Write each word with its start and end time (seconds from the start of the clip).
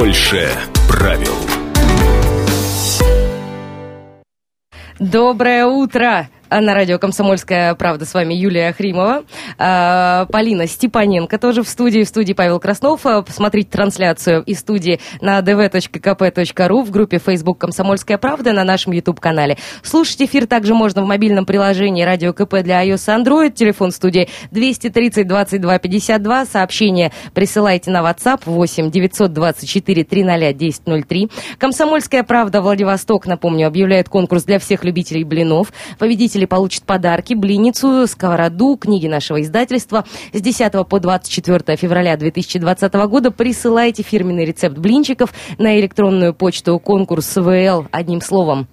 Больше 0.00 0.48
правил. 0.88 1.36
Доброе 4.98 5.66
утро! 5.66 6.30
На 6.50 6.74
радио 6.74 6.98
«Комсомольская 6.98 7.76
правда» 7.76 8.04
с 8.04 8.12
вами 8.12 8.34
Юлия 8.34 8.72
Хримова. 8.72 9.22
А, 9.56 10.26
Полина 10.26 10.66
Степаненко 10.66 11.38
тоже 11.38 11.62
в 11.62 11.68
студии. 11.68 12.02
В 12.02 12.08
студии 12.08 12.32
Павел 12.32 12.58
Краснов. 12.58 13.06
А, 13.06 13.22
посмотрите 13.22 13.70
трансляцию 13.70 14.42
из 14.42 14.58
студии 14.58 14.98
на 15.20 15.38
dv.kp.ru 15.38 16.82
в 16.82 16.90
группе 16.90 17.20
Facebook 17.24 17.58
«Комсомольская 17.58 18.18
правда» 18.18 18.52
на 18.52 18.64
нашем 18.64 18.92
YouTube-канале. 18.92 19.58
Слушать 19.84 20.22
эфир 20.22 20.48
также 20.48 20.74
можно 20.74 21.02
в 21.02 21.06
мобильном 21.06 21.46
приложении 21.46 22.02
«Радио 22.02 22.32
КП» 22.32 22.62
для 22.62 22.84
iOS 22.84 22.94
и 22.94 23.22
Android. 23.22 23.52
Телефон 23.52 23.92
студии 23.92 24.28
230 24.50 25.28
22 25.28 25.78
52. 25.78 26.46
Сообщение 26.46 27.12
присылайте 27.32 27.92
на 27.92 28.00
WhatsApp 28.00 28.40
8 28.44 28.90
924 28.90 30.02
300 30.02 30.48
1003. 30.48 31.30
«Комсомольская 31.58 32.24
правда» 32.24 32.60
Владивосток, 32.60 33.26
напомню, 33.26 33.68
объявляет 33.68 34.08
конкурс 34.08 34.42
для 34.42 34.58
всех 34.58 34.82
любителей 34.82 35.22
блинов. 35.22 35.72
Победитель 36.00 36.39
Победители 36.40 36.44
получат 36.46 36.84
подарки, 36.84 37.34
блинницу, 37.34 38.06
сковороду, 38.06 38.76
книги 38.76 39.06
нашего 39.06 39.42
издательства. 39.42 40.04
С 40.32 40.40
10 40.40 40.88
по 40.88 40.98
24 40.98 41.76
февраля 41.76 42.16
2020 42.16 42.94
года 43.08 43.30
присылайте 43.30 44.02
фирменный 44.02 44.46
рецепт 44.46 44.78
блинчиков 44.78 45.34
на 45.58 45.78
электронную 45.78 46.32
почту 46.32 46.78
конкурс 46.78 47.36
ВЛ 47.36 47.88
одним 47.90 48.22
словом 48.22 48.68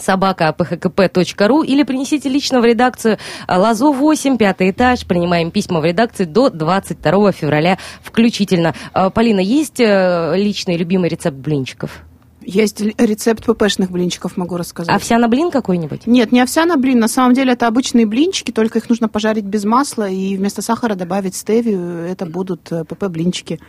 собака 0.00 0.52
phkp.ru 0.58 1.64
или 1.64 1.84
принесите 1.84 2.28
лично 2.28 2.60
в 2.60 2.64
редакцию 2.64 3.18
Лазо 3.46 3.92
8, 3.92 4.36
пятый 4.36 4.70
этаж. 4.70 5.06
Принимаем 5.06 5.52
письма 5.52 5.78
в 5.80 5.84
редакции 5.84 6.24
до 6.24 6.50
22 6.50 7.30
февраля 7.30 7.78
включительно. 8.02 8.74
А, 8.92 9.10
Полина, 9.10 9.38
есть 9.38 9.78
э, 9.78 10.32
личный 10.34 10.76
любимый 10.76 11.10
рецепт 11.10 11.36
блинчиков? 11.36 12.02
Есть 12.46 12.80
рецепт 12.80 13.44
ППшных 13.46 13.90
блинчиков, 13.90 14.36
могу 14.36 14.56
рассказать. 14.56 14.94
Овсяный 14.94 15.28
блин 15.28 15.50
какой-нибудь? 15.50 16.06
Нет, 16.06 16.30
не 16.30 16.40
овсяный 16.40 16.76
блин. 16.76 16.98
На 16.98 17.08
самом 17.08 17.34
деле 17.34 17.52
это 17.52 17.66
обычные 17.66 18.06
блинчики, 18.06 18.50
только 18.50 18.78
их 18.78 18.88
нужно 18.88 19.08
пожарить 19.08 19.44
без 19.44 19.64
масла 19.64 20.08
и 20.08 20.36
вместо 20.36 20.62
сахара 20.62 20.94
добавить 20.94 21.34
стевию. 21.34 22.06
Это 22.06 22.26
будут 22.26 22.70
э, 22.70 22.84
ПП-блинчики. 22.84 23.60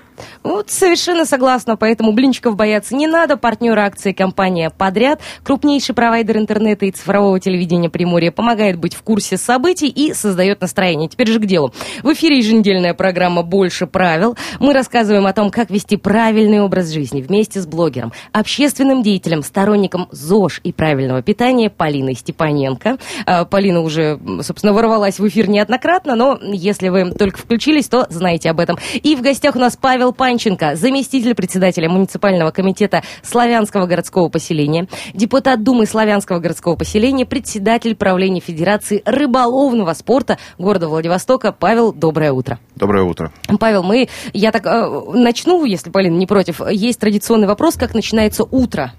Вот 0.43 0.69
совершенно 0.69 1.25
согласна. 1.25 1.77
Поэтому 1.77 2.11
блинчиков 2.13 2.55
бояться 2.55 2.95
не 2.95 3.07
надо. 3.07 3.37
Партнер 3.37 3.77
акции 3.79 4.11
компания 4.11 4.69
«Подряд». 4.69 5.21
Крупнейший 5.43 5.95
провайдер 5.95 6.37
интернета 6.37 6.85
и 6.85 6.91
цифрового 6.91 7.39
телевидения 7.39 7.89
Приморья 7.89 8.31
помогает 8.31 8.77
быть 8.77 8.93
в 8.93 9.01
курсе 9.03 9.37
событий 9.37 9.87
и 9.87 10.13
создает 10.13 10.61
настроение. 10.61 11.09
Теперь 11.09 11.27
же 11.27 11.39
к 11.39 11.45
делу. 11.45 11.73
В 12.03 12.11
эфире 12.13 12.37
еженедельная 12.39 12.93
программа 12.93 13.41
«Больше 13.41 13.87
правил». 13.87 14.35
Мы 14.59 14.73
рассказываем 14.73 15.25
о 15.25 15.33
том, 15.33 15.49
как 15.49 15.69
вести 15.69 15.97
правильный 15.97 16.61
образ 16.61 16.89
жизни 16.89 17.21
вместе 17.21 17.61
с 17.61 17.65
блогером, 17.65 18.11
общественным 18.31 18.64
общественным 18.65 19.03
деятелем, 19.03 19.43
сторонником 19.43 20.07
ЗОЖ 20.09 20.61
и 20.63 20.71
правильного 20.71 21.21
питания 21.21 21.69
Полиной 21.69 22.15
Степаненко. 22.15 22.97
А, 23.27 23.45
Полина 23.45 23.81
уже, 23.81 24.19
собственно, 24.41 24.73
ворвалась 24.73 25.19
в 25.19 25.27
эфир 25.27 25.47
неоднократно, 25.47 26.15
но 26.15 26.39
если 26.41 26.89
вы 26.89 27.11
только 27.11 27.37
включились, 27.37 27.87
то 27.87 28.07
знаете 28.09 28.49
об 28.49 28.59
этом. 28.59 28.79
И 28.95 29.15
в 29.15 29.21
гостях 29.21 29.55
у 29.55 29.59
нас 29.59 29.77
Павел 29.77 30.13
Панченко, 30.13 30.75
заместитель 30.75 31.35
председателя 31.35 31.87
муниципального 31.89 32.49
комитета 32.49 33.03
Славянского 33.21 33.85
городского 33.85 34.29
поселения, 34.29 34.87
депутат 35.13 35.61
Думы 35.61 35.85
Славянского 35.85 36.39
городского 36.39 36.75
поселения, 36.75 37.27
председатель 37.27 37.95
правления 37.95 38.41
Федерации 38.41 39.03
рыболовного 39.05 39.93
спорта 39.93 40.39
города 40.57 40.87
Владивостока. 40.87 41.51
Павел, 41.51 41.93
доброе 41.93 42.31
утро. 42.31 42.57
Доброе 42.75 43.03
утро. 43.03 43.31
Павел, 43.59 43.83
мы, 43.83 44.09
я 44.33 44.51
так 44.51 44.65
э, 44.65 45.01
начну, 45.13 45.63
если 45.65 45.91
Полина 45.91 46.17
не 46.17 46.25
против. 46.25 46.61
Есть 46.67 46.99
традиционный 46.99 47.47
вопрос, 47.47 47.75
как 47.75 47.93
начинается 47.93 48.43
утро? 48.55 48.93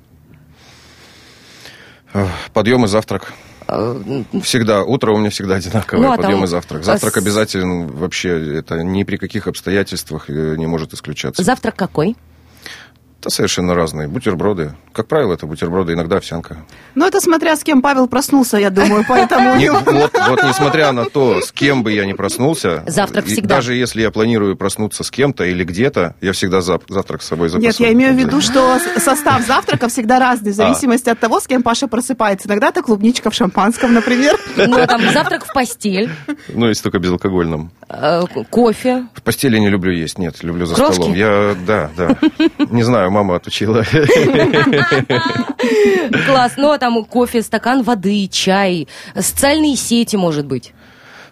Подъем 2.52 2.84
и 2.84 2.88
завтрак. 2.88 3.32
А, 3.68 4.00
всегда. 4.42 4.84
Утро 4.84 5.12
у 5.12 5.18
меня 5.18 5.30
всегда 5.30 5.56
одинаковое. 5.56 6.06
Ну, 6.06 6.12
а 6.12 6.16
подъем 6.16 6.38
там... 6.38 6.44
и 6.44 6.46
завтрак. 6.46 6.84
Завтрак 6.84 7.16
а... 7.16 7.20
обязателен 7.20 7.88
вообще. 7.88 8.58
Это 8.58 8.82
ни 8.82 9.02
при 9.02 9.16
каких 9.16 9.48
обстоятельствах 9.48 10.30
э, 10.30 10.54
не 10.56 10.66
может 10.66 10.94
исключаться. 10.94 11.42
Завтрак 11.42 11.74
какой? 11.74 12.16
Да 13.26 13.31
совершенно 13.31 13.75
разные. 13.75 14.06
Бутерброды. 14.06 14.75
Как 14.92 15.09
правило, 15.09 15.34
это 15.34 15.48
бутерброды, 15.48 15.94
иногда 15.94 16.19
овсянка. 16.19 16.59
Ну, 16.94 17.04
это 17.04 17.20
смотря 17.20 17.56
с 17.56 17.64
кем 17.64 17.82
Павел 17.82 18.06
проснулся, 18.06 18.56
я 18.56 18.70
думаю, 18.70 19.04
поэтому... 19.09 19.56
Не, 19.56 19.72
вот, 19.72 19.84
вот 19.84 20.44
несмотря 20.44 20.92
на 20.92 21.06
то, 21.06 21.41
с 21.41 21.50
кем 21.50 21.82
бы 21.82 21.91
я 21.91 22.04
ни 22.06 22.12
проснулся... 22.12 22.84
Завтрак 22.86 23.26
всегда. 23.26 23.56
Даже 23.56 23.75
если 23.75 24.03
я 24.03 24.12
планирую 24.12 24.56
проснуться 24.56 25.03
с 25.03 25.10
кем-то 25.10 25.42
или 25.42 25.65
где-то, 25.65 26.15
я 26.20 26.32
всегда 26.32 26.60
зав, 26.60 26.82
завтрак 26.88 27.22
с 27.22 27.26
собой 27.26 27.48
запасу. 27.48 27.66
Нет, 27.66 27.81
я 27.81 27.92
имею 27.94 28.15
в 28.15 28.16
виду, 28.16 28.41
что 28.41 28.78
состав 28.97 29.44
завтрака 29.44 29.88
всегда 29.88 30.20
разный, 30.20 30.53
в 30.53 30.60
а. 30.60 30.65
зависимости 30.65 31.09
а. 31.09 31.12
от 31.12 31.19
того, 31.19 31.41
с 31.41 31.48
кем 31.48 31.65
Паша 31.65 31.88
просыпается. 31.88 32.47
Иногда 32.47 32.69
это 32.69 32.81
клубничка 32.82 33.31
в 33.31 33.34
шампанском, 33.34 33.92
например. 33.92 34.38
Ну, 34.56 34.86
там 34.86 35.03
завтрак 35.12 35.47
в 35.47 35.53
постель. 35.53 36.10
Ну, 36.48 36.69
если 36.69 36.84
только 36.84 37.00
безалкогольном. 37.00 37.72
Э, 37.88 38.22
кофе. 38.50 39.06
В 39.15 39.22
постели 39.22 39.59
не 39.59 39.69
люблю 39.69 39.92
есть, 39.92 40.16
нет, 40.19 40.42
люблю 40.44 40.66
за 40.66 40.76
столом. 40.76 41.12
Я, 41.15 41.56
да, 41.66 41.91
да. 41.97 42.16
Не 42.70 42.82
знаю, 42.82 43.10
мама 43.16 43.37
отучила. 43.37 43.82
Класс. 46.27 46.53
Ну, 46.56 46.71
а 46.71 46.78
там 46.78 47.04
кофе, 47.04 47.43
стакан 47.43 47.82
воды, 47.82 48.28
чай, 48.28 48.88
социальные 49.15 49.77
сети, 49.77 50.16
может 50.16 50.44
быть. 50.47 50.75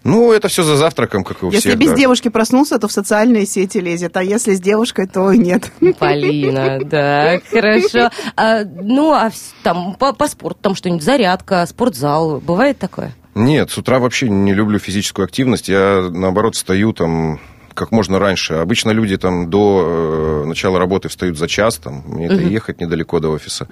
Ну, 0.03 0.33
это 0.33 0.49
все 0.49 0.63
за 0.63 0.77
завтраком, 0.77 1.25
как 1.25 1.43
и 1.43 1.47
у 1.47 1.51
если 1.51 1.61
всех. 1.61 1.73
Если 1.73 1.83
без 1.83 1.91
да. 1.91 1.97
девушки 1.97 2.29
проснулся, 2.29 2.79
то 2.79 2.89
в 2.89 2.93
социальные 2.93 3.47
сети 3.47 3.79
лезет, 3.79 4.17
а 4.17 4.23
если 4.23 4.55
с 4.55 4.61
девушкой, 4.61 5.07
то 5.07 5.33
нет. 5.33 5.71
Полина, 5.99 6.79
да, 6.85 7.41
хорошо. 7.51 8.11
А, 8.37 8.65
ну, 8.65 9.13
а 9.13 9.31
там 9.63 9.95
по, 9.95 10.13
по 10.13 10.29
спорту, 10.29 10.59
там 10.63 10.75
что-нибудь, 10.75 11.03
зарядка, 11.03 11.67
спортзал, 11.67 12.41
бывает 12.41 12.79
такое? 12.79 13.15
Нет, 13.35 13.71
с 13.71 13.79
утра 13.79 13.99
вообще 13.99 14.29
не 14.29 14.53
люблю 14.55 14.79
физическую 14.79 15.25
активность. 15.25 15.69
Я, 15.69 16.09
наоборот, 16.11 16.55
стою 16.55 16.93
там 16.93 17.41
как 17.75 17.93
можно 17.93 18.19
раньше. 18.19 18.55
Обычно 18.55 18.91
люди 18.91 19.17
там 19.17 19.51
до 19.51 20.43
э, 20.45 20.47
начала 20.47 20.79
работы 20.79 21.09
встают 21.09 21.37
за 21.37 21.49
час, 21.49 21.79
там, 21.79 22.03
мне 22.07 22.27
это 22.27 22.37
ехать 22.37 22.81
недалеко 22.81 23.21
до 23.21 23.31
офиса. 23.31 23.69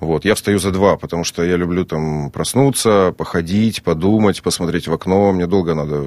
Вот, 0.00 0.24
я 0.24 0.34
встаю 0.34 0.58
за 0.58 0.72
два, 0.72 0.96
потому 0.96 1.22
что 1.22 1.44
я 1.44 1.56
люблю 1.56 1.84
там 1.84 2.30
проснуться, 2.30 3.14
походить, 3.16 3.84
подумать, 3.84 4.42
посмотреть 4.42 4.88
в 4.88 4.92
окно. 4.92 5.32
Мне 5.32 5.46
долго 5.46 5.74
надо, 5.74 6.04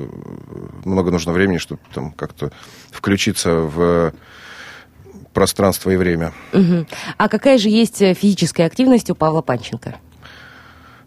много 0.84 1.12
нужно 1.12 1.31
времени, 1.31 1.59
чтобы 1.59 1.79
там 1.94 2.12
как-то 2.12 2.51
включиться 2.91 3.53
в 3.53 4.13
пространство 5.34 5.91
и 5.91 5.96
время. 5.96 6.34
Угу. 6.52 6.88
А 7.17 7.29
какая 7.29 7.57
же 7.57 7.69
есть 7.69 8.00
физическая 8.00 8.67
активность 8.67 9.09
у 9.09 9.16
Павла 9.16 9.41
Панченко? 9.41 9.96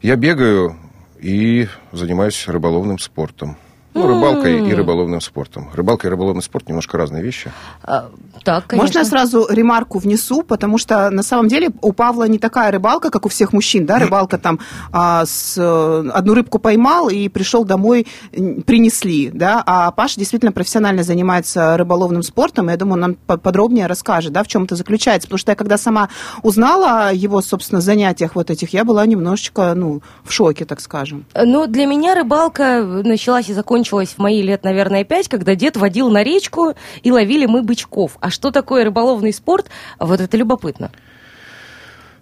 Я 0.01 0.17
бегаю 0.17 0.77
и 1.21 1.69
занимаюсь 1.93 2.47
рыболовным 2.47 2.99
спортом. 2.99 3.57
Ну, 3.95 4.07
рыбалкой 4.07 4.69
и 4.69 4.75
рыболовным 4.75 5.21
спортом. 5.21 5.71
Рыбалка 5.75 6.07
и 6.07 6.11
рыболовный 6.11 6.43
спорт 6.43 6.69
немножко 6.69 6.99
разные 6.99 7.23
вещи. 7.23 7.51
А, 7.83 8.11
так, 8.45 8.67
конечно. 8.67 8.85
Можно 8.85 8.99
я 8.99 9.05
сразу 9.05 9.47
ремарку 9.51 9.99
внесу, 9.99 10.43
потому 10.43 10.79
что 10.79 11.11
на 11.11 11.23
самом 11.23 11.49
деле 11.49 11.71
у 11.81 11.93
Павла 11.93 12.29
не 12.29 12.39
такая 12.39 12.71
рыбалка, 12.71 13.11
как 13.11 13.27
у 13.27 13.29
всех 13.29 13.53
мужчин, 13.53 13.87
да, 13.87 13.99
рыбалка 13.99 14.39
там 14.39 14.61
а, 14.93 15.25
с, 15.27 15.59
одну 15.59 16.35
рыбку 16.35 16.59
поймал 16.59 17.09
и 17.09 17.29
пришел 17.29 17.65
домой, 17.65 18.07
принесли, 18.31 19.31
да, 19.31 19.63
а 19.67 19.91
Паша 19.91 20.19
действительно 20.19 20.53
профессионально 20.53 21.03
занимается 21.03 21.77
рыболовным 21.77 22.23
спортом, 22.23 22.69
и 22.69 22.73
я 22.73 22.77
думаю, 22.77 22.95
он 22.95 23.01
нам 23.01 23.15
подробнее 23.39 23.87
расскажет, 23.87 24.33
да, 24.33 24.43
в 24.43 24.49
чем 24.49 24.65
это 24.65 24.77
заключается, 24.77 25.29
потому 25.29 25.39
что 25.39 25.53
я 25.53 25.57
когда 25.57 25.79
сама 25.79 26.09
узнала 26.43 27.09
о 27.09 27.13
его, 27.13 27.41
собственно, 27.41 27.81
занятиях 27.81 28.35
вот 28.35 28.51
этих, 28.51 28.73
я 28.73 28.85
была 28.85 29.05
немножечко, 29.07 29.73
ну, 29.75 30.03
в 30.25 30.33
шоке, 30.33 30.65
так 30.65 30.81
скажем. 30.81 31.25
Ну, 31.35 31.67
для 31.67 31.87
меня 31.87 32.15
рыбалка 32.15 32.83
началась 32.83 33.49
и 33.49 33.55
закончилась 33.55 33.78
закончилась 33.79 34.15
в 34.17 34.19
мои 34.19 34.43
лет, 34.43 34.65
наверное, 34.65 35.05
пять, 35.05 35.29
когда 35.29 35.55
дед 35.55 35.77
водил 35.77 36.11
на 36.11 36.25
речку 36.25 36.75
и 37.03 37.13
ловили 37.13 37.47
мы 37.47 37.63
бычков. 37.63 38.17
А 38.21 38.31
что 38.31 38.51
такое 38.51 38.85
рыболовный 38.85 39.33
спорт? 39.33 39.67
Вот 40.01 40.21
это 40.21 40.37
любопытно. 40.37 40.91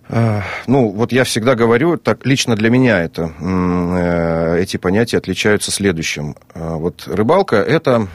Ну, 0.09 0.91
вот 0.91 1.11
я 1.13 1.25
всегда 1.25 1.57
говорю, 1.57 1.97
так 1.97 2.27
лично 2.27 2.55
для 2.55 2.71
меня 2.71 3.01
это, 3.01 3.33
э, 3.41 4.63
эти 4.63 4.77
понятия 4.77 5.17
отличаются 5.19 5.73
следующим. 5.73 6.37
Э, 6.55 6.77
вот 6.77 7.09
рыбалка 7.09 7.57
это, 7.57 8.07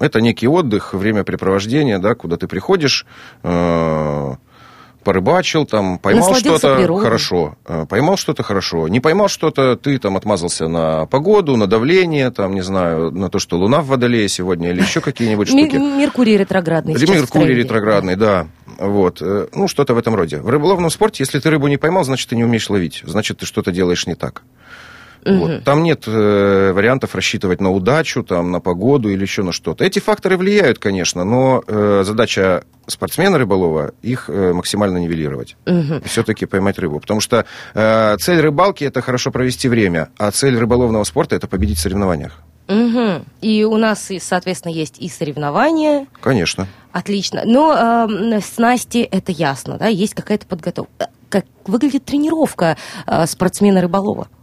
это 0.00 0.20
некий 0.20 0.48
отдых, 0.48 0.94
времяпрепровождение, 0.94 2.00
да, 2.00 2.16
куда 2.16 2.36
ты 2.38 2.48
приходишь, 2.48 3.06
э, 3.44 4.34
порыбачил, 5.04 5.64
там, 5.64 5.98
поймал 5.98 6.34
что-то 6.34 6.98
хорошо, 7.00 7.56
э, 7.66 7.86
поймал 7.88 8.16
что-то 8.16 8.42
хорошо, 8.42 8.88
не 8.88 9.00
поймал 9.00 9.28
что-то, 9.28 9.76
ты 9.76 9.98
там 9.98 10.16
отмазался 10.16 10.68
на 10.68 11.06
погоду, 11.06 11.56
на 11.56 11.66
давление, 11.66 12.30
там, 12.30 12.54
не 12.54 12.62
знаю, 12.62 13.10
на 13.10 13.28
то, 13.30 13.38
что 13.38 13.56
Луна 13.56 13.80
в 13.80 13.86
Водолее 13.86 14.28
сегодня 14.28 14.70
или 14.70 14.80
еще 14.80 15.00
какие-нибудь 15.00 15.48
штуки. 15.48 15.76
Меркурий 15.76 16.36
ретроградный. 16.36 16.94
Меркурий 16.94 17.54
ретроградный, 17.54 18.16
да. 18.16 18.48
Вот. 18.78 19.18
Э, 19.20 19.48
ну, 19.54 19.68
что-то 19.68 19.94
в 19.94 19.98
этом 19.98 20.14
роде. 20.14 20.38
В 20.38 20.48
рыболовном 20.48 20.90
спорте, 20.90 21.22
если 21.22 21.38
ты 21.38 21.50
рыбу 21.50 21.68
не 21.68 21.76
поймал, 21.76 22.04
значит, 22.04 22.28
ты 22.28 22.36
не 22.36 22.44
умеешь 22.44 22.68
ловить. 22.70 23.02
Значит, 23.04 23.38
ты 23.38 23.46
что-то 23.46 23.72
делаешь 23.72 24.06
не 24.06 24.14
так. 24.14 24.42
Угу. 25.24 25.34
Вот. 25.34 25.64
Там 25.64 25.82
нет 25.82 26.04
э, 26.06 26.72
вариантов 26.72 27.14
рассчитывать 27.14 27.60
на 27.60 27.70
удачу, 27.70 28.22
там, 28.22 28.50
на 28.50 28.60
погоду 28.60 29.08
или 29.08 29.22
еще 29.22 29.42
на 29.42 29.52
что-то. 29.52 29.84
Эти 29.84 29.98
факторы 29.98 30.36
влияют, 30.36 30.78
конечно, 30.78 31.24
но 31.24 31.62
э, 31.66 32.02
задача 32.04 32.64
спортсмена 32.86 33.38
рыболова 33.38 33.92
их 34.02 34.28
э, 34.28 34.52
максимально 34.52 34.98
нивелировать. 34.98 35.56
Угу. 35.66 35.96
И 36.04 36.08
все-таки 36.08 36.46
поймать 36.46 36.78
рыбу. 36.78 37.00
Потому 37.00 37.20
что 37.20 37.44
э, 37.74 38.16
цель 38.18 38.40
рыбалки 38.40 38.84
это 38.84 39.00
хорошо 39.02 39.30
провести 39.30 39.68
время, 39.68 40.08
а 40.18 40.30
цель 40.30 40.58
рыболовного 40.58 41.04
спорта 41.04 41.36
это 41.36 41.46
победить 41.46 41.78
в 41.78 41.82
соревнованиях. 41.82 42.42
Угу. 42.68 43.24
И 43.40 43.64
у 43.64 43.76
нас, 43.76 44.10
соответственно, 44.20 44.72
есть 44.72 44.98
и 44.98 45.08
соревнования. 45.08 46.06
Конечно. 46.20 46.66
Отлично. 46.92 47.42
Но 47.44 48.06
э, 48.08 48.40
снасти 48.40 48.98
это 48.98 49.32
ясно, 49.32 49.78
да, 49.78 49.86
есть 49.86 50.14
какая-то 50.14 50.46
подготовка. 50.46 51.08
Как 51.30 51.44
выглядит 51.66 52.04
тренировка 52.04 52.76
э, 53.06 53.26
спортсмена-рыболова? 53.26 54.28
Э, 54.30 54.37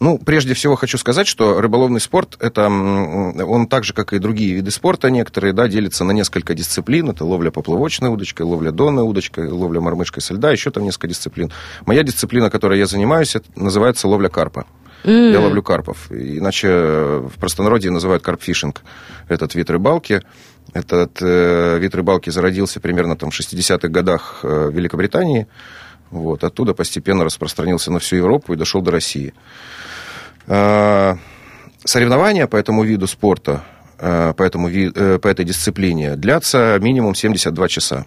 ну, 0.00 0.18
прежде 0.18 0.54
всего 0.54 0.76
хочу 0.76 0.98
сказать, 0.98 1.26
что 1.26 1.60
рыболовный 1.60 2.00
спорт, 2.00 2.36
это 2.40 2.66
он 2.66 3.66
так 3.68 3.84
же, 3.84 3.94
как 3.94 4.12
и 4.12 4.18
другие 4.18 4.54
виды 4.54 4.70
спорта 4.70 5.10
некоторые, 5.10 5.52
да, 5.52 5.68
делится 5.68 6.04
на 6.04 6.12
несколько 6.12 6.54
дисциплин. 6.54 7.10
Это 7.10 7.24
ловля 7.24 7.50
поплавочной 7.50 8.10
удочкой, 8.10 8.44
ловля 8.44 8.70
донной 8.70 9.02
удочкой, 9.08 9.48
ловля 9.48 9.80
мормышкой 9.80 10.22
со 10.22 10.34
льда, 10.34 10.50
еще 10.50 10.70
там 10.70 10.84
несколько 10.84 11.08
дисциплин. 11.08 11.50
Моя 11.86 12.02
дисциплина, 12.02 12.50
которой 12.50 12.78
я 12.78 12.86
занимаюсь, 12.86 13.34
это 13.36 13.46
называется 13.56 14.08
ловля 14.08 14.28
карпа. 14.28 14.66
Mm. 15.04 15.32
Я 15.32 15.40
ловлю 15.40 15.62
карпов. 15.62 16.10
Иначе 16.10 16.68
в 16.68 17.32
простонародье 17.38 17.90
называют 17.90 18.22
карпфишинг. 18.22 18.82
Этот 19.28 19.54
вид 19.54 19.70
рыбалки. 19.70 20.22
Этот 20.72 21.18
э, 21.20 21.78
вид 21.78 21.94
рыбалки 21.94 22.30
зародился 22.30 22.80
примерно 22.80 23.16
там, 23.16 23.30
в 23.30 23.38
60-х 23.38 23.88
годах 23.88 24.40
э, 24.42 24.68
в 24.68 24.74
Великобритании. 24.74 25.46
Вот, 26.14 26.44
оттуда 26.44 26.74
постепенно 26.74 27.24
распространился 27.24 27.90
на 27.90 27.98
всю 27.98 28.16
Европу 28.16 28.52
и 28.52 28.56
дошел 28.56 28.80
до 28.80 28.92
России. 28.92 29.34
Э, 30.46 31.16
соревнования 31.84 32.46
по 32.46 32.56
этому 32.56 32.84
виду 32.84 33.08
спорта, 33.08 33.64
э, 33.98 34.32
по, 34.36 34.42
этому, 34.44 34.68
э, 34.68 35.18
по 35.18 35.26
этой 35.26 35.44
дисциплине 35.44 36.14
длятся 36.14 36.78
минимум 36.80 37.16
72 37.16 37.68
часа. 37.68 38.06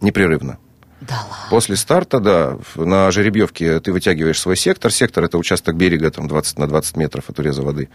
Непрерывно. 0.00 0.56
Да 1.02 1.16
ладно. 1.16 1.46
После 1.50 1.76
старта, 1.76 2.20
да, 2.20 2.58
на 2.74 3.10
жеребьевке 3.10 3.80
ты 3.80 3.92
вытягиваешь 3.92 4.40
свой 4.40 4.56
сектор. 4.56 4.90
Сектор– 4.90 5.24
это 5.24 5.36
участок 5.36 5.76
берега 5.76 6.10
там, 6.10 6.26
20 6.26 6.58
на 6.58 6.66
20 6.66 6.96
метров 6.96 7.28
от 7.28 7.38
уреза 7.38 7.60
воды. 7.60 7.90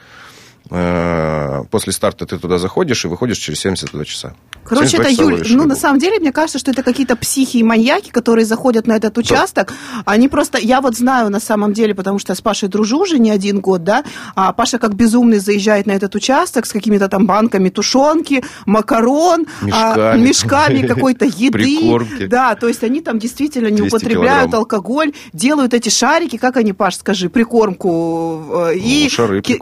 Э, 0.69 1.63
после 1.71 1.93
старта 1.93 2.27
ты 2.27 2.37
туда 2.37 2.59
заходишь 2.59 3.05
и 3.05 3.07
выходишь 3.07 3.39
через 3.39 3.59
72 3.61 4.05
часа. 4.05 4.35
Короче, 4.63 4.97
это, 4.97 5.09
Юль, 5.09 5.43
ну, 5.49 5.65
на 5.65 5.75
самом 5.75 5.99
деле, 5.99 6.19
мне 6.19 6.31
кажется, 6.31 6.59
что 6.59 6.71
это 6.71 6.83
какие-то 6.83 7.15
психи 7.15 7.57
и 7.57 7.63
маньяки, 7.63 8.09
которые 8.09 8.45
заходят 8.45 8.87
на 8.87 8.93
этот 8.93 9.17
участок. 9.17 9.73
Да. 9.95 10.03
Они 10.05 10.27
просто, 10.27 10.57
я 10.57 10.81
вот 10.81 10.95
знаю 10.95 11.29
на 11.29 11.39
самом 11.39 11.73
деле, 11.73 11.93
потому 11.93 12.19
что 12.19 12.31
я 12.31 12.35
с 12.35 12.41
Пашей 12.41 12.69
дружу 12.69 12.99
уже 12.99 13.19
не 13.19 13.31
один 13.31 13.59
год, 13.59 13.83
да, 13.83 14.03
а 14.35 14.53
Паша 14.53 14.77
как 14.77 14.95
безумный 14.95 15.39
заезжает 15.39 15.85
на 15.85 15.91
этот 15.91 16.15
участок 16.15 16.65
с 16.65 16.71
какими-то 16.71 17.07
там 17.09 17.25
банками 17.25 17.69
тушенки, 17.69 18.43
макарон, 18.65 19.45
мешками, 19.61 20.01
а, 20.01 20.15
мешками 20.17 20.87
какой-то 20.87 21.25
еды. 21.25 21.51
Прикормки. 21.51 22.25
Да, 22.25 22.55
то 22.55 22.67
есть 22.67 22.83
они 22.83 23.01
там 23.01 23.19
действительно 23.19 23.67
не 23.67 23.81
употребляют 23.81 24.51
килограмм. 24.51 24.59
алкоголь, 24.61 25.13
делают 25.33 25.73
эти 25.73 25.89
шарики, 25.89 26.37
как 26.37 26.57
они, 26.57 26.73
Паш, 26.73 26.97
скажи, 26.97 27.29
прикормку. 27.29 28.43
Э, 28.49 28.71
ну, 28.71 28.71
и, 28.71 29.09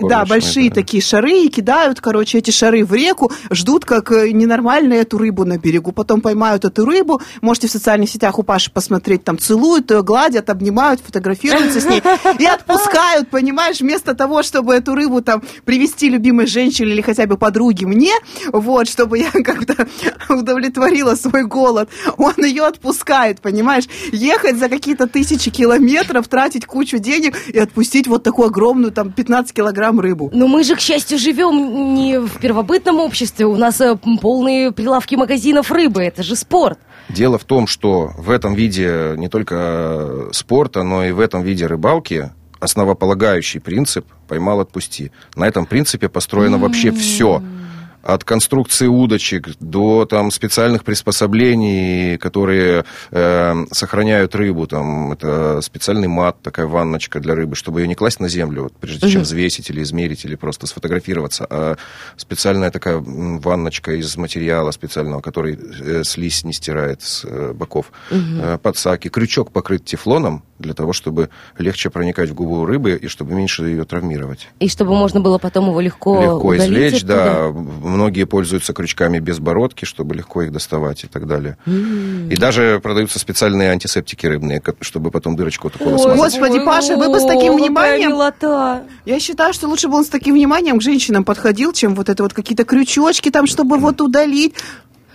Да, 0.09 0.25
большие 0.25 0.69
да. 0.69 0.75
такие 0.75 1.01
шары, 1.01 1.43
и 1.43 1.49
кидают, 1.49 2.01
короче, 2.01 2.37
эти 2.37 2.51
шары 2.51 2.85
в 2.85 2.93
реку, 2.93 3.31
ждут, 3.49 3.85
как 3.85 4.11
э, 4.11 4.31
ненормально 4.31 4.90
нормально 4.91 5.01
эту 5.01 5.17
рыбу 5.17 5.45
на 5.45 5.57
берегу. 5.57 5.91
Потом 5.91 6.21
поймают 6.21 6.65
эту 6.65 6.85
рыбу. 6.85 7.21
Можете 7.41 7.67
в 7.67 7.71
социальных 7.71 8.09
сетях 8.09 8.39
у 8.39 8.43
Паши 8.43 8.71
посмотреть. 8.71 9.23
Там 9.23 9.37
целуют 9.37 9.91
ее, 9.91 10.03
гладят, 10.03 10.49
обнимают, 10.49 11.01
фотографируются 11.01 11.79
с 11.79 11.85
ней. 11.85 12.01
И 12.39 12.45
отпускают, 12.45 13.29
понимаешь, 13.29 13.81
вместо 13.81 14.13
того, 14.13 14.43
чтобы 14.43 14.73
эту 14.73 14.95
рыбу 14.95 15.21
там 15.21 15.41
привести 15.65 16.09
любимой 16.09 16.47
женщине 16.47 16.91
или 16.91 17.01
хотя 17.01 17.25
бы 17.25 17.37
подруге 17.37 17.87
мне, 17.87 18.13
вот, 18.51 18.87
чтобы 18.87 19.19
я 19.19 19.31
как-то 19.43 19.87
удовлетворила 20.29 21.15
свой 21.15 21.43
голод. 21.43 21.89
Он 22.17 22.33
ее 22.43 22.63
отпускает, 22.63 23.41
понимаешь? 23.41 23.85
Ехать 24.11 24.57
за 24.57 24.69
какие-то 24.69 25.07
тысячи 25.07 25.51
километров, 25.51 26.27
тратить 26.27 26.65
кучу 26.65 26.97
денег 26.97 27.37
и 27.53 27.59
отпустить 27.59 28.07
вот 28.07 28.23
такую 28.23 28.47
огромную, 28.47 28.91
там, 28.91 29.11
15 29.11 29.53
килограмм 29.53 29.99
рыбу. 29.99 30.29
Но 30.33 30.47
мы 30.47 30.63
же, 30.63 30.75
к 30.75 30.79
счастью, 30.79 31.17
живем 31.17 31.93
не 31.95 32.19
в 32.19 32.39
первобытном 32.39 32.99
обществе. 32.99 33.45
У 33.45 33.55
нас 33.55 33.81
э, 33.81 33.97
полные 34.21 34.71
прилавки 34.81 35.15
магазинов 35.15 35.71
рыбы. 35.71 36.01
Это 36.03 36.23
же 36.23 36.35
спорт. 36.35 36.79
Дело 37.09 37.37
в 37.37 37.43
том, 37.43 37.67
что 37.67 38.11
в 38.17 38.31
этом 38.31 38.55
виде 38.55 39.13
не 39.15 39.29
только 39.29 40.29
спорта, 40.31 40.83
но 40.83 41.05
и 41.05 41.11
в 41.11 41.19
этом 41.19 41.43
виде 41.43 41.67
рыбалки 41.67 42.31
основополагающий 42.59 43.59
принцип 43.59 44.05
«поймал, 44.27 44.59
отпусти». 44.59 45.11
На 45.35 45.47
этом 45.47 45.65
принципе 45.65 46.09
построено 46.09 46.59
вообще 46.59 46.91
все 46.91 47.41
от 48.03 48.23
конструкции 48.23 48.87
удочек 48.87 49.49
до 49.59 50.05
там, 50.05 50.31
специальных 50.31 50.83
приспособлений, 50.83 52.17
которые 52.17 52.85
э, 53.11 53.65
сохраняют 53.71 54.35
рыбу. 54.35 54.67
Там, 54.67 55.11
это 55.11 55.61
специальный 55.61 56.07
мат, 56.07 56.41
такая 56.41 56.67
ванночка 56.67 57.19
для 57.19 57.35
рыбы, 57.35 57.55
чтобы 57.55 57.81
ее 57.81 57.87
не 57.87 57.95
класть 57.95 58.19
на 58.19 58.29
землю, 58.29 58.63
вот, 58.63 58.73
прежде 58.77 59.09
чем 59.09 59.21
взвесить 59.21 59.69
или 59.69 59.81
измерить, 59.83 60.25
или 60.25 60.35
просто 60.35 60.67
сфотографироваться. 60.67 61.45
А 61.49 61.77
специальная 62.17 62.71
такая 62.71 62.97
ванночка 62.97 63.93
из 63.93 64.15
материала 64.17 64.71
специального, 64.71 65.21
который 65.21 65.57
э, 65.57 66.03
слизь 66.03 66.43
не 66.43 66.53
стирает 66.53 67.01
с 67.01 67.25
э, 67.25 67.53
боков. 67.53 67.91
Э, 68.11 68.57
подсаки. 68.61 69.09
Крючок 69.09 69.51
покрыт 69.51 69.85
тефлоном 69.85 70.43
для 70.61 70.73
того, 70.73 70.93
чтобы 70.93 71.29
легче 71.57 71.89
проникать 71.89 72.29
в 72.29 72.33
губу 72.33 72.65
рыбы 72.65 72.91
и 73.01 73.07
чтобы 73.07 73.33
меньше 73.33 73.63
ее 73.63 73.83
травмировать. 73.85 74.47
И 74.59 74.69
чтобы 74.69 74.95
можно 74.95 75.19
было 75.19 75.37
потом 75.37 75.69
его 75.69 75.81
легко 75.81 76.21
Легко 76.21 76.57
извлечь, 76.57 77.03
да 77.03 77.51
Многие 77.51 78.25
пользуются 78.25 78.73
крючками 78.73 79.19
без 79.19 79.39
бородки, 79.39 79.85
чтобы 79.85 80.15
легко 80.15 80.43
их 80.43 80.51
доставать 80.51 81.03
и 81.03 81.07
так 81.07 81.27
далее. 81.27 81.57
Mm. 81.65 82.31
И 82.31 82.37
даже 82.37 82.79
продаются 82.81 83.19
специальные 83.19 83.71
антисептики 83.71 84.25
рыбные, 84.25 84.61
чтобы 84.81 85.11
потом 85.11 85.35
дырочку 85.35 85.69
такого 85.69 85.97
смазать. 85.97 86.17
Господи, 86.17 86.65
Паша, 86.65 86.97
вы 86.97 87.09
бы 87.09 87.19
с 87.19 87.25
таким 87.25 87.55
вниманием... 87.55 88.11
Я 89.05 89.19
считаю, 89.19 89.53
что 89.53 89.67
лучше 89.67 89.87
бы 89.87 89.97
он 89.97 90.05
с 90.05 90.09
таким 90.09 90.35
вниманием 90.35 90.79
к 90.79 90.81
женщинам 90.81 91.23
подходил, 91.23 91.73
чем 91.73 91.95
вот 91.95 92.09
это 92.09 92.23
вот 92.23 92.33
какие-то 92.33 92.63
крючочки 92.65 93.29
там, 93.29 93.47
чтобы 93.47 93.77
вот 93.77 94.01
удалить. 94.01 94.55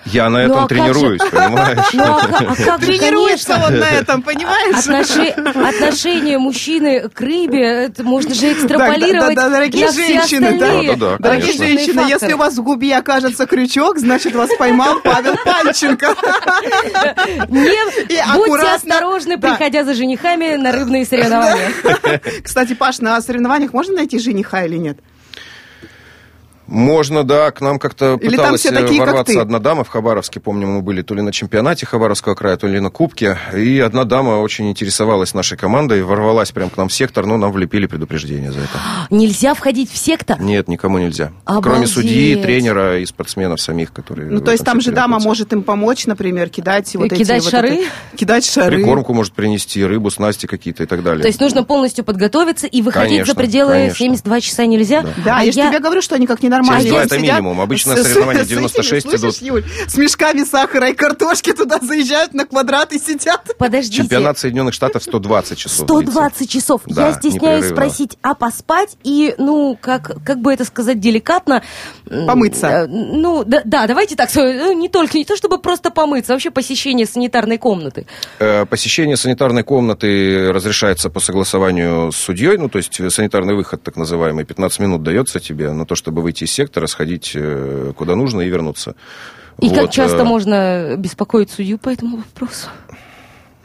Я 0.06 0.30
на 0.30 0.38
этом 0.38 0.56
ну, 0.56 0.64
а 0.64 0.68
тренируюсь, 0.68 1.20
же... 1.22 1.30
понимаешь? 1.30 1.92
Ну, 1.92 2.02
а, 2.04 2.20
а 2.24 2.54
как 2.54 2.80
Тренируется 2.80 3.60
он 3.66 3.78
на 3.78 3.90
этом, 3.90 4.22
понимаешь? 4.22 4.76
Отноши... 4.76 5.28
Отношение 5.28 6.38
мужчины 6.38 7.08
к 7.08 7.20
рыбе, 7.20 7.86
это 7.86 8.04
можно 8.04 8.34
же 8.34 8.52
экстраполировать 8.52 9.34
да, 9.34 9.42
да, 9.42 9.48
да, 9.48 9.54
дорогие 9.56 9.86
на 9.86 9.92
женщины, 9.92 10.58
да, 10.58 10.82
да, 10.82 10.96
да, 10.96 11.16
Дорогие 11.18 11.52
женщины, 11.52 12.02
факторы. 12.02 12.10
если 12.10 12.32
у 12.34 12.36
вас 12.36 12.54
в 12.54 12.62
губе 12.62 12.96
окажется 12.96 13.46
крючок, 13.46 13.98
значит, 13.98 14.34
вас 14.34 14.50
поймал 14.58 15.00
Павел 15.02 15.34
Панченко. 15.44 16.14
Не, 17.48 18.04
и 18.04 18.36
будьте 18.36 18.66
осторожны, 18.74 19.36
да. 19.36 19.50
приходя 19.50 19.84
за 19.84 19.94
женихами 19.94 20.54
на 20.54 20.72
рыбные 20.72 21.04
соревнования. 21.04 21.72
Кстати, 22.42 22.74
Паш, 22.74 23.00
на 23.00 23.20
соревнованиях 23.20 23.72
можно 23.72 23.96
найти 23.96 24.18
жениха 24.18 24.64
или 24.64 24.76
нет? 24.76 24.98
Можно, 26.66 27.24
да. 27.24 27.50
К 27.50 27.60
нам 27.60 27.78
как-то 27.78 28.18
Или 28.20 28.30
пыталась 28.30 28.62
такие, 28.62 29.00
ворваться 29.00 29.40
одна 29.40 29.58
дама 29.58 29.84
в 29.84 29.88
Хабаровске. 29.88 30.40
Помню, 30.40 30.66
мы 30.66 30.82
были 30.82 31.02
то 31.02 31.14
ли 31.14 31.22
на 31.22 31.32
чемпионате 31.32 31.86
Хабаровского 31.86 32.34
края, 32.34 32.56
то 32.56 32.66
ли 32.66 32.80
на 32.80 32.90
Кубке. 32.90 33.38
И 33.54 33.78
одна 33.80 34.04
дама 34.04 34.40
очень 34.40 34.68
интересовалась 34.70 35.34
нашей 35.34 35.56
командой, 35.56 36.02
ворвалась 36.02 36.52
прямо 36.52 36.70
к 36.70 36.76
нам 36.76 36.88
в 36.88 36.92
сектор, 36.92 37.26
но 37.26 37.36
нам 37.36 37.52
влепили 37.52 37.86
предупреждение 37.86 38.52
за 38.52 38.60
это. 38.60 38.78
Нельзя 39.10 39.54
входить 39.54 39.90
в 39.90 39.96
сектор? 39.96 40.40
Нет, 40.40 40.68
никому 40.68 40.98
нельзя. 40.98 41.32
Обалдеть. 41.44 41.70
Кроме 41.70 41.86
судьи, 41.86 42.36
тренера 42.36 42.98
и 43.00 43.06
спортсменов 43.06 43.60
самих, 43.60 43.92
которые... 43.92 44.30
Ну, 44.30 44.40
то 44.40 44.52
есть 44.52 44.64
там 44.64 44.80
же 44.80 44.92
дама 44.92 45.18
может 45.20 45.52
им 45.52 45.62
помочь, 45.62 46.06
например, 46.06 46.48
кидать 46.48 46.94
вот 46.94 47.10
кидать 47.10 47.42
эти... 47.42 47.50
шары? 47.50 47.68
Вот 47.70 47.78
это, 47.78 48.16
кидать 48.16 48.44
шары. 48.44 48.76
Прикормку 48.76 49.14
может 49.14 49.32
принести, 49.32 49.84
рыбу, 49.84 50.10
снасти 50.10 50.46
какие-то 50.46 50.82
и 50.82 50.86
так 50.86 51.02
далее. 51.02 51.22
То 51.22 51.28
есть 51.28 51.40
нужно 51.40 51.64
полностью 51.64 52.04
подготовиться 52.04 52.66
и 52.66 52.82
выходить 52.82 53.10
конечно, 53.10 53.34
за 53.34 53.38
пределы 53.38 53.72
конечно. 53.72 53.96
72 53.96 54.40
часа 54.40 54.66
нельзя? 54.66 55.02
Да, 55.02 55.08
да 55.24 55.36
а 55.38 55.40
я, 55.40 55.46
я 55.46 55.52
же 55.52 55.70
тебе 55.70 55.80
говорю, 55.80 56.02
что 56.02 56.14
они 56.14 56.26
как 56.26 56.42
ненормальные 56.62 57.20
минимум. 57.20 57.60
Обычно 57.60 57.96
соревнования 57.96 58.44
96 58.44 59.06
идут. 59.06 59.36
Юль, 59.42 59.64
с 59.86 59.96
мешками 59.96 60.44
сахара 60.44 60.90
и 60.90 60.94
картошки 60.94 61.52
туда 61.52 61.78
заезжают 61.80 62.34
на 62.34 62.46
квадрат 62.46 62.92
и 62.92 62.98
сидят. 62.98 63.56
Подождите. 63.58 63.98
Чемпионат 63.98 64.38
Соединенных 64.38 64.74
Штатов 64.74 65.02
120 65.02 65.58
часов. 65.58 65.86
120 65.86 66.50
часов. 66.50 66.80
Да, 66.86 67.08
Я 67.08 67.14
стесняюсь 67.14 67.66
спросить, 67.66 68.16
а 68.22 68.34
поспать 68.34 68.96
и, 69.02 69.34
ну, 69.38 69.78
как, 69.80 70.22
как 70.24 70.40
бы 70.40 70.52
это 70.52 70.64
сказать 70.64 71.00
деликатно... 71.00 71.62
Помыться. 72.26 72.66
Э, 72.66 72.86
ну, 72.86 73.44
да, 73.44 73.62
да, 73.64 73.86
давайте 73.86 74.16
так, 74.16 74.30
ну, 74.34 74.72
не 74.72 74.88
только, 74.88 75.18
не 75.18 75.24
то 75.24 75.36
чтобы 75.36 75.58
просто 75.58 75.90
помыться, 75.90 76.32
а 76.32 76.34
вообще 76.34 76.50
посещение 76.50 77.06
санитарной 77.06 77.58
комнаты. 77.58 78.06
Э, 78.38 78.64
посещение 78.66 79.16
санитарной 79.16 79.62
комнаты 79.62 80.52
разрешается 80.52 81.10
по 81.10 81.20
согласованию 81.20 82.12
с 82.12 82.16
судьей, 82.16 82.56
ну, 82.56 82.68
то 82.68 82.78
есть 82.78 83.00
санитарный 83.12 83.54
выход, 83.54 83.82
так 83.82 83.96
называемый, 83.96 84.44
15 84.44 84.80
минут 84.80 85.02
дается 85.02 85.40
тебе 85.40 85.72
на 85.72 85.86
то, 85.86 85.94
чтобы 85.94 86.22
выйти 86.22 86.44
из 86.46 86.52
сектора, 86.52 86.86
сходить 86.86 87.32
э, 87.34 87.92
куда 87.96 88.16
нужно 88.16 88.40
и 88.40 88.48
вернуться. 88.48 88.94
И 89.60 89.68
вот. 89.68 89.78
как 89.78 89.90
часто 89.90 90.18
э, 90.18 90.24
можно 90.24 90.96
беспокоить 90.96 91.50
судью 91.50 91.78
по 91.78 91.90
этому 91.90 92.16
вопросу? 92.16 92.68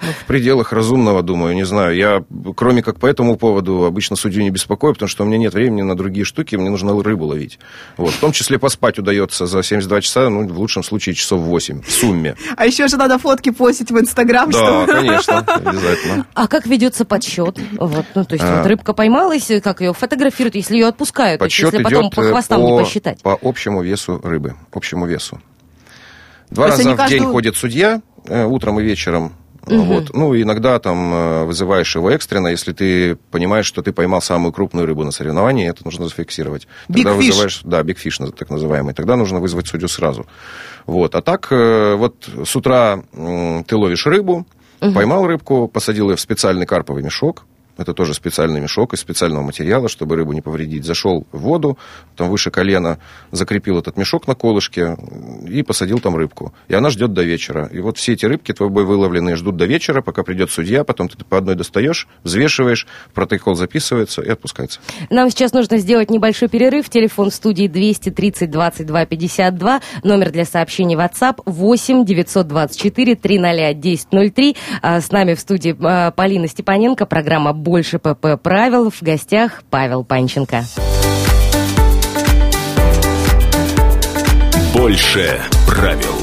Ну, 0.01 0.12
в 0.12 0.25
пределах 0.25 0.74
разумного, 0.74 1.22
думаю, 1.22 1.55
не 1.55 1.65
знаю. 1.65 1.96
Я, 1.96 2.24
кроме 2.55 2.81
как 2.81 3.00
по 3.00 3.05
этому 3.05 3.38
поводу, 3.38 3.86
обычно 3.86 4.15
судью 4.15 4.41
не 4.41 4.50
беспокою, 4.50 4.93
потому 4.93 5.10
что 5.10 5.24
у 5.24 5.27
меня 5.27 5.38
нет 5.38 5.53
времени 5.53 5.84
на 5.84 5.96
другие 5.96 6.25
штуки, 6.25 6.55
мне 6.55 6.70
нужно 6.70 7.00
рыбу 7.01 7.25
ловить. 7.25 7.60
Вот. 7.98 8.12
В 8.12 8.20
том 8.20 8.31
числе 8.31 8.58
поспать 8.58 8.98
удается 8.98 9.46
за 9.46 9.62
72 9.62 10.01
часа, 10.01 10.29
ну, 10.29 10.48
в 10.48 10.60
лучшем 10.60 10.84
случае 10.84 11.13
часов 11.15 11.41
8 11.41 11.84
в 11.84 11.91
сумме. 11.91 12.36
А 12.58 12.65
еще 12.65 12.88
же 12.88 12.98
надо 12.98 13.20
фотки 13.20 13.51
постить 13.51 13.91
в 13.91 14.00
Инстаграм. 14.00 14.50
Да, 14.50 14.86
что... 14.86 14.93
конечно, 14.93 15.39
обязательно. 15.39 16.25
А 16.34 16.48
как 16.48 16.65
ведется 16.65 17.05
подсчет? 17.05 17.60
Вот, 17.77 18.05
ну, 18.15 18.25
то 18.25 18.34
есть 18.34 18.46
а... 18.46 18.58
вот 18.58 18.67
рыбка 18.67 18.93
поймалась, 18.93 19.51
как 19.63 19.81
ее 19.81 19.93
фотографируют, 19.93 20.55
если 20.55 20.75
ее 20.75 20.88
отпускают, 20.88 21.39
подсчет 21.39 21.74
если 21.74 21.84
потом 21.84 22.10
по 22.10 22.24
хвостам 22.24 22.62
по, 22.62 22.65
не 22.65 22.84
посчитать? 22.84 23.22
По 23.22 23.38
общему 23.41 23.84
весу 23.84 24.20
рыбы, 24.24 24.55
общему 24.72 25.05
весу. 25.05 25.39
Два 26.50 26.67
раза 26.67 26.93
в 26.93 26.96
каждую... 26.98 27.20
день 27.20 27.29
ходит 27.29 27.55
судья, 27.55 28.01
э, 28.25 28.43
утром 28.43 28.79
и 28.79 28.84
вечером, 28.84 29.34
Угу. 29.67 29.83
Вот. 29.83 30.13
Ну, 30.13 30.39
иногда 30.39 30.79
там 30.79 31.13
э, 31.13 31.43
вызываешь 31.45 31.95
его 31.95 32.09
экстренно, 32.09 32.47
если 32.47 32.73
ты 32.73 33.15
понимаешь, 33.29 33.65
что 33.65 33.81
ты 33.81 33.91
поймал 33.91 34.21
самую 34.21 34.51
крупную 34.51 34.87
рыбу 34.87 35.03
на 35.03 35.11
соревновании, 35.11 35.69
это 35.69 35.83
нужно 35.85 36.07
зафиксировать. 36.07 36.67
Тогда 36.87 37.11
big 37.11 37.15
вызываешь, 37.15 37.61
да, 37.63 37.83
биг 37.83 37.99
фиш 37.99 38.17
так 38.17 38.49
называемый. 38.49 38.93
Тогда 38.93 39.15
нужно 39.15 39.39
вызвать 39.39 39.67
судью 39.67 39.87
сразу. 39.87 40.25
Вот. 40.85 41.13
А 41.15 41.21
так, 41.21 41.47
э, 41.51 41.95
вот 41.95 42.27
с 42.43 42.55
утра 42.55 43.03
ты 43.13 43.75
ловишь 43.75 44.05
рыбу, 44.07 44.47
угу. 44.81 44.93
поймал 44.93 45.27
рыбку, 45.27 45.67
посадил 45.67 46.09
ее 46.09 46.15
в 46.15 46.21
специальный 46.21 46.65
карповый 46.65 47.03
мешок, 47.03 47.45
это 47.81 47.93
тоже 47.93 48.13
специальный 48.13 48.61
мешок 48.61 48.93
из 48.93 49.00
специального 49.00 49.43
материала, 49.43 49.89
чтобы 49.89 50.15
рыбу 50.15 50.33
не 50.33 50.41
повредить. 50.41 50.85
Зашел 50.85 51.27
в 51.31 51.39
воду, 51.39 51.77
там 52.15 52.29
выше 52.29 52.51
колена, 52.51 53.00
закрепил 53.31 53.79
этот 53.79 53.97
мешок 53.97 54.27
на 54.27 54.35
колышке 54.35 54.95
и 55.47 55.63
посадил 55.63 56.00
там 56.00 56.15
рыбку. 56.15 56.53
И 56.67 56.73
она 56.73 56.89
ждет 56.89 57.13
до 57.13 57.23
вечера. 57.23 57.65
И 57.71 57.79
вот 57.79 57.97
все 57.97 58.13
эти 58.13 58.25
рыбки 58.25 58.53
твои 58.53 58.69
выловленные 58.69 59.35
ждут 59.35 59.57
до 59.57 59.65
вечера, 59.65 60.01
пока 60.01 60.23
придет 60.23 60.51
судья, 60.51 60.83
потом 60.83 61.09
ты 61.09 61.23
по 61.25 61.38
одной 61.38 61.55
достаешь, 61.55 62.07
взвешиваешь, 62.23 62.88
протокол 63.13 63.55
записывается 63.55 64.21
и 64.21 64.29
отпускается. 64.29 64.79
Нам 65.09 65.29
сейчас 65.29 65.53
нужно 65.53 65.77
сделать 65.77 66.09
небольшой 66.09 66.47
перерыв. 66.47 66.89
Телефон 66.89 67.29
в 67.29 67.33
студии 67.33 67.67
230 67.67 68.50
22 68.50 69.05
52, 69.05 69.81
номер 70.03 70.31
для 70.31 70.45
сообщений 70.45 70.95
WhatsApp 70.95 71.41
8 71.45 72.05
924 72.05 73.15
300 73.15 73.31
1003. 73.69 74.55
С 74.81 75.11
нами 75.11 75.33
в 75.33 75.39
студии 75.39 75.75
а, 75.81 76.11
Полина 76.11 76.47
Степаненко, 76.47 77.05
программа 77.05 77.53
больше 77.71 77.99
ПП 77.99 78.37
правил. 78.37 78.91
В 78.91 79.01
гостях 79.01 79.63
Павел 79.69 80.03
Панченко. 80.03 80.65
Больше 84.75 85.39
правил. 85.65 86.20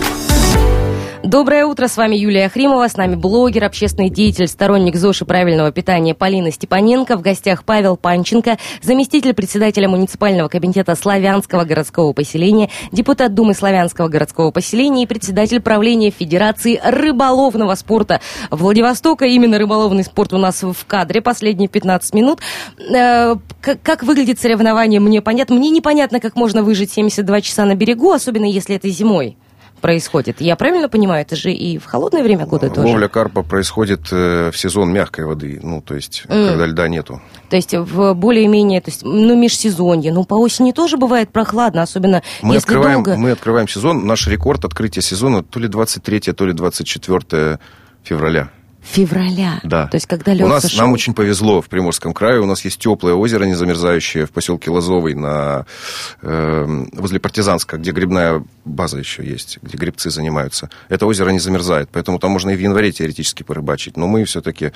Доброе 1.28 1.66
утро, 1.66 1.88
с 1.88 1.98
вами 1.98 2.16
Юлия 2.16 2.48
Хримова, 2.48 2.88
с 2.88 2.96
нами 2.96 3.14
блогер, 3.14 3.64
общественный 3.64 4.08
деятель, 4.08 4.48
сторонник 4.48 4.96
ЗОЖ 4.96 5.20
и 5.20 5.24
правильного 5.26 5.70
питания 5.70 6.14
Полина 6.14 6.50
Степаненко, 6.50 7.18
в 7.18 7.20
гостях 7.20 7.64
Павел 7.64 7.98
Панченко, 7.98 8.56
заместитель 8.80 9.34
председателя 9.34 9.90
муниципального 9.90 10.48
комитета 10.48 10.94
Славянского 10.94 11.64
городского 11.64 12.14
поселения, 12.14 12.70
депутат 12.92 13.34
Думы 13.34 13.52
Славянского 13.52 14.08
городского 14.08 14.52
поселения 14.52 15.02
и 15.02 15.06
председатель 15.06 15.60
правления 15.60 16.10
Федерации 16.10 16.80
рыболовного 16.82 17.74
спорта 17.74 18.22
Владивостока. 18.50 19.26
Именно 19.26 19.58
рыболовный 19.58 20.04
спорт 20.04 20.32
у 20.32 20.38
нас 20.38 20.62
в 20.62 20.86
кадре 20.86 21.20
последние 21.20 21.68
15 21.68 22.14
минут. 22.14 22.40
Э, 22.90 23.34
как 23.60 24.02
выглядит 24.02 24.40
соревнование, 24.40 24.98
мне 24.98 25.20
понятно. 25.20 25.56
Мне 25.56 25.68
непонятно, 25.68 26.20
как 26.20 26.36
можно 26.36 26.62
выжить 26.62 26.90
72 26.90 27.42
часа 27.42 27.66
на 27.66 27.74
берегу, 27.74 28.12
особенно 28.12 28.46
если 28.46 28.76
это 28.76 28.88
зимой 28.88 29.36
происходит. 29.78 30.40
Я 30.40 30.56
правильно 30.56 30.88
понимаю, 30.88 31.22
это 31.22 31.36
же 31.36 31.52
и 31.52 31.78
в 31.78 31.86
холодное 31.86 32.22
время 32.22 32.46
года 32.46 32.66
Ловля 32.66 32.74
тоже? 32.74 32.88
Ловля 32.88 33.08
карпа 33.08 33.42
происходит 33.42 34.08
э, 34.12 34.50
в 34.52 34.58
сезон 34.58 34.92
мягкой 34.92 35.24
воды, 35.24 35.60
ну, 35.62 35.80
то 35.80 35.94
есть, 35.94 36.24
mm. 36.28 36.48
когда 36.50 36.66
льда 36.66 36.88
нету. 36.88 37.20
То 37.48 37.56
есть, 37.56 37.74
в 37.74 38.14
более-менее, 38.14 38.80
то 38.80 38.90
есть, 38.90 39.02
ну, 39.04 39.36
межсезонье. 39.36 40.12
Ну, 40.12 40.24
по 40.24 40.34
осени 40.34 40.72
тоже 40.72 40.96
бывает 40.96 41.30
прохладно, 41.30 41.82
особенно 41.82 42.22
мы 42.42 42.54
если 42.54 42.66
открываем, 42.66 43.02
долго... 43.02 43.16
Мы 43.18 43.30
открываем 43.30 43.68
сезон, 43.68 44.06
наш 44.06 44.26
рекорд 44.26 44.64
открытия 44.64 45.02
сезона 45.02 45.42
то 45.42 45.58
ли 45.60 45.68
23, 45.68 46.20
то 46.32 46.46
ли 46.46 46.52
24 46.52 47.58
февраля 48.02 48.50
февраля. 48.90 49.60
Да. 49.62 49.86
То 49.86 49.96
есть, 49.96 50.06
когда 50.06 50.32
лед 50.32 50.46
У 50.46 50.48
нас, 50.48 50.62
сошел... 50.62 50.80
нам 50.80 50.92
очень 50.92 51.14
повезло 51.14 51.60
в 51.60 51.68
Приморском 51.68 52.14
крае. 52.14 52.40
У 52.40 52.46
нас 52.46 52.64
есть 52.64 52.80
теплое 52.80 53.14
озеро, 53.14 53.44
не 53.44 53.54
замерзающее, 53.54 54.26
в 54.26 54.30
поселке 54.30 54.70
Лозовый, 54.70 55.14
на, 55.14 55.66
э, 56.22 56.84
возле 56.92 57.20
Партизанска, 57.20 57.76
где 57.76 57.90
грибная 57.90 58.42
база 58.64 58.98
еще 58.98 59.24
есть, 59.24 59.58
где 59.62 59.76
грибцы 59.76 60.10
занимаются. 60.10 60.70
Это 60.88 61.06
озеро 61.06 61.30
не 61.30 61.38
замерзает, 61.38 61.88
поэтому 61.92 62.18
там 62.18 62.30
можно 62.30 62.50
и 62.50 62.56
в 62.56 62.60
январе 62.60 62.92
теоретически 62.92 63.42
порыбачить. 63.42 63.96
Но 63.96 64.06
мы 64.06 64.24
все-таки 64.24 64.72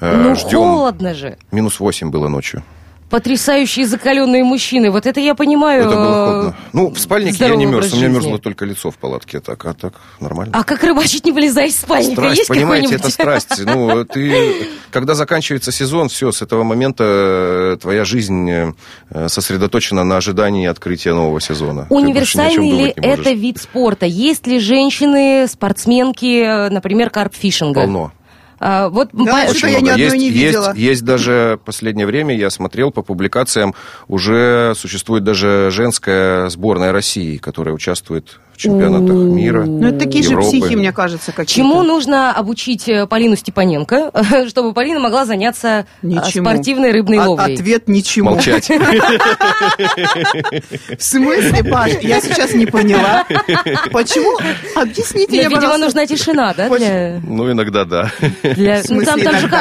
э, 0.00 0.16
ну, 0.16 0.34
ждем... 0.36 0.58
холодно 0.58 1.14
же. 1.14 1.36
Минус 1.50 1.80
8 1.80 2.10
было 2.10 2.28
ночью 2.28 2.62
потрясающие 3.10 3.86
закаленные 3.86 4.44
мужчины. 4.44 4.90
Вот 4.90 5.04
это 5.04 5.20
я 5.20 5.34
понимаю. 5.34 5.86
Это 5.86 5.94
было 5.96 6.26
холодно. 6.26 6.56
Ну, 6.72 6.90
в 6.90 6.98
спальнике 6.98 7.44
я 7.44 7.56
не 7.56 7.66
мерз, 7.66 7.92
у 7.92 7.96
меня 7.96 8.08
мерзло 8.08 8.38
только 8.38 8.64
лицо 8.64 8.90
в 8.90 8.96
палатке, 8.96 9.40
так, 9.40 9.64
а 9.64 9.74
так 9.74 9.94
нормально. 10.20 10.52
А 10.56 10.64
как 10.64 10.82
рыбачить, 10.84 11.26
не 11.26 11.32
вылезая 11.32 11.66
из 11.66 11.78
спальника? 11.78 12.12
Страсть, 12.12 12.38
Есть 12.38 12.48
понимаете, 12.48 12.94
это 12.94 13.10
страсть. 13.10 13.60
Ну, 13.64 14.04
ты, 14.04 14.68
когда 14.90 15.14
заканчивается 15.14 15.72
сезон, 15.72 16.08
все, 16.08 16.30
с 16.30 16.40
этого 16.40 16.62
момента 16.62 17.04
э, 17.04 17.76
твоя 17.80 18.04
жизнь 18.04 18.48
э, 18.48 19.28
сосредоточена 19.28 20.04
на 20.04 20.16
ожидании 20.16 20.68
открытия 20.68 21.12
нового 21.12 21.40
сезона. 21.40 21.86
Универсальный 21.90 22.70
ли 22.70 22.94
это 22.96 23.32
вид 23.32 23.58
спорта? 23.58 24.06
Есть 24.06 24.46
ли 24.46 24.60
женщины, 24.60 25.48
спортсменки, 25.48 26.42
э, 26.44 26.70
например, 26.70 27.10
карпфишинга? 27.10 27.80
Полно. 27.80 28.12
А, 28.60 28.90
вот 28.90 29.08
да, 29.12 29.52
что 29.54 29.68
я 29.68 29.80
ни 29.80 29.88
одной 29.88 30.04
есть, 30.04 30.16
не 30.16 30.30
видела. 30.30 30.66
Есть, 30.68 30.78
есть 30.78 31.04
даже 31.04 31.58
последнее 31.64 32.06
время, 32.06 32.36
я 32.36 32.50
смотрел 32.50 32.90
по 32.90 33.00
публикациям, 33.02 33.74
уже 34.06 34.74
существует 34.76 35.24
даже 35.24 35.70
женская 35.72 36.50
сборная 36.50 36.92
России, 36.92 37.38
которая 37.38 37.74
участвует 37.74 38.38
в 38.49 38.49
чемпионатах 38.60 39.16
мира. 39.16 39.64
Ну, 39.64 39.88
это 39.88 39.98
такие 39.98 40.22
Европы. 40.22 40.42
же 40.42 40.48
психи, 40.48 40.74
мне 40.74 40.92
кажется, 40.92 41.32
какие-то. 41.32 41.52
Чему 41.52 41.82
нужно 41.82 42.32
обучить 42.32 42.88
э, 42.88 43.06
Полину 43.06 43.36
Степаненко, 43.36 44.12
чтобы 44.48 44.74
Полина 44.74 45.00
могла 45.00 45.24
заняться 45.24 45.86
э, 46.02 46.06
ничему. 46.06 46.44
спортивной 46.44 46.92
рыбной 46.92 47.18
а, 47.18 47.30
ловлей? 47.30 47.54
Ответ 47.54 47.88
ничему. 47.88 48.30
Молчать. 48.30 48.68
В 50.98 51.02
смысле, 51.02 51.64
Паш? 51.64 51.92
Я 52.02 52.20
сейчас 52.20 52.52
не 52.52 52.66
поняла. 52.66 53.24
Почему? 53.92 54.38
Объясните 54.76 55.32
мне, 55.32 55.48
Видимо, 55.48 55.78
нужна 55.78 56.06
тишина, 56.06 56.52
да? 56.54 56.68
Ну, 56.68 57.50
иногда 57.50 57.84
да. 57.84 58.12
Для... 58.42 58.82
Ну, 58.88 59.02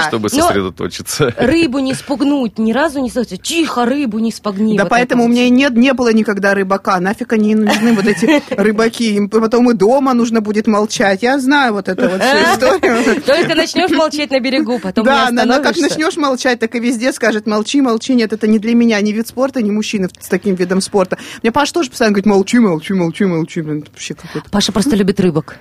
Чтобы 0.07 0.29
сосредоточиться. 0.29 1.33
Рыбу 1.37 1.79
не 1.79 1.93
спугнуть, 1.93 2.59
ни 2.59 2.73
разу 2.73 2.99
не 2.99 3.09
сказать, 3.09 3.41
тихо, 3.41 3.85
рыбу 3.85 4.19
не 4.19 4.31
спугни. 4.31 4.77
Да 4.77 4.85
поэтому 4.85 5.23
у 5.23 5.27
меня 5.27 5.43
и 5.43 5.49
нет, 5.49 5.75
не 5.75 5.93
было 5.93 6.11
никогда 6.13 6.53
рыбака. 6.53 6.99
Нафиг 6.99 7.31
они 7.33 7.55
нужны, 7.55 7.93
вот 7.93 8.05
эти 8.05 8.43
рыбаки. 8.59 8.88
Им 8.97 9.29
потом 9.29 9.69
и 9.71 9.73
дома 9.73 10.13
нужно 10.13 10.41
будет 10.41 10.67
молчать. 10.67 11.23
Я 11.23 11.39
знаю 11.39 11.73
вот 11.73 11.87
эту 11.87 12.09
вот 12.09 12.21
всю 12.21 12.37
историю. 12.37 13.21
Только 13.25 13.55
начнешь 13.55 13.91
молчать 13.91 14.31
на 14.31 14.39
берегу, 14.39 14.79
потом 14.79 15.05
Да, 15.05 15.29
но 15.31 15.61
как 15.61 15.77
начнешь 15.77 16.17
молчать, 16.17 16.59
так 16.59 16.75
и 16.75 16.79
везде 16.79 17.13
скажет, 17.13 17.45
молчи, 17.47 17.81
молчи. 17.81 18.13
Нет, 18.13 18.33
это 18.33 18.47
не 18.47 18.59
для 18.59 18.75
меня, 18.75 18.99
не 19.01 19.13
вид 19.13 19.27
спорта, 19.27 19.61
не 19.61 19.71
мужчины 19.71 20.09
с 20.19 20.27
таким 20.27 20.55
видом 20.55 20.81
спорта. 20.81 21.17
Мне 21.43 21.51
Паша 21.51 21.73
тоже 21.73 21.89
постоянно 21.89 22.13
говорит, 22.13 22.25
молчи, 22.25 22.59
молчи, 22.59 22.93
молчи, 22.93 23.25
молчи. 23.25 23.61
Паша 24.51 24.71
просто 24.71 24.95
любит 24.95 25.19
рыбок. 25.19 25.57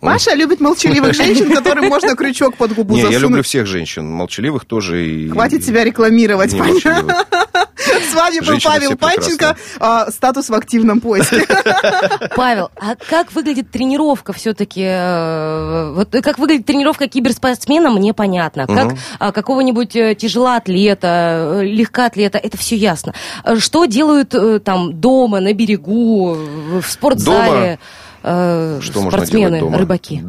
Маша 0.00 0.34
любит 0.34 0.60
молчаливых 0.60 1.14
женщин, 1.14 1.52
которым 1.52 1.88
можно 1.88 2.14
крючок 2.16 2.56
под 2.56 2.74
губу 2.74 2.94
Не, 2.94 3.02
засунуть. 3.02 3.20
я 3.22 3.28
люблю 3.28 3.42
всех 3.42 3.66
женщин, 3.66 4.10
молчаливых 4.10 4.64
тоже. 4.64 5.06
И... 5.06 5.28
Хватит 5.28 5.64
себя 5.64 5.84
рекламировать, 5.84 6.56
понятно? 6.56 7.24
С 7.76 8.14
вами 8.14 8.40
был 8.40 8.58
Павел 8.62 8.96
Панченко. 8.96 9.56
А, 9.78 10.10
статус 10.10 10.48
в 10.48 10.54
активном 10.54 11.00
поиске. 11.00 11.46
Павел, 12.36 12.70
а 12.76 12.94
как 12.96 13.32
выглядит 13.32 13.70
тренировка 13.70 14.32
все-таки? 14.32 14.84
Э, 14.84 15.92
вот 15.94 16.10
как 16.22 16.38
выглядит 16.38 16.66
тренировка 16.66 17.08
киберспортсмена, 17.08 17.90
мне 17.90 18.12
понятно. 18.12 18.66
Как 18.66 18.94
а, 19.18 19.32
какого-нибудь 19.32 19.96
э, 19.96 20.14
тяжелоатлета, 20.14 21.60
э, 21.60 21.64
легкоатлета, 21.64 22.38
это 22.38 22.56
все 22.58 22.76
ясно. 22.76 23.14
Что 23.58 23.86
делают 23.86 24.34
там 24.64 25.00
дома, 25.00 25.40
на 25.40 25.52
берегу, 25.52 26.34
в 26.34 26.84
спортзале? 26.86 27.50
Дома? 27.50 27.78
Что 28.22 28.80
спортсмены, 28.80 29.10
можно 29.10 29.30
делать 29.30 29.60
дома? 29.60 29.78
рыбаки? 29.78 30.22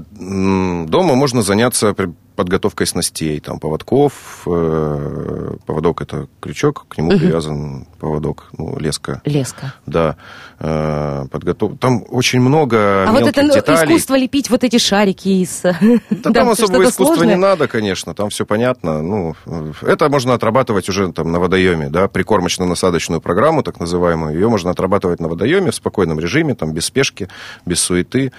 Дома 0.90 1.16
можно 1.16 1.42
заняться 1.42 1.94
подготовкой 2.36 2.88
снастей, 2.88 3.40
там, 3.40 3.60
поводков. 3.60 4.44
Э, 4.46 5.56
поводок– 5.66 6.02
это 6.04 6.28
крючок, 6.40 6.86
к 6.88 6.98
нему 6.98 7.10
угу. 7.10 7.20
привязан 7.20 7.86
поводок, 8.00 8.50
ну, 8.58 8.78
леска. 8.80 9.22
Леска. 9.26 9.74
Да. 9.86 10.16
Э, 10.60 11.26
подготов... 11.32 11.78
Там 11.80 12.04
очень 12.10 12.40
много 12.40 13.06
А 13.08 13.12
вот 13.12 13.24
это 13.24 13.42
ну, 13.42 13.54
деталей. 13.54 13.90
искусство 13.90 14.16
лепить 14.16 14.50
вот 14.50 14.64
эти 14.64 14.78
шарики 14.78 15.30
из... 15.44 15.62
Да, 15.62 15.78
да 16.10 16.32
там 16.32 16.50
особого 16.50 16.84
искусства 16.84 17.06
сложное? 17.06 17.28
не 17.28 17.36
надо, 17.36 17.68
конечно, 17.68 18.14
там 18.14 18.30
все 18.30 18.46
понятно. 18.46 19.02
Ну, 19.02 19.36
это 19.82 20.10
можно 20.10 20.34
отрабатывать 20.34 20.90
уже 20.90 21.12
там 21.12 21.32
на 21.32 21.40
водоеме, 21.40 21.90
да, 21.90 22.08
прикормочно-насадочную 22.08 23.22
программу, 23.22 23.64
так 23.64 23.80
называемую. 23.80 24.34
Ее 24.34 24.50
можно 24.50 24.72
отрабатывать 24.72 25.20
на 25.20 25.28
водоеме 25.28 25.72
в 25.72 25.76
спокойном 25.76 26.20
режиме, 26.20 26.56
там, 26.56 26.74
без 26.74 26.86
спешки, 26.86 27.28
без 27.66 27.80
суеты. 27.82 28.32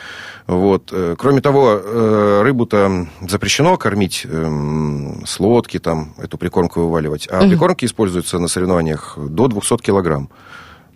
Вот. 0.46 0.90
Э, 0.92 1.14
кроме 1.18 1.40
того, 1.40 1.80
э, 1.82 2.40
рыбу-то 2.42 3.06
запрещено 3.28 3.76
кормить 3.92 4.24
эм, 4.24 5.22
с 5.26 5.38
лодки, 5.38 5.78
там, 5.78 6.14
эту 6.16 6.38
прикормку 6.38 6.80
вываливать. 6.80 7.28
А 7.30 7.40
угу. 7.40 7.50
прикормки 7.50 7.84
используются 7.84 8.38
на 8.38 8.48
соревнованиях 8.48 9.18
до 9.18 9.48
200 9.48 9.82
килограмм. 9.82 10.30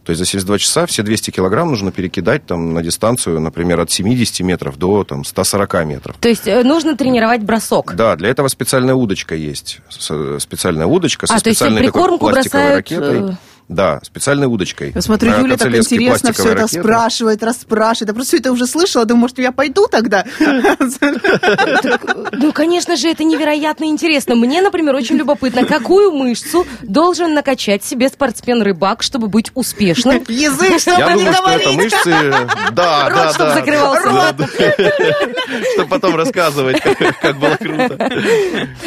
То 0.04 0.12
есть 0.12 0.20
за 0.20 0.24
72 0.24 0.58
часа 0.58 0.86
все 0.86 1.02
200 1.02 1.30
килограмм 1.30 1.68
нужно 1.68 1.92
перекидать 1.92 2.46
там, 2.46 2.72
на 2.72 2.82
дистанцию, 2.82 3.40
например, 3.40 3.80
от 3.80 3.90
70 3.90 4.40
метров 4.40 4.78
до 4.78 5.04
там, 5.04 5.24
140 5.24 5.84
метров. 5.84 6.16
То 6.18 6.28
есть 6.30 6.46
э, 6.46 6.62
нужно 6.62 6.96
тренировать 6.96 7.42
бросок? 7.42 7.94
Да, 7.94 8.16
для 8.16 8.30
этого 8.30 8.48
специальная 8.48 8.94
удочка 8.94 9.34
есть. 9.34 9.80
Специальная 9.90 10.86
удочка 10.86 11.26
а, 11.26 11.34
со 11.34 11.38
специальной 11.38 11.84
такой 11.84 12.18
пластиковой 12.18 12.38
бросают... 12.38 12.76
ракетой. 12.76 13.36
Да, 13.68 14.00
специальной 14.02 14.46
удочкой. 14.46 14.92
Я 14.94 15.02
смотрю, 15.02 15.32
Юля 15.40 15.56
так 15.56 15.74
интересно 15.74 16.32
все 16.32 16.50
это 16.50 16.62
ракеты. 16.62 16.80
спрашивает, 16.80 17.42
расспрашивает. 17.42 18.08
Я 18.08 18.14
просто 18.14 18.28
все 18.28 18.36
это 18.38 18.52
уже 18.52 18.66
слышала, 18.66 19.04
думаю, 19.04 19.22
может, 19.22 19.38
я 19.38 19.50
пойду 19.50 19.88
тогда? 19.88 20.24
Ну, 22.32 22.52
конечно 22.52 22.96
же, 22.96 23.08
это 23.08 23.24
невероятно 23.24 23.84
интересно. 23.86 24.34
Мне, 24.36 24.62
например, 24.62 24.94
очень 24.94 25.16
любопытно, 25.16 25.64
какую 25.64 26.12
мышцу 26.12 26.66
должен 26.82 27.34
накачать 27.34 27.84
себе 27.84 28.08
спортсмен-рыбак, 28.08 29.02
чтобы 29.02 29.28
быть 29.28 29.50
успешным? 29.54 30.24
Язык, 30.28 30.78
чтобы 30.80 30.98
Я 30.98 31.08
думаю, 31.10 31.32
что 31.34 31.50
это 31.50 31.72
мышцы... 31.72 32.34
Да, 32.72 33.08
да, 33.10 33.32
да. 33.36 33.54
закрывался. 33.54 34.36
Чтобы 35.74 35.88
потом 35.88 36.16
рассказывать, 36.16 36.80
как 37.20 37.38
было 37.38 37.56
круто. 37.56 38.10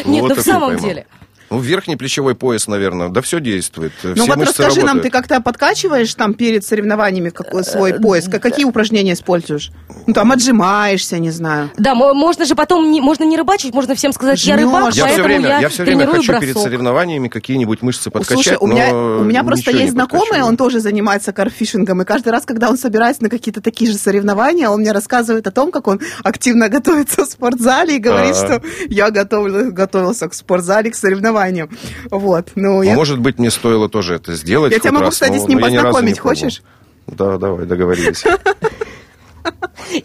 Нет, 0.06 0.24
ну 0.28 0.36
в 0.36 0.42
самом 0.42 0.78
деле... 0.78 1.06
Ну, 1.50 1.60
верхний 1.60 1.96
плечевой 1.96 2.36
пояс, 2.36 2.68
наверное, 2.68 3.10
да 3.10 3.22
все 3.22 3.40
действует. 3.40 3.92
Ну 4.04 4.14
Все 4.14 4.26
вот 4.26 4.38
расскажи 4.38 4.82
работают. 4.82 4.86
нам, 4.86 5.00
ты 5.02 5.10
как-то 5.10 5.42
подкачиваешь 5.42 6.14
там 6.14 6.36
перед 6.36 6.64
соревнованиями 6.64 7.32
свой 7.64 7.92
э, 7.92 8.00
пояс? 8.00 8.30
Какие 8.30 8.66
упражнения 8.66 9.14
используешь? 9.14 9.72
Ну, 10.06 10.14
там 10.14 10.32
отжимаешься, 10.32 11.18
не 11.18 11.32
знаю. 11.32 11.72
Да, 11.78 11.96
можно 11.96 12.46
же 12.46 12.54
потом, 12.56 12.92
не, 12.92 13.02
можно 13.02 13.24
не 13.24 13.36
рыбачить, 13.36 13.74
можно 13.74 13.96
всем 13.96 14.14
сказать, 14.14 14.44
я 14.46 14.58
рыбак, 14.58 14.94
я 14.94 15.06
поэтому 15.06 15.10
все 15.10 15.24
время, 15.24 15.50
я, 15.50 15.60
я 15.62 15.70
все 15.70 15.84
время 15.84 16.06
хочу 16.06 16.28
бросок. 16.32 16.42
перед 16.42 16.58
соревнованиями 16.58 17.28
какие-нибудь 17.30 17.82
мышцы 17.82 18.12
подкачать, 18.12 18.44
Слушай, 18.44 18.58
у 18.60 18.68
меня, 18.68 18.96
у 18.96 19.24
меня 19.24 19.44
просто 19.44 19.72
есть 19.72 19.94
знакомый, 19.94 20.44
он 20.44 20.56
тоже 20.56 20.80
занимается 20.80 21.34
карфишингом, 21.34 22.02
и 22.02 22.06
каждый 22.06 22.30
раз, 22.30 22.46
когда 22.46 22.70
он 22.70 22.78
собирается 22.78 23.24
на 23.24 23.30
какие-то 23.30 23.62
такие 23.62 23.92
же 23.92 23.98
соревнования, 23.98 24.70
он 24.70 24.82
мне 24.82 24.92
рассказывает 24.92 25.48
о 25.48 25.52
том, 25.52 25.72
как 25.72 25.88
он 25.88 26.00
активно 26.24 26.70
готовится 26.70 27.26
в 27.26 27.28
спортзале 27.28 27.96
и 27.96 28.00
говорит, 28.00 28.36
А-а-а. 28.36 28.60
что 28.60 28.68
я 28.90 29.10
готовил, 29.10 29.72
готовился 29.72 30.28
к 30.30 30.34
спортзале, 30.34 30.92
к 30.92 30.96
соревнованиям. 30.96 31.39
Вот, 32.12 32.52
ну, 32.56 32.82
а 32.82 32.86
я... 32.86 32.96
может 32.96 33.20
быть, 33.20 33.40
мне 33.40 33.52
стоило 33.52 33.90
тоже 33.90 34.16
это 34.16 34.34
сделать. 34.36 34.72
Я 34.74 34.80
тебя 34.80 34.92
могу, 34.92 35.06
раз, 35.06 35.14
кстати, 35.16 35.38
но, 35.38 35.46
с 35.46 35.48
ним 35.48 35.60
познакомить, 35.60 36.20
хочешь? 36.20 36.62
Да, 37.08 37.38
давай, 37.38 37.66
договорились. 37.66 38.24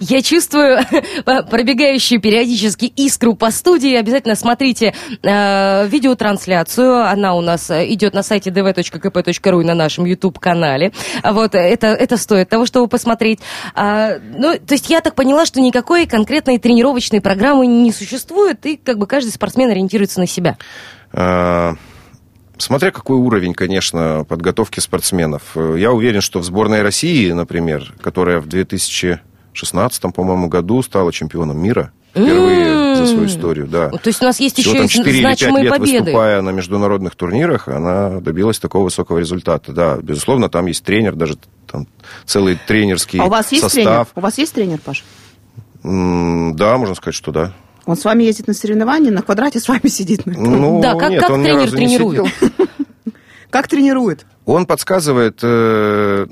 Я 0.00 0.22
чувствую 0.22 0.78
пробегающую 1.24 2.20
периодически 2.20 2.86
искру 2.86 3.34
по 3.34 3.50
студии. 3.50 3.94
Обязательно 3.94 4.34
смотрите 4.34 4.94
э, 5.22 5.86
видеотрансляцию. 5.88 7.06
Она 7.06 7.34
у 7.34 7.40
нас 7.40 7.70
идет 7.70 8.14
на 8.14 8.22
сайте 8.22 8.50
dv.kp.ru 8.50 9.60
и 9.60 9.64
на 9.64 9.74
нашем 9.74 10.04
YouTube-канале. 10.04 10.92
Вот, 11.22 11.54
это, 11.54 11.88
это 11.88 12.16
стоит 12.16 12.48
того, 12.48 12.66
чтобы 12.66 12.88
посмотреть. 12.88 13.40
А, 13.74 14.18
ну, 14.18 14.54
то 14.58 14.74
есть 14.74 14.88
я 14.90 15.00
так 15.00 15.14
поняла, 15.14 15.44
что 15.46 15.60
никакой 15.60 16.06
конкретной 16.06 16.58
тренировочной 16.58 17.20
программы 17.20 17.66
не 17.66 17.92
существует, 17.92 18.64
и 18.66 18.76
как 18.76 18.98
бы 18.98 19.06
каждый 19.06 19.30
спортсмен 19.30 19.70
ориентируется 19.70 20.20
на 20.20 20.26
себя. 20.26 20.56
А, 21.16 21.76
смотря 22.59 22.90
какой 22.90 23.16
уровень, 23.16 23.54
конечно, 23.54 24.26
подготовки 24.28 24.80
спортсменов. 24.80 25.56
Я 25.56 25.92
уверен, 25.92 26.21
что 26.21 26.40
в 26.40 26.44
сборной 26.44 26.83
России, 26.83 27.30
например, 27.30 27.94
которая 28.02 28.40
в 28.40 28.47
2016, 28.47 30.02
по-моему, 30.12 30.49
году 30.49 30.83
стала 30.83 31.12
чемпионом 31.12 31.59
мира, 31.59 31.92
впервые 32.11 32.97
за 32.97 33.06
свою 33.06 33.26
историю, 33.26 33.66
да. 33.66 33.90
То 33.90 34.09
есть 34.09 34.23
у 34.23 34.25
нас 34.25 34.38
есть 34.40 34.59
Всего 34.59 34.75
еще 34.75 34.80
там 34.80 34.88
4 34.88 35.21
значимые 35.21 35.64
или 35.64 35.71
5 35.71 35.80
лет 35.80 36.00
выступая 36.02 36.42
на 36.42 36.50
международных 36.50 37.14
турнирах, 37.16 37.68
она 37.68 38.21
добилась 38.21 38.59
такого 38.59 38.85
высокого 38.85 39.18
результата. 39.18 39.73
Да, 39.73 39.97
безусловно, 39.97 40.49
там 40.49 40.66
есть 40.66 40.85
тренер, 40.85 41.14
даже 41.14 41.37
там 41.66 41.88
целый 42.25 42.56
тренерский 42.67 43.19
состав. 43.19 43.26
А 43.26 43.28
у 43.28 43.30
вас 43.30 43.52
есть 43.52 43.62
состав. 43.62 43.84
тренер? 43.84 44.06
У 44.15 44.21
вас 44.21 44.38
есть 44.38 44.54
тренер, 44.54 44.78
Паш? 44.78 45.04
Да, 45.82 46.78
можно 46.78 46.95
сказать, 46.95 47.15
что 47.15 47.32
да. 47.32 47.52
Он 47.86 47.97
с 47.97 48.04
вами 48.04 48.25
ездит 48.25 48.47
на 48.47 48.54
соревнования, 48.54 49.10
на 49.10 49.23
квадрате 49.23 49.60
с 49.60 49.68
вами 49.68 49.86
сидит. 49.88 50.26
Ну, 50.26 50.80
да, 50.80 50.94
как, 50.94 51.10
нет, 51.10 51.20
как 51.20 51.42
тренер 51.42 51.70
тренирует? 51.70 52.26
Как 53.50 53.68
тренирует? 53.68 54.26
Он 54.47 54.67
подсказывает, 54.67 55.39
э, 55.43 56.26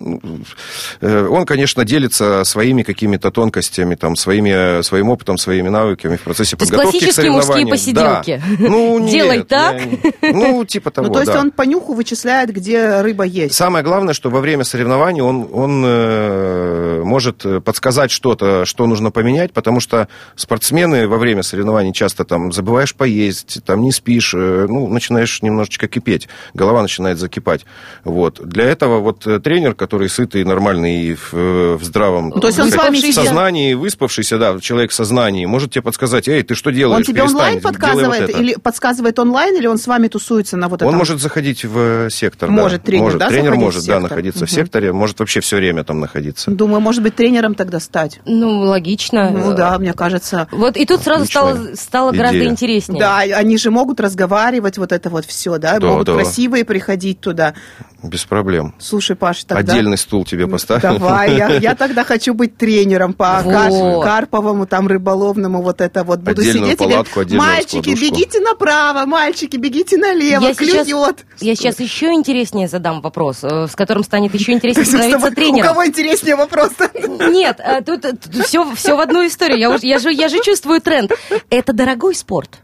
э, 1.01 1.27
он, 1.27 1.46
конечно, 1.46 1.85
делится 1.85 2.44
своими 2.44 2.83
какими-то 2.83 3.31
тонкостями, 3.31 3.94
там, 3.94 4.16
своими, 4.16 4.83
своим 4.83 5.09
опытом, 5.09 5.38
своими 5.38 5.68
навыками 5.68 6.16
в 6.16 6.20
процессе 6.20 6.57
то 6.57 6.64
подготовки 6.64 7.09
к 7.09 7.12
соревнованиям. 7.12 7.46
мужские 7.46 7.66
посиделки. 7.66 8.42
Да. 8.59 8.68
Ну, 8.68 8.98
нет, 9.01 9.12
Делай 9.12 9.42
так. 9.44 9.81
Я, 10.22 10.33
ну, 10.33 10.64
типа 10.64 10.90
того, 10.90 11.09
Ну, 11.09 11.12
то 11.14 11.20
есть 11.20 11.33
да. 11.33 11.40
он 11.40 11.51
по 11.51 11.62
нюху 11.62 11.94
вычисляет, 11.94 12.53
где 12.53 13.01
рыба 13.01 13.25
есть. 13.25 13.55
Самое 13.55 13.85
главное, 13.85 14.14
что 14.14 14.31
во 14.31 14.40
время 14.40 14.64
соревнований 14.64 15.22
он, 15.22 15.48
он 15.53 15.83
э, 15.87 17.03
может 17.05 17.44
подсказать 17.64 18.11
что-то, 18.11 18.64
что 18.64 18.87
нужно 18.87 19.11
поменять, 19.11 19.53
потому 19.53 19.81
что 19.81 20.09
спортсмены 20.37 21.09
во 21.09 21.16
время 21.16 21.42
соревнований 21.42 21.92
часто 21.92 22.25
там 22.25 22.53
забываешь 22.53 22.94
поесть, 22.94 23.64
там 23.64 23.81
не 23.83 23.92
спишь, 23.92 24.35
э, 24.35 24.66
ну, 24.68 24.88
начинаешь 24.88 25.42
немножечко 25.42 25.88
кипеть, 25.88 26.29
голова 26.55 26.83
начинает 26.83 27.18
закипать. 27.18 27.64
Вот. 28.04 28.40
Для 28.42 28.64
этого 28.64 28.98
вот 28.98 29.26
э, 29.26 29.38
тренер, 29.38 29.74
который 29.74 30.08
сытый, 30.08 30.44
нормальный, 30.44 31.02
и 31.02 31.14
в, 31.14 31.32
э, 31.32 31.76
в 31.76 31.84
здравом 31.84 32.30
ну, 32.30 32.40
То 32.40 32.48
есть 32.48 32.58
он 32.58 32.70
с 32.70 32.76
вами 32.76 32.98
сознании, 33.12 33.74
выспавшийся, 33.74 34.38
да, 34.38 34.58
человек 34.60 34.90
в 34.90 34.94
сознании, 34.94 35.46
может 35.46 35.72
тебе 35.72 35.82
подсказать, 35.82 36.26
эй, 36.28 36.42
ты 36.42 36.54
что 36.54 36.70
делаешь? 36.70 36.98
Он 36.98 37.04
тебе 37.04 37.22
онлайн 37.22 37.60
подсказывает, 37.60 38.32
вот 38.32 38.40
или 38.40 38.54
подсказывает 38.54 39.18
онлайн, 39.18 39.56
или 39.56 39.66
он 39.66 39.78
с 39.78 39.86
вами 39.86 40.08
тусуется 40.08 40.56
на 40.56 40.68
вот 40.68 40.82
этом? 40.82 40.88
Он 40.88 40.96
может 40.96 41.20
заходить 41.20 41.64
в 41.64 42.10
сектор, 42.10 42.50
Может 42.50 42.80
да. 42.80 42.86
тренер, 42.86 43.02
может. 43.04 43.18
да, 43.20 43.28
Тренер 43.28 43.54
может, 43.54 43.86
да, 43.86 44.00
находиться 44.00 44.44
угу. 44.44 44.46
в 44.46 44.50
секторе, 44.50 44.92
может 44.92 45.20
вообще 45.20 45.40
все 45.40 45.56
время 45.56 45.84
там 45.84 46.00
находиться. 46.00 46.50
Думаю, 46.50 46.80
может 46.80 47.02
быть, 47.02 47.14
тренером 47.14 47.54
тогда 47.54 47.78
стать. 47.78 48.20
Ну, 48.26 48.60
логично. 48.60 49.30
Ну 49.30 49.54
да, 49.54 49.78
мне 49.78 49.92
кажется. 49.92 50.48
Вот 50.50 50.76
и 50.76 50.84
тут 50.86 51.02
сразу 51.02 51.24
стало, 51.26 51.74
стало 51.74 52.10
идея. 52.10 52.22
гораздо 52.22 52.44
интереснее. 52.46 53.00
Да, 53.00 53.18
они 53.18 53.56
же 53.58 53.70
могут 53.70 54.00
разговаривать, 54.00 54.78
вот 54.78 54.92
это 54.92 55.08
вот 55.10 55.24
все, 55.24 55.58
да, 55.58 55.78
да 55.78 55.86
могут 55.86 56.06
да. 56.06 56.14
красивые 56.14 56.64
приходить 56.64 57.20
туда. 57.20 57.54
Без 58.02 58.24
проблем. 58.24 58.74
Слушай, 58.78 59.14
Паш, 59.14 59.44
тогда... 59.44 59.72
Отдельный 59.72 59.96
стул 59.96 60.24
тебе 60.24 60.48
поставил. 60.48 60.98
Давай, 60.98 61.36
я, 61.36 61.48
я 61.56 61.74
тогда 61.76 62.02
хочу 62.02 62.34
быть 62.34 62.56
тренером 62.56 63.12
по 63.12 63.40
вот. 63.42 64.02
карповому, 64.02 64.66
там, 64.66 64.88
рыболовному, 64.88 65.62
вот 65.62 65.80
это 65.80 66.02
вот. 66.02 66.20
Буду 66.20 66.40
Отдельную 66.40 66.72
сидеть 66.72 66.78
палатку, 66.78 67.20
и 67.20 67.36
мальчики, 67.36 67.94
складушку. 67.94 68.04
бегите 68.04 68.40
направо, 68.40 69.06
мальчики, 69.06 69.56
бегите 69.56 69.98
налево, 69.98 70.42
я 70.42 70.54
клюет. 70.54 70.86
Сейчас, 70.86 71.42
я 71.42 71.54
сейчас 71.54 71.80
еще 71.80 72.12
интереснее 72.12 72.66
задам 72.66 73.02
вопрос, 73.02 73.44
э, 73.44 73.68
с 73.68 73.76
которым 73.76 74.02
станет 74.02 74.34
еще 74.34 74.52
интереснее 74.52 74.84
становиться 74.86 75.30
тренером. 75.30 75.70
У 75.70 75.72
кого 75.72 75.86
интереснее 75.86 76.34
вопрос? 76.34 76.70
Нет, 77.04 77.60
э, 77.60 77.82
тут, 77.82 78.02
тут 78.02 78.46
все, 78.46 78.74
все 78.74 78.96
в 78.96 79.00
одну 79.00 79.24
историю. 79.24 79.58
Я, 79.58 79.78
я, 79.80 79.98
же, 80.00 80.12
я 80.12 80.28
же 80.28 80.40
чувствую 80.42 80.80
тренд. 80.80 81.12
Это 81.50 81.72
дорогой 81.72 82.16
спорт. 82.16 82.58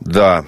Да, 0.00 0.46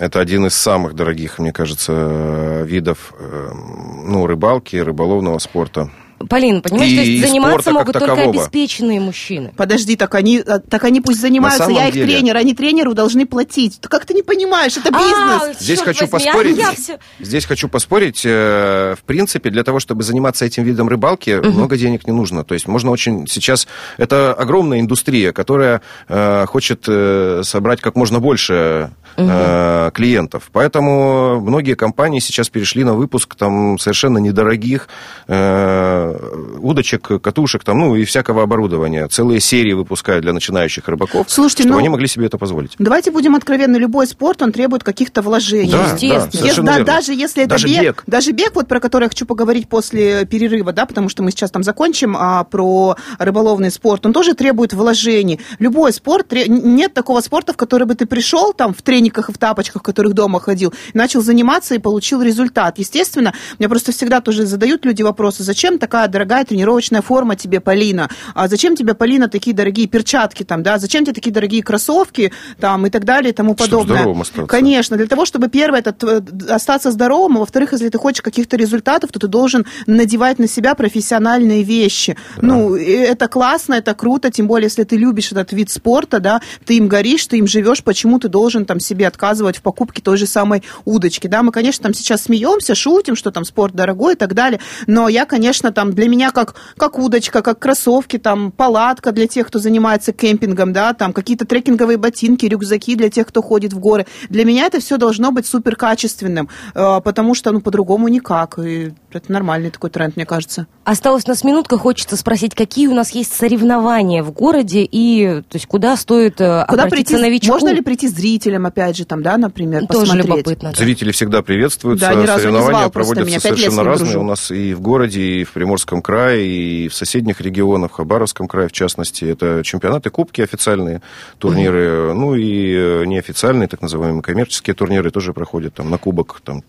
это 0.00 0.18
один 0.18 0.46
из 0.46 0.54
самых 0.54 0.94
дорогих, 0.94 1.38
мне 1.38 1.52
кажется, 1.52 2.62
видов 2.64 3.12
ну, 3.18 4.26
рыбалки, 4.26 4.76
рыболовного 4.76 5.38
спорта. 5.38 5.90
Полина, 6.28 6.60
понимаешь, 6.60 6.92
и 6.92 6.96
то 6.96 7.02
есть 7.02 7.28
заниматься 7.28 7.72
могут 7.72 7.98
только 7.98 8.12
обеспеченные 8.12 9.00
мужчины. 9.00 9.52
Подожди, 9.56 9.96
так 9.96 10.14
они, 10.14 10.42
а, 10.46 10.58
так 10.58 10.84
они 10.84 11.00
пусть 11.00 11.20
занимаются, 11.20 11.70
я 11.70 11.88
их 11.88 11.94
деле... 11.94 12.06
тренер, 12.06 12.36
они 12.36 12.54
тренеру 12.54 12.92
должны 12.92 13.24
платить. 13.24 13.80
Ты 13.80 13.88
как 13.88 14.04
ты 14.04 14.12
не 14.12 14.22
понимаешь, 14.22 14.76
это 14.76 14.90
а, 14.92 14.98
бизнес. 14.98 15.56
А, 15.56 15.62
здесь 15.62 15.80
хочу 15.80 16.06
возьми, 16.06 16.30
поспорить. 16.30 16.58
Я, 16.58 16.68
я 16.68 16.72
все... 16.72 16.98
Здесь 17.20 17.46
хочу 17.46 17.68
поспорить. 17.68 18.22
Э, 18.24 18.96
в 18.98 19.04
принципе, 19.04 19.48
для 19.50 19.64
того, 19.64 19.80
чтобы 19.80 20.02
заниматься 20.02 20.44
этим 20.44 20.64
видом 20.64 20.88
рыбалки, 20.88 21.38
угу. 21.38 21.48
много 21.48 21.78
денег 21.78 22.06
не 22.06 22.12
нужно. 22.12 22.44
То 22.44 22.54
есть 22.54 22.68
можно 22.68 22.90
очень 22.90 23.26
сейчас... 23.26 23.66
Это 23.96 24.34
огромная 24.34 24.80
индустрия, 24.80 25.32
которая 25.32 25.80
э, 26.08 26.44
хочет 26.46 26.84
э, 26.86 27.42
собрать 27.44 27.80
как 27.80 27.96
можно 27.96 28.20
больше 28.20 28.90
угу. 29.16 29.26
э, 29.26 29.90
клиентов. 29.94 30.50
Поэтому 30.52 31.40
многие 31.40 31.74
компании 31.74 32.20
сейчас 32.20 32.50
перешли 32.50 32.84
на 32.84 32.92
выпуск 32.92 33.34
там 33.36 33.78
совершенно 33.78 34.18
недорогих 34.18 34.88
э, 35.28 36.09
удочек, 36.58 37.20
катушек, 37.22 37.64
там, 37.64 37.78
ну 37.78 37.96
и 37.96 38.04
всякого 38.04 38.42
оборудования. 38.42 39.08
Целые 39.08 39.40
серии 39.40 39.72
выпускают 39.72 40.22
для 40.22 40.32
начинающих 40.32 40.88
рыбаков, 40.88 41.30
Слушайте, 41.30 41.62
чтобы 41.62 41.74
ну, 41.74 41.78
они 41.78 41.88
могли 41.88 42.06
себе 42.06 42.26
это 42.26 42.38
позволить. 42.38 42.74
Давайте 42.78 43.10
будем 43.10 43.34
откровенны, 43.34 43.76
любой 43.76 44.06
спорт, 44.06 44.42
он 44.42 44.52
требует 44.52 44.84
каких-то 44.84 45.22
вложений. 45.22 45.72
Да, 45.72 45.92
Естественно. 45.92 46.72
Да, 46.72 46.78
да, 46.78 46.84
даже 46.84 47.12
если 47.12 47.42
это 47.42 47.50
даже 47.50 47.68
бег, 47.68 47.82
бег, 47.82 48.02
даже 48.06 48.32
бег, 48.32 48.54
вот 48.54 48.68
про 48.68 48.80
который 48.80 49.04
я 49.04 49.08
хочу 49.08 49.26
поговорить 49.26 49.68
после 49.68 50.26
перерыва, 50.26 50.72
да, 50.72 50.86
потому 50.86 51.08
что 51.08 51.22
мы 51.22 51.30
сейчас 51.30 51.50
там 51.50 51.62
закончим 51.62 52.16
а, 52.16 52.44
про 52.44 52.96
рыболовный 53.18 53.70
спорт, 53.70 54.06
он 54.06 54.12
тоже 54.12 54.34
требует 54.34 54.72
вложений. 54.72 55.40
Любой 55.58 55.92
спорт, 55.92 56.32
нет 56.32 56.94
такого 56.94 57.20
спорта, 57.20 57.52
в 57.52 57.56
который 57.56 57.86
бы 57.86 57.94
ты 57.94 58.06
пришел 58.06 58.52
там 58.52 58.74
в 58.74 58.82
трениках 58.82 59.28
и 59.28 59.32
в 59.32 59.38
тапочках, 59.38 59.82
в 59.82 59.84
которых 59.84 60.14
дома 60.14 60.40
ходил, 60.40 60.72
начал 60.94 61.22
заниматься 61.22 61.74
и 61.74 61.78
получил 61.78 62.22
результат. 62.22 62.78
Естественно, 62.78 63.32
мне 63.58 63.68
просто 63.68 63.92
всегда 63.92 64.20
тоже 64.20 64.46
задают 64.46 64.84
люди 64.84 65.02
вопросы, 65.02 65.42
зачем 65.42 65.78
такая 65.78 65.99
дорогая 66.08 66.44
тренировочная 66.44 67.02
форма 67.02 67.36
тебе, 67.36 67.60
Полина? 67.60 68.08
А 68.34 68.48
зачем 68.48 68.76
тебе, 68.76 68.94
Полина, 68.94 69.28
такие 69.28 69.54
дорогие 69.54 69.86
перчатки 69.86 70.42
там, 70.42 70.62
да? 70.62 70.78
Зачем 70.78 71.04
тебе 71.04 71.14
такие 71.14 71.32
дорогие 71.32 71.62
кроссовки 71.62 72.32
там 72.58 72.86
и 72.86 72.90
так 72.90 73.04
далее 73.04 73.30
и 73.30 73.34
тому 73.34 73.54
подобное? 73.54 74.14
Конечно, 74.46 74.96
для 74.96 75.06
того, 75.06 75.24
чтобы 75.24 75.48
первое, 75.48 75.80
это 75.80 76.22
остаться 76.48 76.90
здоровым, 76.90 77.36
а 77.36 77.40
во-вторых, 77.40 77.72
если 77.72 77.88
ты 77.88 77.98
хочешь 77.98 78.22
каких-то 78.22 78.56
результатов, 78.56 79.10
то 79.12 79.18
ты 79.18 79.28
должен 79.28 79.66
надевать 79.86 80.38
на 80.38 80.48
себя 80.48 80.74
профессиональные 80.74 81.62
вещи. 81.62 82.16
Да. 82.36 82.46
Ну, 82.46 82.76
это 82.76 83.28
классно, 83.28 83.74
это 83.74 83.94
круто, 83.94 84.30
тем 84.30 84.46
более, 84.46 84.66
если 84.66 84.84
ты 84.84 84.96
любишь 84.96 85.32
этот 85.32 85.52
вид 85.52 85.70
спорта, 85.70 86.20
да, 86.20 86.40
ты 86.64 86.76
им 86.76 86.88
горишь, 86.88 87.26
ты 87.26 87.38
им 87.38 87.46
живешь, 87.46 87.82
почему 87.82 88.18
ты 88.18 88.28
должен 88.28 88.64
там 88.64 88.80
себе 88.80 89.06
отказывать 89.06 89.58
в 89.58 89.62
покупке 89.62 90.02
той 90.02 90.16
же 90.16 90.26
самой 90.26 90.62
удочки, 90.84 91.26
да? 91.26 91.42
Мы, 91.42 91.52
конечно, 91.52 91.82
там 91.84 91.94
сейчас 91.94 92.22
смеемся, 92.22 92.74
шутим, 92.74 93.16
что 93.16 93.30
там 93.30 93.44
спорт 93.44 93.74
дорогой 93.74 94.14
и 94.14 94.16
так 94.16 94.34
далее, 94.34 94.60
но 94.86 95.08
я, 95.08 95.24
конечно, 95.26 95.72
там 95.72 95.89
для 95.92 96.08
меня 96.08 96.30
как, 96.30 96.54
как 96.76 96.98
удочка, 96.98 97.42
как 97.42 97.58
кроссовки, 97.58 98.18
там 98.18 98.50
палатка 98.50 99.12
для 99.12 99.26
тех, 99.26 99.46
кто 99.46 99.58
занимается 99.58 100.12
кемпингом, 100.12 100.72
да, 100.72 100.94
там 100.94 101.12
какие-то 101.12 101.44
трекинговые 101.44 101.98
ботинки, 101.98 102.46
рюкзаки 102.46 102.94
для 102.94 103.10
тех, 103.10 103.26
кто 103.26 103.42
ходит 103.42 103.72
в 103.72 103.78
горы. 103.78 104.06
Для 104.28 104.44
меня 104.44 104.66
это 104.66 104.80
все 104.80 104.96
должно 104.96 105.32
быть 105.32 105.46
супер 105.46 105.76
качественным, 105.76 106.48
э, 106.74 107.00
потому 107.02 107.34
что, 107.34 107.52
ну, 107.52 107.60
по-другому 107.60 108.08
никак. 108.08 108.58
И 108.58 108.92
это 109.12 109.32
нормальный 109.32 109.70
такой 109.70 109.90
тренд, 109.90 110.16
мне 110.16 110.26
кажется. 110.26 110.66
Осталось 110.84 111.24
у 111.26 111.28
нас 111.28 111.44
минутка, 111.44 111.78
хочется 111.78 112.16
спросить, 112.16 112.54
какие 112.54 112.86
у 112.86 112.94
нас 112.94 113.10
есть 113.10 113.32
соревнования 113.32 114.22
в 114.22 114.32
городе 114.32 114.86
и 114.90 115.42
то 115.48 115.56
есть 115.56 115.66
куда 115.66 115.96
стоит 115.96 116.40
э, 116.40 116.64
куда 116.68 116.86
прийти, 116.86 117.16
новичку? 117.16 117.52
Можно 117.52 117.70
ли 117.70 117.80
прийти 117.80 118.08
зрителям, 118.08 118.66
опять 118.66 118.96
же, 118.96 119.04
там, 119.04 119.22
да, 119.22 119.36
например, 119.36 119.86
Тоже 119.86 120.00
посмотреть? 120.00 120.26
любопытно. 120.26 120.70
Да. 120.70 120.78
Зрители 120.78 121.12
всегда 121.12 121.42
приветствуются, 121.42 122.06
да, 122.14 122.38
соревнования 122.38 122.88
проводятся 122.88 123.40
совершенно 123.40 123.84
разные 123.84 124.18
у 124.18 124.22
нас 124.22 124.50
и 124.50 124.74
в 124.74 124.80
городе, 124.80 125.20
и 125.22 125.44
в 125.44 125.52
Приморском 125.52 125.79
крае, 125.84 126.46
и 126.46 126.88
в 126.88 126.94
соседних 126.94 127.40
регионах, 127.40 127.92
в 127.92 127.94
Хабаровском 127.94 128.48
крае, 128.48 128.68
в 128.68 128.72
частности. 128.72 129.24
Это 129.24 129.62
чемпионаты, 129.64 130.10
кубки 130.10 130.40
официальные, 130.40 131.02
турниры, 131.38 131.86
mm-hmm. 131.86 132.12
ну 132.12 132.34
и 132.34 132.74
э, 132.74 133.04
неофициальные, 133.06 133.68
так 133.68 133.82
называемые 133.82 134.22
коммерческие 134.22 134.74
турниры 134.74 135.10
тоже 135.10 135.32
проходят 135.32 135.74
там 135.74 135.90
на 135.90 135.98
кубок, 135.98 136.40
там 136.44 136.62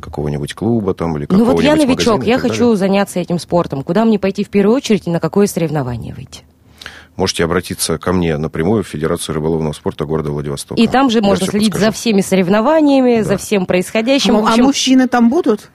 какого-нибудь 0.00 0.54
клуба 0.54 0.94
там 0.94 1.16
или 1.16 1.26
какого-нибудь 1.26 1.48
Ну 1.48 1.54
вот 1.54 1.62
я 1.62 1.76
новичок, 1.76 2.24
я 2.24 2.38
хочу 2.38 2.60
далее. 2.60 2.76
заняться 2.76 3.20
этим 3.20 3.38
спортом. 3.38 3.82
Куда 3.82 4.04
мне 4.04 4.18
пойти 4.18 4.44
в 4.44 4.48
первую 4.48 4.76
очередь 4.76 5.06
и 5.06 5.10
на 5.10 5.20
какое 5.20 5.46
соревнование 5.46 6.14
выйти? 6.14 6.44
можете 7.16 7.44
обратиться 7.44 7.98
ко 7.98 8.12
мне 8.12 8.36
напрямую 8.36 8.84
в 8.84 8.88
Федерацию 8.88 9.34
рыболовного 9.34 9.72
спорта 9.72 10.04
города 10.04 10.30
Владивостока. 10.30 10.80
И 10.80 10.86
там 10.86 11.10
же 11.10 11.18
Я 11.18 11.26
можно 11.26 11.46
следить 11.46 11.72
подскажу. 11.72 11.92
за 11.92 11.92
всеми 11.92 12.20
соревнованиями, 12.20 13.18
да. 13.18 13.24
за 13.24 13.36
всем 13.36 13.66
происходящим. 13.66 14.36
А, 14.36 14.40
общем... 14.40 14.62
а 14.62 14.66
мужчины 14.66 15.08
там 15.08 15.28
будут? 15.28 15.70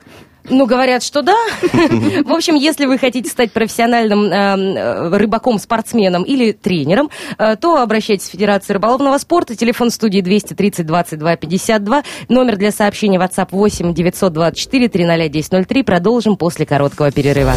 Ну, 0.49 0.65
говорят, 0.65 1.03
что 1.03 1.21
да. 1.21 1.35
В 1.71 2.31
общем, 2.31 2.55
если 2.55 2.85
вы 2.85 2.97
хотите 2.97 3.29
стать 3.29 3.51
профессиональным 3.51 4.25
э, 4.25 5.17
рыбаком, 5.17 5.59
спортсменом 5.59 6.23
или 6.23 6.51
тренером, 6.51 7.09
э, 7.37 7.55
то 7.57 7.81
обращайтесь 7.81 8.27
в 8.27 8.31
Федерацию 8.31 8.75
рыболовного 8.75 9.17
спорта. 9.17 9.55
Телефон 9.55 9.89
студии 9.89 10.21
230 10.21 10.85
22 10.85 11.35
52. 11.35 12.03
Номер 12.29 12.57
для 12.57 12.71
сообщения 12.71 13.19
WhatsApp 13.19 13.49
8 13.51 13.93
924 13.93 14.87
300 14.87 15.13
1003. 15.13 15.83
Продолжим 15.83 16.37
после 16.37 16.65
короткого 16.65 17.11
перерыва. 17.11 17.53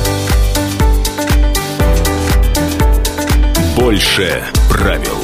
Больше 3.76 4.42
правил. 4.68 5.19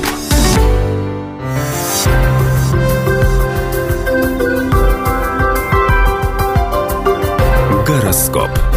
Гороскоп. 8.16 8.75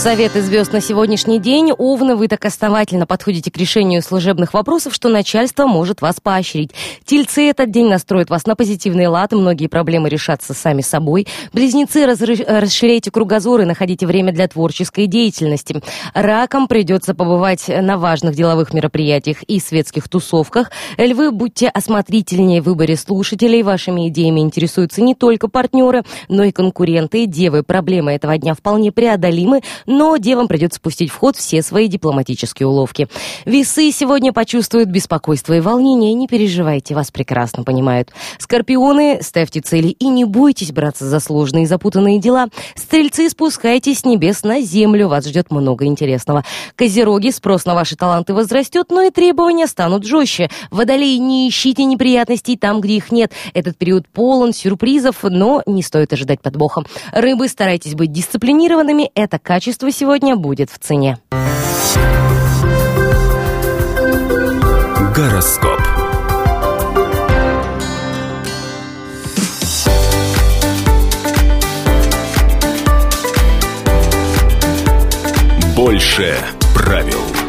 Советы 0.00 0.40
звезд 0.40 0.72
на 0.72 0.80
сегодняшний 0.80 1.38
день. 1.38 1.72
Овны, 1.72 2.16
вы 2.16 2.26
так 2.26 2.42
основательно 2.46 3.04
подходите 3.04 3.50
к 3.50 3.58
решению 3.58 4.00
служебных 4.00 4.54
вопросов, 4.54 4.94
что 4.94 5.10
начальство 5.10 5.66
может 5.66 6.00
вас 6.00 6.22
поощрить. 6.22 6.70
Тельцы 7.04 7.50
этот 7.50 7.70
день 7.70 7.86
настроят 7.90 8.30
вас 8.30 8.46
на 8.46 8.56
позитивный 8.56 9.08
лад, 9.08 9.34
и 9.34 9.36
многие 9.36 9.66
проблемы 9.66 10.08
решатся 10.08 10.54
сами 10.54 10.80
собой. 10.80 11.26
Близнецы, 11.52 12.06
расширяйте 12.06 13.10
кругозор 13.10 13.60
и 13.60 13.66
находите 13.66 14.06
время 14.06 14.32
для 14.32 14.48
творческой 14.48 15.06
деятельности. 15.06 15.82
Ракам 16.14 16.66
придется 16.66 17.14
побывать 17.14 17.68
на 17.68 17.98
важных 17.98 18.34
деловых 18.34 18.72
мероприятиях 18.72 19.42
и 19.42 19.60
светских 19.60 20.08
тусовках. 20.08 20.70
Львы, 20.96 21.30
будьте 21.30 21.68
осмотрительнее 21.68 22.62
в 22.62 22.64
выборе 22.64 22.96
слушателей. 22.96 23.62
Вашими 23.62 24.08
идеями 24.08 24.40
интересуются 24.40 25.02
не 25.02 25.14
только 25.14 25.48
партнеры, 25.48 26.04
но 26.30 26.42
и 26.42 26.52
конкуренты. 26.52 27.26
Девы, 27.26 27.62
проблемы 27.62 28.12
этого 28.12 28.38
дня 28.38 28.54
вполне 28.54 28.92
преодолимы, 28.92 29.60
но 29.90 30.16
девам 30.16 30.46
придется 30.48 30.76
спустить 30.76 31.10
в 31.10 31.16
ход 31.16 31.36
все 31.36 31.62
свои 31.62 31.88
дипломатические 31.88 32.68
уловки. 32.68 33.08
Весы 33.44 33.90
сегодня 33.90 34.32
почувствуют 34.32 34.88
беспокойство 34.88 35.54
и 35.54 35.60
волнение. 35.60 36.14
Не 36.14 36.28
переживайте, 36.28 36.94
вас 36.94 37.10
прекрасно 37.10 37.64
понимают. 37.64 38.10
Скорпионы, 38.38 39.18
ставьте 39.20 39.60
цели 39.60 39.88
и 39.88 40.06
не 40.06 40.24
бойтесь 40.24 40.70
браться 40.70 41.06
за 41.06 41.18
сложные 41.18 41.64
и 41.64 41.66
запутанные 41.66 42.20
дела. 42.20 42.46
Стрельцы, 42.76 43.28
спускайтесь 43.28 44.00
с 44.00 44.04
небес 44.04 44.44
на 44.44 44.60
землю, 44.60 45.08
вас 45.08 45.26
ждет 45.26 45.50
много 45.50 45.84
интересного. 45.84 46.44
Козероги, 46.76 47.30
спрос 47.30 47.64
на 47.64 47.74
ваши 47.74 47.96
таланты 47.96 48.32
возрастет, 48.32 48.86
но 48.90 49.02
и 49.02 49.10
требования 49.10 49.66
станут 49.66 50.04
жестче. 50.04 50.50
Водолеи, 50.70 51.16
не 51.16 51.48
ищите 51.48 51.84
неприятностей 51.84 52.56
там, 52.56 52.80
где 52.80 52.94
их 52.96 53.10
нет. 53.10 53.32
Этот 53.54 53.76
период 53.76 54.06
полон 54.08 54.52
сюрпризов, 54.52 55.24
но 55.24 55.64
не 55.66 55.82
стоит 55.82 56.12
ожидать 56.12 56.40
подвоха. 56.40 56.84
Рыбы, 57.12 57.48
старайтесь 57.48 57.94
быть 57.94 58.12
дисциплинированными, 58.12 59.10
это 59.16 59.40
качество 59.40 59.79
качество 59.80 59.90
сегодня 59.90 60.36
будет 60.36 60.70
в 60.70 60.78
цене. 60.78 61.18
Гороскоп. 65.14 65.80
Больше 75.74 76.36
правил. 76.74 77.39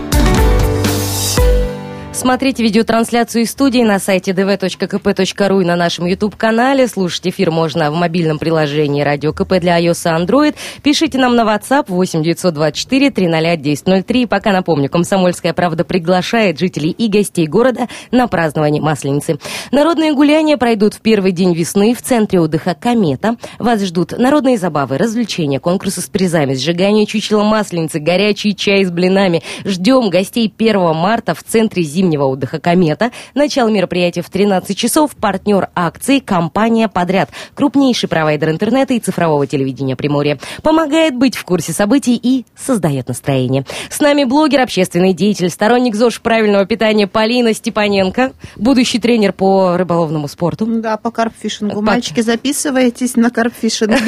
Смотрите 2.22 2.62
видеотрансляцию 2.62 3.42
из 3.46 3.50
студии 3.50 3.82
на 3.82 3.98
сайте 3.98 4.30
dv.kp.ru 4.30 5.62
и 5.64 5.66
на 5.66 5.76
нашем 5.76 6.06
YouTube-канале. 6.06 6.88
Слушать 6.88 7.28
эфир 7.30 7.50
можно 7.50 7.90
в 7.90 7.96
мобильном 7.96 8.38
приложении 8.38 9.02
«Радио 9.02 9.34
КП» 9.34 9.56
для 9.60 9.82
iOS 9.82 10.06
и 10.06 10.24
Android. 10.24 10.56
Пишите 10.84 11.18
нам 11.18 11.36
на 11.36 11.42
WhatsApp 11.42 11.86
8 11.88 12.22
924 12.22 13.10
300 13.10 13.38
1003. 13.54 14.26
Пока 14.28 14.52
напомню, 14.52 14.88
«Комсомольская 14.88 15.54
правда» 15.54 15.84
приглашает 15.84 16.60
жителей 16.60 16.92
и 16.92 17.08
гостей 17.08 17.48
города 17.48 17.88
на 18.12 18.28
празднование 18.28 18.84
Масленицы. 18.84 19.40
Народные 19.72 20.14
гуляния 20.14 20.58
пройдут 20.58 20.94
в 20.94 21.02
первый 21.02 21.32
день 21.32 21.56
весны 21.56 21.96
в 21.96 22.04
центре 22.04 22.40
отдыха 22.40 22.76
«Комета». 22.80 23.38
Вас 23.58 23.82
ждут 23.82 24.12
народные 24.16 24.60
забавы, 24.60 25.00
развлечения, 25.00 25.60
конкурсы 25.60 26.02
с 26.02 26.06
призами, 26.06 26.54
сжигание 26.54 27.08
чучела 27.08 27.42
Масленицы, 27.42 27.98
горячий 27.98 28.56
чай 28.56 28.86
с 28.86 28.92
блинами. 28.92 29.42
Ждем 29.66 30.12
гостей 30.12 30.54
1 30.56 30.94
марта 30.94 31.34
в 31.34 31.42
центре 31.44 31.82
зимнего 31.82 32.11
зимнего 32.12 32.26
отдыха 32.26 32.60
«Комета». 32.60 33.12
Начало 33.36 33.70
мероприятия 33.70 34.22
в 34.22 34.30
13 34.30 34.78
часов. 34.78 35.16
Партнер 35.16 35.70
акции– 35.76 36.20
компания 36.26 36.90
«Подряд». 36.90 37.30
Крупнейший 37.56 38.10
провайдер 38.10 38.50
интернета 38.50 38.94
и 38.94 39.00
цифрового 39.00 39.48
телевидения 39.48 39.96
Приморья. 39.96 40.38
Помогает 40.62 41.16
быть 41.16 41.38
в 41.38 41.46
курсе 41.46 41.72
событий 41.72 42.20
и 42.22 42.46
создает 42.56 43.08
настроение. 43.08 43.66
С 43.90 44.02
нами 44.02 44.26
блогер, 44.26 44.62
общественный 44.62 45.14
деятель, 45.14 45.50
сторонник 45.50 45.96
ЗОЖ 45.96 46.20
правильного 46.22 46.66
питания 46.66 47.08
Полина 47.08 47.54
Степаненко, 47.54 48.34
будущий 48.58 49.00
тренер 49.00 49.32
по 49.34 49.78
рыболовному 49.78 50.28
спорту. 50.28 50.66
Да, 50.66 50.98
по 50.98 51.12
карпфишингу. 51.12 51.76
По... 51.76 51.82
Мальчики, 51.82 52.22
записывайтесь 52.22 53.16
на 53.16 53.30
карпфишинг. 53.30 53.92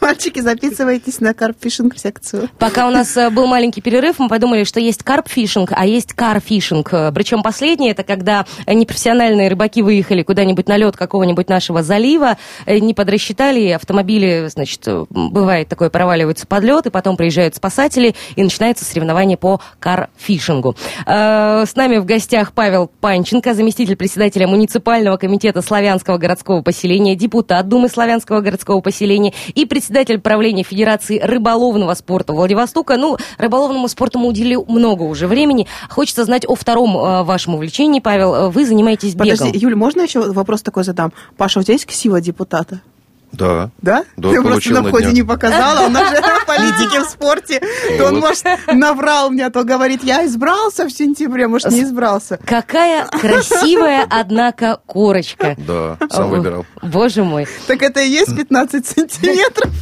Мальчики, 0.00 0.40
записывайтесь 0.40 1.20
на 1.20 1.32
карпфишинг 1.34 1.96
секцию. 1.96 2.48
Пока 2.58 2.88
у 2.88 2.90
нас 2.90 3.16
э, 3.16 3.30
был 3.30 3.46
маленький 3.46 3.80
перерыв, 3.80 4.18
мы 4.18 4.28
подумали, 4.32 4.64
что 4.64 4.80
есть 4.80 5.02
карпфишинг, 5.12 5.72
а 5.76 5.84
есть 5.84 6.14
карфишинг. 6.14 6.88
Причем 7.14 7.42
последнее, 7.42 7.90
это 7.90 8.02
когда 8.02 8.46
непрофессиональные 8.66 9.50
рыбаки 9.50 9.82
выехали 9.82 10.22
куда-нибудь 10.22 10.68
на 10.68 10.78
лед 10.78 10.96
какого-нибудь 10.96 11.50
нашего 11.50 11.82
залива, 11.82 12.38
не 12.66 12.94
подрасчитали, 12.94 13.68
автомобили, 13.68 14.48
значит, 14.48 14.88
бывает 15.10 15.68
такое, 15.68 15.90
проваливаются 15.90 16.46
под 16.46 16.64
лед, 16.64 16.86
и 16.86 16.90
потом 16.90 17.18
приезжают 17.18 17.54
спасатели, 17.54 18.14
и 18.36 18.42
начинается 18.42 18.86
соревнование 18.86 19.36
по 19.36 19.60
карфишингу. 19.80 20.76
С 21.06 21.76
нами 21.76 21.98
в 21.98 22.06
гостях 22.06 22.52
Павел 22.54 22.90
Панченко, 23.00 23.52
заместитель 23.52 23.96
председателя 23.96 24.46
муниципального 24.46 25.18
комитета 25.18 25.60
Славянского 25.60 26.16
городского 26.16 26.62
поселения, 26.62 27.16
депутат 27.16 27.68
Думы 27.68 27.90
Славянского 27.90 28.40
городского 28.40 28.80
поселения 28.80 29.34
и 29.54 29.66
председатель 29.66 30.20
правления 30.20 30.62
Федерации 30.62 31.18
рыболовного 31.18 31.92
спорта 31.92 32.32
Владивостока. 32.32 32.96
Ну, 32.96 33.18
рыболовному 33.36 33.88
спорту 33.88 34.18
мы 34.18 34.28
уделили 34.28 34.56
много 34.56 35.01
уже 35.08 35.26
времени. 35.26 35.66
Хочется 35.88 36.24
знать 36.24 36.44
о 36.46 36.54
втором 36.54 36.96
э, 36.96 37.22
вашем 37.22 37.54
увлечении, 37.54 38.00
Павел. 38.00 38.50
Вы 38.50 38.66
занимаетесь 38.66 39.14
бегом. 39.14 39.38
Подожди, 39.38 39.58
Юль, 39.58 39.74
можно 39.74 40.02
еще 40.02 40.32
вопрос 40.32 40.62
такой 40.62 40.84
задам? 40.84 41.12
Паша, 41.36 41.60
у 41.60 41.62
тебя 41.62 41.74
есть 41.74 41.86
ксива 41.86 42.20
депутата? 42.20 42.80
Да. 43.32 43.70
Да? 43.80 44.04
да 44.16 44.30
Ты 44.30 44.42
просто 44.42 44.72
на 44.72 44.82
входе 44.84 45.12
не 45.12 45.22
показала, 45.22 45.86
он 45.86 45.96
же 45.96 46.00
политики 46.46 47.00
в 47.00 47.08
спорте. 47.08 47.60
То 47.98 48.08
он, 48.08 48.20
может, 48.20 48.44
наврал 48.72 49.30
мне, 49.30 49.46
а 49.46 49.50
то 49.50 49.64
говорит, 49.64 50.04
я 50.04 50.26
избрался 50.26 50.84
в 50.86 50.90
сентябре, 50.90 51.48
может, 51.48 51.70
не 51.70 51.82
избрался. 51.82 52.38
Какая 52.44 53.06
красивая, 53.10 54.06
однако, 54.08 54.80
корочка. 54.86 55.56
Да, 55.66 55.96
сам 56.10 56.30
выбирал. 56.30 56.66
Боже 56.82 57.24
мой. 57.24 57.46
Так 57.66 57.82
это 57.82 58.00
и 58.00 58.10
есть 58.10 58.36
15 58.36 58.86
сантиметров? 58.86 59.72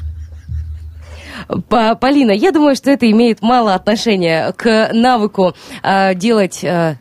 Полина, 1.69 2.31
я 2.31 2.53
думаю, 2.53 2.77
что 2.77 2.91
это 2.91 3.11
имеет 3.11 3.43
мало 3.43 3.75
отношения 3.75 4.53
к 4.53 4.91
навыку 4.93 5.55
э, 5.83 6.15
делать 6.15 6.63
э, 6.63 6.97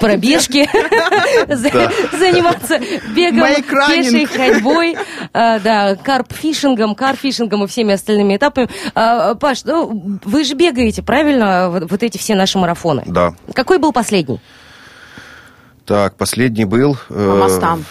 пробежки, 0.00 0.68
заниматься 1.48 2.78
бегом, 3.14 3.62
пешей 3.88 4.26
ходьбой, 4.26 4.96
да, 5.32 5.96
карпфишингом, 5.96 6.94
карфишингом 6.94 7.64
и 7.64 7.66
всеми 7.66 7.94
остальными 7.94 8.36
этапами. 8.36 8.68
Паш, 8.94 9.64
ну, 9.64 10.18
вы 10.24 10.44
же 10.44 10.54
бегаете, 10.54 11.02
правильно, 11.02 11.70
вот 11.70 12.02
эти 12.02 12.18
все 12.18 12.34
наши 12.34 12.58
марафоны? 12.58 13.02
Да. 13.06 13.34
Какой 13.54 13.78
был 13.78 13.92
последний? 13.92 14.40
Так, 15.86 16.16
последний 16.16 16.64
был... 16.64 16.96
По 17.08 17.14
мостам. 17.36 17.84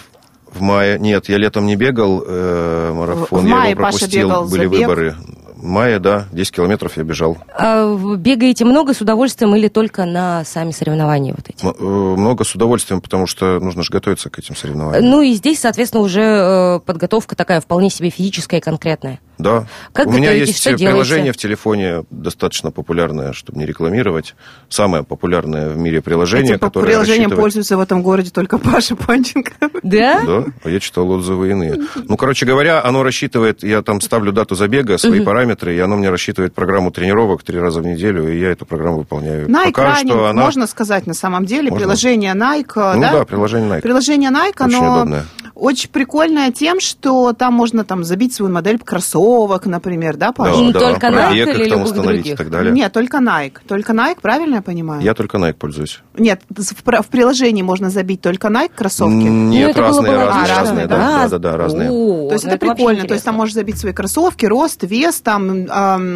В 0.52 0.62
мае. 0.62 1.00
Нет, 1.00 1.30
я 1.30 1.38
летом 1.38 1.66
не 1.66 1.76
бегал 1.76 2.24
э, 2.26 2.92
марафон. 2.94 3.46
В 3.46 3.48
я 3.48 3.56
мае 3.56 3.72
его 3.72 3.82
пропустил, 3.82 4.08
Паша 4.10 4.18
бегал 4.18 4.50
были 4.50 4.64
забег. 4.66 4.80
выборы. 4.80 5.16
Мая, 5.62 6.00
да, 6.00 6.26
10 6.32 6.56
километров 6.56 6.97
я 6.97 7.04
бежал. 7.04 7.38
А, 7.56 7.95
бегаете 8.17 8.65
много 8.65 8.93
с 8.93 9.02
удовольствием 9.02 9.56
или 9.56 9.67
только 9.67 10.06
на 10.06 10.43
сами 10.43 10.71
соревнования 10.71 11.34
вот 11.38 11.47
эти? 11.50 11.63
М- 11.65 12.19
много 12.19 12.43
с 12.43 12.56
удовольствием, 12.56 13.00
потому 13.02 13.28
что 13.28 13.60
нужно 13.60 13.84
же 13.84 13.91
готовиться 13.91 14.30
к 14.30 14.39
этим 14.39 14.56
соревнованиям. 14.56 15.06
Ну 15.06 15.21
и 15.21 15.34
здесь, 15.34 15.60
соответственно, 15.60 16.02
уже 16.04 16.21
э, 16.21 16.80
подготовка 16.86 17.36
такая 17.36 17.62
вполне 17.62 17.89
себе 17.89 18.10
физическая 18.10 18.60
и 18.60 18.63
конкретная. 18.63 19.19
Да. 19.41 19.65
Как 19.93 20.08
У 20.08 20.12
меня 20.12 20.32
есть 20.32 20.58
что 20.60 20.71
приложение 20.77 21.23
делаете? 21.25 21.32
в 21.32 21.38
телефоне 21.41 22.04
достаточно 22.10 22.71
популярное, 22.71 23.34
чтобы 23.34 23.60
не 23.60 23.65
рекламировать. 23.65 24.36
Самое 24.69 25.04
популярное 25.04 25.69
в 25.69 25.77
мире 25.77 26.01
приложение, 26.01 26.51
Этим 26.56 26.60
которое 26.60 26.86
приложением 26.88 27.23
рассчитывает... 27.25 27.41
пользуется 27.41 27.77
в 27.77 27.80
этом 27.82 28.01
городе 28.04 28.30
только 28.32 28.58
Паша 28.58 28.95
Панченко. 28.95 29.51
Да? 29.84 30.21
Да, 30.25 30.45
а 30.63 30.69
я 30.69 30.80
читал 30.80 31.10
отзывы 31.12 31.49
иные. 31.51 31.75
Ну, 32.08 32.17
короче 32.17 32.45
говоря, 32.45 32.84
оно 32.84 33.04
рассчитывает, 33.04 33.63
я 33.63 33.82
там 33.82 33.99
ставлю 34.01 34.32
дату 34.32 34.56
забега, 34.56 34.97
свои 34.97 35.21
параметры, 35.21 35.75
и 35.75 35.80
оно 35.80 35.97
мне 35.97 36.10
рассчитывает 36.10 36.54
программу 36.54 36.91
тренировок 36.91 37.43
три 37.43 37.60
раза 37.60 37.82
в 37.82 37.86
неделю, 37.86 38.32
и 38.32 38.39
я 38.39 38.51
эту 38.51 38.65
программу 38.65 38.99
выполняю. 38.99 39.49
На 39.49 39.65
Пока 39.65 39.71
экране, 39.71 40.12
что 40.12 40.25
она... 40.27 40.41
можно 40.43 40.67
сказать, 40.67 41.08
на 41.08 41.13
самом 41.13 41.45
деле, 41.45 41.69
Можно. 41.69 41.77
приложение 41.77 42.34
Nike, 42.34 42.95
Ну 42.95 43.01
да? 43.01 43.12
да, 43.13 43.25
приложение 43.25 43.69
Nike. 43.69 43.82
Приложение 43.82 44.30
Nike, 44.32 44.65
Очень 44.65 44.75
оно 44.77 44.93
удобное. 44.95 45.25
Очень 45.56 45.90
прикольное 45.90 46.52
тем, 46.52 46.80
что 46.80 47.34
там 47.34 47.54
можно 47.54 47.84
там 47.84 48.04
забить 48.04 48.34
свою 48.34 48.52
модель 48.52 48.80
кроссовок, 48.80 49.66
например, 49.66 50.18
да, 50.18 50.32
Паша? 50.32 50.58
Ну, 50.58 50.74
только 50.74 51.08
Nike 51.08 51.34
или 51.36 51.70
там 51.70 51.80
любых 51.80 51.84
установить 51.86 52.04
других? 52.22 52.34
и 52.34 52.38
так 52.38 52.50
далее. 52.50 52.72
Нет, 52.72 52.94
только 52.94 53.18
Nike. 53.18 53.58
Только 53.68 53.94
Nike, 53.94 54.18
правильно 54.22 54.56
я 54.56 54.62
понимаю? 54.62 55.02
Я 55.02 55.14
только 55.14 55.38
Nike 55.38 55.54
пользуюсь. 55.54 56.00
Нет, 56.18 56.42
в, 56.50 57.02
в 57.02 57.08
приложении 57.08 57.62
можно 57.62 57.90
забить 57.90 58.22
только 58.22 58.48
Nike 58.48 58.72
кроссовки. 58.76 59.14
Нет, 59.14 59.76
Ну, 59.76 59.84
было 59.84 59.92
разные, 59.92 60.18
разные, 60.18 60.48
разные, 60.48 60.86
А, 60.86 60.88
да, 60.88 60.98
да, 60.98 61.28
да, 61.30 61.38
да, 61.38 61.58
разные. 61.58 61.90
О, 61.92 62.28
То 62.28 62.34
есть 62.34 62.46
ну 62.46 62.52
это, 62.52 62.60
прикольно. 62.66 63.06
То 63.06 63.14
есть 63.14 63.26
там 63.26 63.36
можешь 63.36 63.56
забить 63.56 63.78
свои 63.78 63.94
кроссовки, 63.94 64.46
рост, 64.46 64.84
вес, 64.84 65.22
там, 65.22 65.50
эм, 65.50 65.68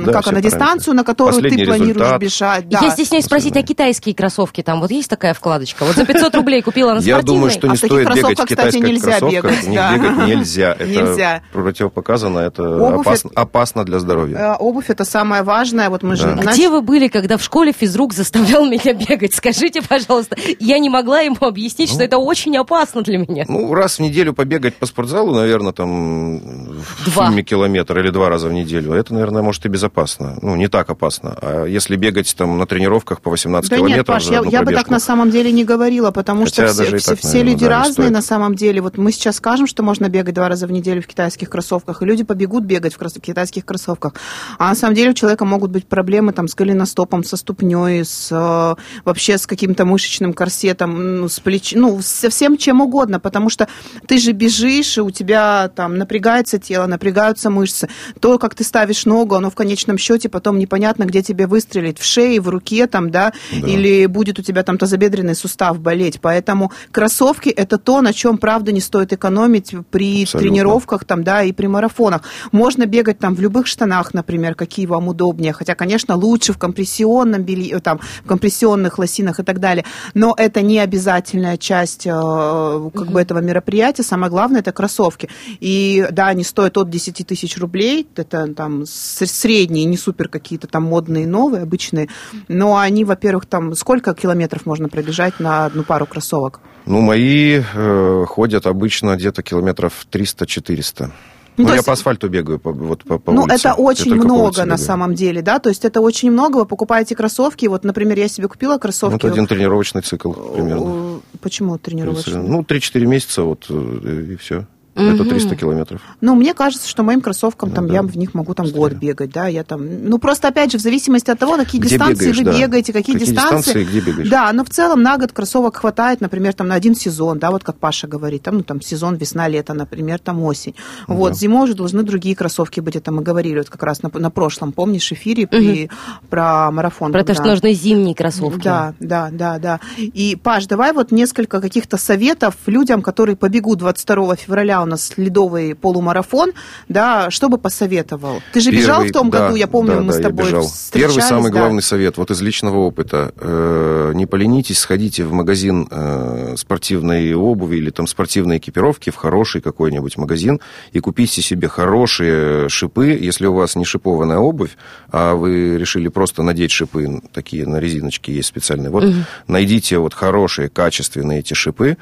Да, 0.05 0.13
как 0.13 0.27
она, 0.27 0.41
дистанцию, 0.41 0.93
на 0.95 1.03
которую 1.03 1.33
Последний 1.35 1.63
ты 1.63 1.65
планируешь 1.65 1.95
результат. 1.95 2.21
бежать. 2.21 2.69
Да. 2.69 2.79
Я 2.81 2.91
стесняюсь 2.91 3.25
спросить, 3.25 3.55
а 3.57 3.61
китайские 3.63 4.15
кроссовки 4.15 4.61
там, 4.61 4.79
вот 4.81 4.91
есть 4.91 5.09
такая 5.09 5.33
вкладочка? 5.33 5.83
Вот 5.85 5.95
за 5.95 6.05
500 6.05 6.35
рублей 6.35 6.61
купила 6.61 6.93
на 6.93 6.99
Я 6.99 7.21
думаю, 7.21 7.51
что 7.51 7.67
А 7.67 7.71
не 7.71 7.75
таких 7.77 7.91
стоит 7.91 8.07
бегать 8.07 8.19
кроссовках, 8.21 8.47
кстати, 8.47 8.77
нельзя 8.77 9.19
кроссовках. 9.31 9.51
бегать, 9.51 9.67
Не 9.67 9.75
да. 9.75 9.93
бегать 9.97 10.27
нельзя. 10.27 10.73
Это 10.79 10.85
Нельзя. 10.89 11.41
противопоказано, 11.53 12.39
это 12.39 12.63
Обувь 12.63 13.05
опасно, 13.07 13.29
опасно 13.35 13.83
для 13.85 13.99
здоровья. 13.99 14.37
Э, 14.37 14.55
Обувь 14.59 14.89
это 14.89 15.05
самое 15.05 15.43
важное. 15.43 15.89
Вот 15.89 16.03
мы 16.03 16.15
же, 16.15 16.23
Да. 16.27 16.41
знаешь, 16.41 16.57
Где 16.57 16.69
вы 16.69 16.81
были, 16.81 17.07
когда 17.07 17.37
в 17.37 17.43
школе 17.43 17.71
физрук 17.71 18.13
заставлял 18.13 18.65
меня 18.65 18.93
бегать? 18.93 19.33
Скажите, 19.33 19.81
пожалуйста. 19.81 20.35
Я 20.59 20.79
не 20.79 20.89
могла 20.89 21.19
ему 21.21 21.37
объяснить, 21.41 21.89
что 21.91 22.03
это 22.03 22.17
очень 22.17 22.55
опасно 22.57 23.01
для 23.01 23.17
меня. 23.17 23.45
Ну, 23.47 23.73
раз 23.73 23.97
в 23.97 24.01
неделю 24.01 24.33
побегать 24.33 24.75
по 24.75 24.85
спортзалу, 24.85 25.33
наверное, 25.35 25.73
там 25.73 26.37
в 26.79 27.05
Два. 27.13 27.27
сумме 27.27 27.43
километр 27.43 27.99
или 27.99 28.09
два 28.09 28.29
раза 28.29 28.47
в 28.47 28.53
неделю, 28.53 28.93
это, 28.93 29.13
наверное, 29.13 29.41
может 29.41 29.65
и 29.65 29.69
безопасно. 29.69 30.37
Ну, 30.41 30.55
не 30.55 30.67
так 30.67 30.89
опасно. 30.89 31.37
А 31.41 31.65
если 31.65 31.95
бегать 31.95 32.35
там 32.37 32.57
на 32.57 32.65
тренировках 32.65 33.21
по 33.21 33.31
18 33.31 33.69
Да 33.69 33.75
километров 33.77 33.97
нет, 33.97 34.05
Паш, 34.07 34.25
я, 34.27 34.41
я 34.59 34.63
бы 34.63 34.71
так 34.73 34.89
на 34.89 34.99
самом 34.99 35.31
деле 35.31 35.51
не 35.51 35.63
говорила, 35.63 36.11
потому 36.11 36.45
Хотя 36.45 36.67
что 36.67 36.83
все, 36.85 36.99
так, 36.99 37.19
все- 37.19 37.27
наверное, 37.27 37.51
люди 37.51 37.65
да, 37.65 37.69
разные 37.69 37.93
стоит. 37.93 38.11
на 38.11 38.21
самом 38.21 38.55
деле. 38.55 38.81
Вот 38.81 38.97
мы 38.97 39.11
сейчас 39.15 39.37
скажем, 39.37 39.67
что 39.67 39.83
можно 39.83 40.09
бегать 40.09 40.35
два 40.35 40.49
раза 40.49 40.67
в 40.67 40.71
неделю 40.71 41.01
в 41.01 41.07
китайских 41.07 41.49
кроссовках, 41.49 42.01
и 42.01 42.05
люди 42.05 42.23
побегут 42.23 42.63
бегать 42.63 42.93
в 42.93 42.99
крос- 42.99 43.19
китайских 43.19 43.65
кроссовках. 43.65 44.13
А 44.57 44.69
на 44.69 44.75
самом 44.75 44.95
деле 44.95 45.11
у 45.11 45.13
человека 45.13 45.45
могут 45.45 45.71
быть 45.71 45.87
проблемы 45.87 46.33
там, 46.33 46.47
с 46.47 46.55
голеностопом, 46.55 47.23
со 47.23 47.37
ступней, 47.37 48.03
с, 48.05 48.29
э, 48.31 48.75
вообще 49.03 49.37
с 49.37 49.47
каким-то 49.47 49.85
мышечным 49.85 50.33
корсетом, 50.33 51.21
ну, 51.21 51.29
с 51.29 51.39
плеч... 51.39 51.73
ну, 51.75 52.01
со 52.01 52.29
всем 52.29 52.57
чем 52.57 52.81
угодно, 52.81 53.19
потому 53.19 53.49
что 53.49 53.67
ты 54.07 54.17
же 54.17 54.31
бежишь, 54.31 54.97
и 54.97 55.01
у 55.01 55.11
тебя 55.11 55.69
там 55.75 55.97
напрягается 55.97 56.59
тело, 56.59 56.85
напрягаются 56.85 57.49
мышцы. 57.49 57.89
То, 58.19 58.37
как 58.37 58.55
ты 58.55 58.63
ставишь 58.63 59.05
ногу, 59.05 59.35
оно 59.35 59.49
в 59.49 59.55
конечном 59.55 59.97
счете 59.97 60.29
потом 60.29 60.59
непонятно, 60.59 61.03
где 61.05 61.21
тебе 61.21 61.47
выстрелить, 61.47 61.99
в 61.99 62.05
шее, 62.05 62.39
в 62.41 62.49
руке, 62.49 62.87
там, 62.87 63.11
да, 63.11 63.33
Да. 63.51 63.67
или 63.67 64.05
будет 64.05 64.39
у 64.39 64.41
тебя 64.41 64.63
там 64.63 64.77
тазобедренный 64.77 65.35
сустав 65.35 65.79
болеть. 65.79 66.19
Поэтому 66.21 66.71
кроссовки– 66.91 67.49
это 67.55 67.77
то, 67.77 68.01
на 68.01 68.13
чем, 68.13 68.37
правда, 68.37 68.71
не 68.71 68.81
стоит 68.81 69.04
экономить 69.13 69.73
при 69.91 70.23
Абсолютно. 70.23 70.39
тренировках 70.39 71.05
там, 71.05 71.23
да, 71.23 71.43
и 71.43 71.51
при 71.51 71.67
марафонах. 71.67 72.21
Можно 72.51 72.85
бегать 72.85 73.19
там 73.19 73.35
в 73.35 73.39
любых 73.39 73.67
штанах, 73.67 74.13
например, 74.13 74.55
какие 74.55 74.85
вам 74.85 75.07
удобнее. 75.07 75.53
Хотя, 75.53 75.75
конечно, 75.75 76.15
лучше 76.15 76.53
в 76.53 76.57
компрессионном 76.57 77.43
белье, 77.43 77.79
там, 77.79 77.99
в 78.23 78.27
компрессионных 78.27 78.97
лосинах 78.97 79.39
и 79.39 79.43
так 79.43 79.59
далее. 79.59 79.85
Но 80.13 80.33
это 80.37 80.61
не 80.61 80.79
обязательная 80.79 81.57
часть 81.57 82.05
э, 82.05 82.89
как 82.93 83.11
бы 83.11 83.21
этого 83.21 83.39
мероприятия. 83.39 84.03
Самое 84.03 84.29
главное– 84.31 84.59
это 84.61 84.71
кроссовки. 84.71 85.29
И 85.59 86.07
да, 86.11 86.27
они 86.27 86.43
стоят 86.43 86.77
от 86.77 86.89
10 86.89 87.27
тысяч 87.27 87.57
рублей. 87.57 88.07
Это 88.15 88.53
там 88.53 88.85
средние, 88.85 89.85
не 89.85 89.97
супер 89.97 90.27
какие-то 90.27 90.67
там 90.67 90.83
модные, 90.83 91.27
новые, 91.27 91.63
обычные. 91.63 92.09
Но 92.47 92.77
они, 92.77 93.05
во-первых, 93.05 93.45
там 93.45 93.75
сколько 93.75 94.13
километров 94.13 94.65
можно 94.65 94.89
пробежать 94.89 95.39
на 95.39 95.65
одну 95.65 95.83
пару 95.83 96.05
кроссовок? 96.05 96.59
Ну, 96.85 97.01
мои 97.01 97.61
э, 97.73 98.25
ходят 98.27 98.67
обычно 98.67 98.94
где-то 99.03 99.43
километров 99.43 100.05
300-400. 100.11 101.11
Ну, 101.57 101.63
Ну, 101.63 101.69
я 101.69 101.75
есть- 101.75 101.85
по 101.85 101.93
асфальту 101.93 102.27
бегаю, 102.27 102.59
по, 102.59 102.73
вот 102.73 103.03
по, 103.05 103.17
по 103.17 103.31
ну, 103.31 103.43
улице. 103.43 103.69
это 103.69 103.75
очень 103.75 104.11
Я 104.11 104.15
много 104.17 104.65
на 104.65 104.77
самом 104.77 105.13
деле, 105.15 105.41
да, 105.41 105.59
то 105.59 105.69
есть 105.69 105.85
это 105.85 106.01
очень 106.01 106.29
много. 106.29 106.57
Вы 106.57 106.65
покупаете 106.65 107.15
кроссовки, 107.15 107.65
вот, 107.67 107.85
например, 107.85 108.17
я 108.19 108.27
себе 108.27 108.49
купила 108.49 108.73
Ну, 108.73 108.79
кроссовки. 108.79 109.15
это 109.15 109.27
один 109.29 109.47
тренировочный 109.47 110.01
цикл 110.01 110.33
примерно. 110.33 111.21
Почему 111.41 111.77
тренировочный? 111.77 112.41
Ну, 112.43 112.61
3-4 112.63 113.05
месяца, 113.05 113.43
вот, 113.43 113.67
э, 113.69 114.31
и 114.33 114.35
все. 114.35 114.65
Это 114.95 115.25
300 115.25 115.55
километров. 115.57 116.01
Ну, 116.21 116.35
мне 116.35 116.53
кажется, 116.53 116.87
что 116.87 117.03
моим 117.03 117.19
кроссовкам 117.21 117.71
там 117.71 117.83
Ну 117.85 117.89
да. 117.89 117.95
я 117.95 118.01
в 118.01 118.15
них 118.17 118.33
могу 118.33 118.53
там 118.53 118.65
Быстрее. 118.65 118.79
год 118.79 118.93
бегать, 118.93 119.31
да, 119.31 119.47
я 119.47 119.63
там, 119.63 120.07
ну 120.09 120.19
просто 120.19 120.47
опять 120.47 120.71
же 120.71 120.77
в 120.77 120.81
зависимости 120.81 121.29
от 121.29 121.37
того, 121.37 121.57
какие 121.57 121.81
Где 121.81 121.89
дистанции 121.91 122.15
бегаешь, 122.31 122.37
вы 122.37 122.43
да. 122.45 122.51
бегаете, 122.59 122.93
какие, 122.93 123.15
Какие 123.17 123.29
дистанции. 123.33 123.57
дистанции, 123.57 123.83
где 123.83 123.99
бегаешь. 123.99 124.29
Да, 124.29 124.51
но 124.53 124.63
в 124.63 124.69
целом 124.69 125.01
на 125.03 125.17
год 125.17 125.33
кроссовок 125.33 125.75
хватает, 125.77 126.21
например, 126.21 126.53
там 126.53 126.67
на 126.69 126.75
один 126.75 126.95
сезон, 126.95 127.39
да, 127.39 127.51
вот 127.51 127.63
как 127.63 127.77
Паша 127.77 128.07
говорит, 128.07 128.43
там, 128.43 128.55
ну 128.55 128.63
там 128.63 128.81
сезон 128.81 129.15
весна-лето, 129.15 129.73
например, 129.73 130.19
там 130.19 130.41
осень. 130.43 130.75
Вот 131.07 131.33
Да. 131.33 131.35
зимой 131.37 131.65
уже 131.65 131.73
должны 131.75 132.03
другие 132.03 132.35
кроссовки 132.35 132.79
быть, 132.79 132.95
это 132.95 133.11
мы 133.11 133.21
говорили 133.21 133.57
вот 133.57 133.69
как 133.69 133.83
раз 133.83 134.01
на, 134.01 134.09
на 134.13 134.29
прошлом, 134.31 134.71
помнишь, 134.71 135.11
эфире 135.11 135.45
при, 135.47 135.89
про 136.29 136.71
марафон. 136.71 137.11
Про 137.11 137.21
то, 137.23 137.27
когда- 137.33 137.41
что 137.43 137.51
нужны 137.51 137.73
зимние 137.73 138.15
кроссовки. 138.15 138.63
да, 138.63 138.93
да, 138.99 139.29
да, 139.31 139.59
да. 139.59 139.79
И, 139.97 140.35
Паш, 140.41 140.67
давай 140.67 140.93
вот 140.93 141.11
несколько 141.11 141.59
каких-то 141.59 141.97
советов 141.97 142.55
людям, 142.65 143.01
которые 143.01 143.35
побегут 143.35 143.79
22 143.79 144.35
февраля 144.37 144.84
у 144.85 144.87
нас 144.87 145.13
ледовый 145.17 145.75
полумарафон, 145.75 146.53
да, 146.87 147.29
что 147.29 147.49
бы 147.49 147.57
посоветовал? 147.57 148.41
Ты 148.53 148.61
же 148.61 148.71
Первый, 148.71 148.83
бежал 148.83 149.03
в 149.03 149.11
том 149.11 149.29
да, 149.29 149.39
году, 149.39 149.55
я 149.55 149.67
помню, 149.67 149.95
да, 149.95 150.01
мы 150.01 150.13
да, 150.13 150.19
с 150.19 150.21
тобой 150.21 150.45
бежал. 150.45 150.67
Первый 150.93 151.21
самый 151.21 151.51
да. 151.51 151.59
главный 151.59 151.81
совет, 151.81 152.17
вот 152.17 152.31
из 152.31 152.41
личного 152.41 152.77
опыта, 152.77 153.33
э, 153.37 154.11
не 154.15 154.25
поленитесь, 154.25 154.79
сходите 154.79 155.23
в 155.23 155.33
магазин 155.33 155.87
э, 155.89 156.55
спортивной 156.57 157.33
обуви 157.33 157.77
или 157.77 157.89
там 157.89 158.07
спортивной 158.07 158.57
экипировки, 158.57 159.09
в 159.09 159.15
хороший 159.15 159.61
какой-нибудь 159.61 160.17
магазин, 160.17 160.61
и 160.93 160.99
купите 160.99 161.41
себе 161.41 161.67
хорошие 161.67 162.69
шипы, 162.69 163.07
если 163.07 163.47
у 163.47 163.53
вас 163.53 163.75
не 163.75 163.85
шипованная 163.85 164.37
обувь, 164.37 164.77
а 165.11 165.35
вы 165.35 165.77
решили 165.77 166.07
просто 166.07 166.43
надеть 166.43 166.71
шипы, 166.71 167.21
такие 167.33 167.65
на 167.65 167.77
резиночке 167.77 168.33
есть 168.33 168.47
специальные, 168.47 168.89
вот 168.89 169.03
угу. 169.03 169.15
найдите 169.47 169.97
вот 169.97 170.13
хорошие, 170.13 170.69
качественные 170.69 171.39
эти 171.39 171.53
шипы, 171.53 171.97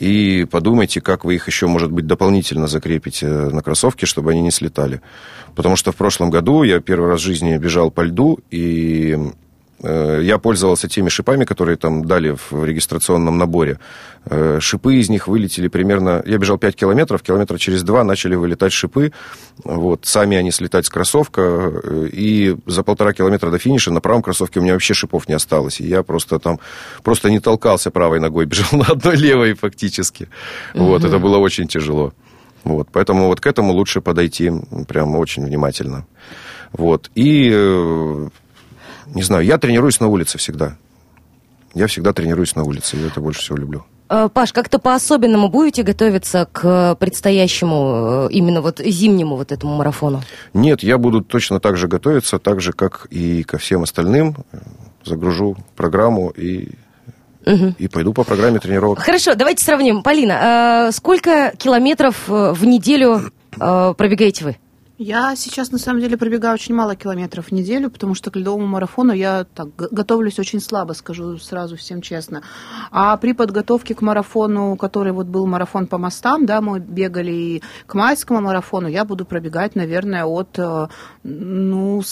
и 0.00 0.46
подумайте, 0.50 1.00
как 1.00 1.24
вы 1.24 1.36
их 1.36 1.46
еще, 1.46 1.66
может 1.66 1.92
быть, 1.92 2.06
дополнительно 2.06 2.66
закрепите 2.66 3.26
на 3.26 3.62
кроссовке, 3.62 4.06
чтобы 4.06 4.32
они 4.32 4.40
не 4.40 4.50
слетали. 4.50 5.00
Потому 5.54 5.76
что 5.76 5.92
в 5.92 5.96
прошлом 5.96 6.30
году 6.30 6.62
я 6.64 6.80
первый 6.80 7.10
раз 7.10 7.20
в 7.20 7.24
жизни 7.24 7.56
бежал 7.58 7.90
по 7.90 8.00
льду, 8.00 8.40
и 8.50 8.90
Э, 9.10 9.30
я 9.82 10.38
пользовался 10.38 10.88
теми 10.88 11.08
шипами, 11.08 11.44
которые 11.44 11.76
там 11.76 12.04
дали 12.04 12.36
в 12.50 12.64
регистрационном 12.64 13.38
наборе. 13.38 13.78
Э, 14.26 14.58
шипы 14.60 14.96
из 14.96 15.08
них 15.08 15.26
вылетели 15.26 15.68
примерно... 15.68 16.22
Я 16.26 16.38
бежал 16.38 16.58
5 16.58 16.76
километров, 16.76 17.22
километра 17.22 17.56
через 17.56 17.82
2 17.82 18.04
начали 18.04 18.34
вылетать 18.34 18.72
шипы. 18.72 19.12
Вот, 19.64 20.04
сами 20.04 20.36
они 20.36 20.50
слетать 20.50 20.86
с 20.86 20.90
кроссовка. 20.90 21.40
Э, 21.40 22.08
и 22.12 22.56
за 22.66 22.82
полтора 22.82 23.12
километра 23.12 23.50
до 23.50 23.58
финиша 23.58 23.90
на 23.90 24.00
правом 24.00 24.22
кроссовке 24.22 24.60
у 24.60 24.62
меня 24.62 24.74
вообще 24.74 24.92
шипов 24.92 25.26
не 25.28 25.34
осталось. 25.34 25.80
И 25.80 25.86
я 25.86 26.02
просто 26.02 26.38
там... 26.38 26.60
Просто 27.02 27.30
не 27.30 27.40
толкался 27.40 27.90
правой 27.90 28.20
ногой, 28.20 28.44
бежал 28.46 28.78
на 28.78 28.86
одной 28.86 29.16
левой 29.16 29.54
фактически. 29.54 30.28
Угу. 30.74 30.84
Вот, 30.84 31.04
это 31.04 31.18
было 31.18 31.38
очень 31.38 31.66
тяжело. 31.66 32.12
Вот, 32.62 32.88
поэтому 32.92 33.26
вот 33.28 33.40
к 33.40 33.46
этому 33.46 33.72
лучше 33.72 34.02
подойти 34.02 34.52
прям 34.86 35.16
очень 35.16 35.46
внимательно. 35.46 36.04
Вот. 36.72 37.10
И 37.14 38.28
не 39.14 39.22
знаю, 39.22 39.44
я 39.44 39.58
тренируюсь 39.58 40.00
на 40.00 40.08
улице 40.08 40.38
всегда. 40.38 40.76
Я 41.74 41.86
всегда 41.86 42.12
тренируюсь 42.12 42.56
на 42.56 42.64
улице, 42.64 42.96
я 42.96 43.06
это 43.06 43.20
больше 43.20 43.40
всего 43.40 43.56
люблю. 43.56 43.84
Э, 44.08 44.28
Паш, 44.32 44.52
как-то 44.52 44.80
по-особенному 44.80 45.48
будете 45.48 45.84
готовиться 45.84 46.48
к 46.50 46.96
предстоящему, 46.96 48.28
э, 48.28 48.32
именно 48.32 48.60
вот 48.60 48.80
зимнему 48.80 49.36
вот 49.36 49.52
этому 49.52 49.76
марафону? 49.76 50.20
Нет, 50.52 50.82
я 50.82 50.98
буду 50.98 51.22
точно 51.22 51.60
так 51.60 51.76
же 51.76 51.86
готовиться, 51.86 52.40
так 52.40 52.60
же, 52.60 52.72
как 52.72 53.06
и 53.10 53.44
ко 53.44 53.56
всем 53.58 53.84
остальным. 53.84 54.36
Загружу 55.04 55.56
программу 55.76 56.30
и 56.30 56.70
Угу. 57.46 57.76
И 57.78 57.88
пойду 57.88 58.12
по 58.12 58.22
программе 58.22 58.58
тренировок. 58.58 58.98
Хорошо, 58.98 59.34
давайте 59.34 59.64
сравним. 59.64 60.02
Полина, 60.02 60.88
э, 60.88 60.92
сколько 60.92 61.54
километров 61.56 62.28
в 62.28 62.66
неделю 62.66 63.32
пробегаете 63.56 64.44
вы? 64.44 64.56
Я 65.02 65.34
сейчас, 65.34 65.72
на 65.72 65.78
самом 65.78 66.02
деле, 66.02 66.18
пробегаю 66.18 66.52
очень 66.52 66.74
мало 66.74 66.94
километров 66.94 67.46
в 67.46 67.52
неделю, 67.52 67.90
потому 67.90 68.14
что 68.14 68.30
к 68.30 68.36
ледовому 68.36 68.66
марафону 68.66 69.14
я 69.14 69.44
так 69.54 69.74
готовлюсь 69.74 70.38
очень 70.38 70.60
слабо, 70.60 70.92
скажу 70.92 71.38
сразу 71.38 71.78
всем 71.78 72.02
честно. 72.02 72.42
А 72.90 73.16
при 73.16 73.32
подготовке 73.32 73.94
к 73.94 74.02
марафону, 74.02 74.76
который 74.76 75.12
вот 75.12 75.26
был 75.26 75.46
марафон 75.46 75.86
по 75.86 75.96
мостам, 75.96 76.44
да, 76.44 76.60
мы 76.60 76.80
бегали 76.80 77.32
и 77.32 77.62
к 77.86 77.94
майскому 77.94 78.42
марафону, 78.42 78.88
я 78.88 79.06
буду 79.06 79.24
пробегать, 79.24 79.74
наверное, 79.74 80.26
от, 80.26 80.58
э, 80.58 80.88
ну, 81.22 82.02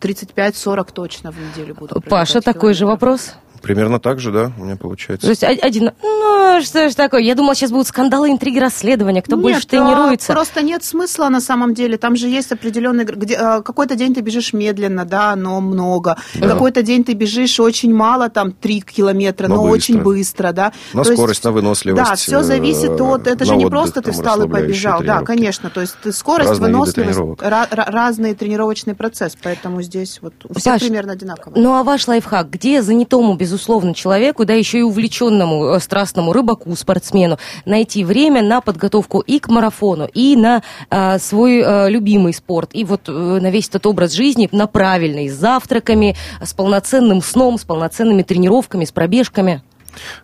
35-40 0.00 0.92
точно 0.92 1.30
в 1.30 1.36
неделю 1.38 1.76
буду 1.76 2.00
Паша, 2.00 2.40
такой 2.40 2.74
же 2.74 2.86
вопрос? 2.86 3.36
Примерно 3.62 4.00
так 4.00 4.18
же, 4.20 4.32
да, 4.32 4.52
у 4.58 4.64
меня 4.64 4.76
получается. 4.76 5.26
То 5.26 5.30
есть 5.30 5.44
один, 5.44 5.92
ну, 6.02 6.60
что 6.62 6.90
ж 6.90 6.94
такое? 6.94 7.20
Я 7.20 7.34
думала, 7.34 7.54
сейчас 7.54 7.70
будут 7.70 7.86
скандалы, 7.86 8.30
интриги, 8.30 8.58
расследования, 8.58 9.22
кто 9.22 9.36
нет, 9.36 9.42
больше 9.42 9.66
тренируется. 9.66 10.32
просто 10.32 10.62
нет 10.62 10.84
смысла 10.84 11.28
на 11.28 11.40
самом 11.40 11.74
деле. 11.74 11.96
Там 11.96 12.16
же 12.16 12.28
есть 12.28 12.50
определенный... 12.52 13.04
Где, 13.04 13.36
а, 13.36 13.62
какой-то 13.62 13.94
день 13.94 14.14
ты 14.14 14.20
бежишь 14.20 14.52
медленно, 14.52 15.04
да, 15.04 15.36
но 15.36 15.60
много. 15.60 16.16
Да. 16.34 16.48
Какой-то 16.48 16.82
день 16.82 17.04
ты 17.04 17.12
бежишь 17.12 17.60
очень 17.60 17.94
мало, 17.94 18.28
там, 18.28 18.52
3 18.52 18.80
километра, 18.80 19.48
но, 19.48 19.56
но 19.56 19.62
быстро. 19.62 19.74
очень 19.74 20.02
быстро, 20.02 20.52
да. 20.52 20.72
На 20.92 21.04
то 21.04 21.12
скорость, 21.12 21.38
есть, 21.38 21.44
на 21.44 21.52
выносливость. 21.52 22.10
Да, 22.10 22.16
все 22.16 22.42
зависит 22.42 23.00
от... 23.00 23.26
Это 23.26 23.44
же 23.44 23.56
не 23.56 23.66
просто 23.66 24.02
ты 24.02 24.12
встал 24.12 24.42
и 24.42 24.48
побежал. 24.48 25.02
Да, 25.02 25.20
конечно. 25.22 25.70
То 25.70 25.80
есть 25.80 25.96
ты 26.02 26.12
скорость, 26.12 26.50
разные 26.50 26.72
выносливость, 26.72 27.18
ra- 27.18 27.68
разный 27.70 28.34
тренировочный 28.34 28.94
процесс. 28.94 29.36
Поэтому 29.40 29.82
здесь 29.82 30.18
вот 30.20 30.34
у 30.48 30.58
всех 30.58 30.74
Паш, 30.74 30.82
примерно 30.82 31.12
одинаково. 31.12 31.52
Ну, 31.56 31.74
а 31.74 31.84
ваш 31.84 32.08
лайфхак? 32.08 32.50
Где 32.50 32.82
занятому, 32.82 33.34
без 33.34 33.51
безусловно, 33.52 33.94
человеку, 33.94 34.46
да, 34.46 34.54
еще 34.54 34.78
и 34.78 34.82
увлеченному, 34.82 35.74
э, 35.74 35.80
страстному 35.80 36.32
рыбаку, 36.32 36.74
спортсмену, 36.74 37.38
найти 37.66 38.02
время 38.02 38.42
на 38.42 38.62
подготовку 38.62 39.20
и 39.20 39.38
к 39.38 39.48
марафону, 39.48 40.08
и 40.14 40.36
на 40.36 40.62
а, 40.88 41.18
свой 41.18 41.62
а, 41.62 41.88
любимый 41.88 42.32
спорт, 42.32 42.70
и 42.72 42.84
вот 42.84 43.02
а, 43.08 43.12
на 43.12 43.50
весь 43.50 43.68
этот 43.68 43.84
образ 43.86 44.12
жизни, 44.12 44.48
на 44.52 44.66
правильный, 44.66 45.28
с 45.28 45.34
завтраками, 45.34 46.16
с 46.42 46.54
полноценным 46.54 47.20
сном, 47.20 47.58
с 47.58 47.64
полноценными 47.64 48.22
тренировками, 48.22 48.86
с 48.86 48.92
пробежками? 48.92 49.62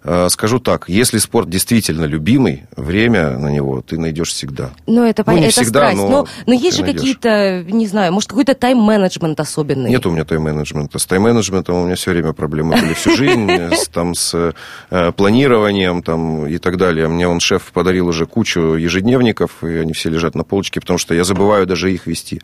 Э, 0.05 0.29
скажу 0.31 0.59
так, 0.59 0.89
если 0.89 1.19
спорт 1.19 1.49
действительно 1.49 2.05
любимый, 2.05 2.65
время 2.77 3.39
на 3.39 3.49
него 3.49 3.83
ты 3.83 3.99
найдешь 3.99 4.31
всегда. 4.31 4.71
Ну, 4.87 5.05
это 5.05 5.25
понятно, 5.25 5.47
ну, 5.47 5.49
это 5.51 5.63
всегда, 5.63 5.81
страсть. 5.81 5.97
Но, 5.97 6.09
но, 6.09 6.27
но 6.47 6.53
есть 6.53 6.77
же 6.77 6.85
какие-то, 6.85 7.65
не 7.65 7.87
знаю, 7.87 8.13
может, 8.13 8.31
какой-то 8.31 8.55
тайм-менеджмент 8.55 9.39
особенный? 9.41 9.91
Нет 9.91 10.05
у 10.07 10.11
меня 10.11 10.25
тайм-менеджмента. 10.25 10.99
С 10.99 11.07
тайм-менеджментом 11.07 11.77
у 11.77 11.85
меня 11.87 11.97
все 11.97 12.13
время 12.13 12.33
проблемы 12.33 12.77
были 12.81 12.95
всю 12.95 13.17
жизнь, 13.17 13.51
с, 13.73 13.89
там, 13.89 14.15
с 14.15 14.55
э, 14.91 15.13
планированием 15.13 16.03
там, 16.03 16.47
и 16.47 16.59
так 16.59 16.77
далее. 16.77 17.09
Мне 17.09 17.29
он, 17.29 17.41
шеф, 17.41 17.71
подарил 17.73 18.09
уже 18.09 18.27
кучу 18.27 18.75
ежедневников, 18.75 19.63
и 19.63 19.77
они 19.77 19.93
все 19.93 20.11
лежат 20.11 20.35
на 20.35 20.45
полочке, 20.45 20.81
потому 20.81 20.99
что 20.99 21.15
я 21.15 21.25
забываю 21.25 21.67
даже 21.67 21.93
их 21.93 22.07
вести. 22.07 22.41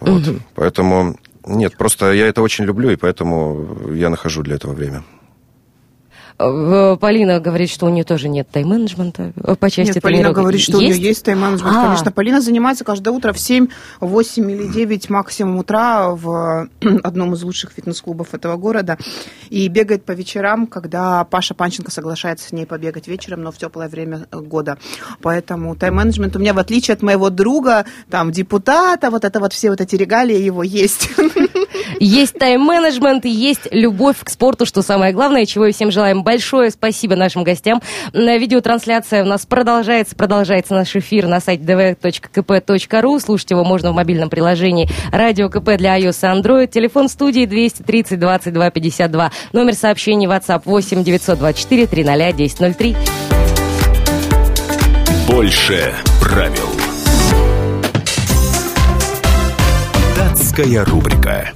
Вот. 0.00 0.26
Угу. 0.26 0.38
Поэтому 0.54 1.16
нет, 1.46 1.76
просто 1.76 2.12
я 2.12 2.26
это 2.26 2.42
очень 2.42 2.64
люблю, 2.64 2.90
и 2.90 2.96
поэтому 2.96 3.92
я 3.92 4.10
нахожу 4.10 4.42
для 4.42 4.56
этого 4.56 4.72
время. 4.72 5.02
Полина 6.40 7.38
говорит, 7.38 7.68
что 7.68 7.84
у 7.84 7.90
нее 7.90 8.04
тоже 8.04 8.30
нет 8.30 8.48
тайм-менеджмента 8.50 9.32
э, 9.36 9.56
по 9.56 9.70
части 9.70 9.94
Нет, 9.94 10.02
Полина 10.02 10.32
говорит, 10.32 10.62
что 10.62 10.78
есть? 10.78 10.96
у 10.96 10.98
нее 10.98 11.08
есть 11.08 11.24
тайм-менеджмент. 11.24 11.76
А. 11.76 11.84
Конечно, 11.84 12.12
Полина 12.12 12.40
занимается 12.40 12.82
каждое 12.82 13.10
утро 13.10 13.34
в 13.34 13.38
7, 13.38 13.68
8 14.00 14.50
или 14.50 14.66
9 14.68 15.10
максимум 15.10 15.58
утра 15.58 16.08
в 16.10 16.68
одном 17.02 17.34
из 17.34 17.42
лучших 17.42 17.72
фитнес-клубов 17.72 18.32
этого 18.32 18.56
города 18.56 18.96
и 19.50 19.68
бегает 19.68 20.04
по 20.04 20.12
вечерам, 20.12 20.66
когда 20.66 21.24
Паша 21.24 21.52
Панченко 21.54 21.90
соглашается 21.90 22.48
с 22.48 22.52
ней 22.52 22.64
побегать 22.64 23.06
вечером, 23.06 23.42
но 23.42 23.52
в 23.52 23.58
теплое 23.58 23.88
время 23.88 24.26
года. 24.32 24.78
Поэтому 25.20 25.76
тайм-менеджмент 25.76 26.36
у 26.36 26.38
меня, 26.38 26.54
в 26.54 26.58
отличие 26.58 26.94
от 26.94 27.02
моего 27.02 27.28
друга, 27.28 27.84
там, 28.08 28.32
депутата, 28.32 29.10
вот 29.10 29.24
это 29.26 29.40
вот 29.40 29.52
все 29.52 29.68
вот 29.68 29.82
эти 29.82 29.94
регалии 29.94 30.38
его 30.38 30.62
есть. 30.62 31.10
Есть 32.02 32.38
тайм-менеджмент, 32.38 33.26
есть 33.26 33.68
любовь 33.70 34.16
к 34.24 34.30
спорту, 34.30 34.64
что 34.64 34.80
самое 34.80 35.12
главное, 35.12 35.44
чего 35.44 35.66
и 35.66 35.72
всем 35.72 35.90
желаем. 35.90 36.24
Большое 36.24 36.70
спасибо 36.70 37.14
нашим 37.14 37.44
гостям. 37.44 37.82
Видеотрансляция 38.14 39.22
у 39.22 39.26
нас 39.26 39.44
продолжается, 39.44 40.16
продолжается 40.16 40.72
наш 40.72 40.96
эфир 40.96 41.26
на 41.26 41.40
сайте 41.40 41.62
dv.kp.ru. 41.62 43.20
Слушать 43.20 43.50
его 43.50 43.64
можно 43.64 43.92
в 43.92 43.94
мобильном 43.94 44.30
приложении 44.30 44.88
Радио 45.12 45.50
КП 45.50 45.76
для 45.76 46.00
iOS 46.00 46.22
и 46.22 46.40
Android. 46.40 46.68
Телефон 46.68 47.10
студии 47.10 47.44
230 47.44 48.18
22 48.18 48.70
52. 48.70 49.30
Номер 49.52 49.74
сообщений 49.74 50.26
WhatsApp 50.26 50.62
8 50.64 51.04
924 51.04 51.86
300 51.86 52.12
1003. 52.12 52.96
Больше 55.28 55.92
правил. 56.18 56.70
Датская 60.16 60.82
рубрика. 60.86 61.52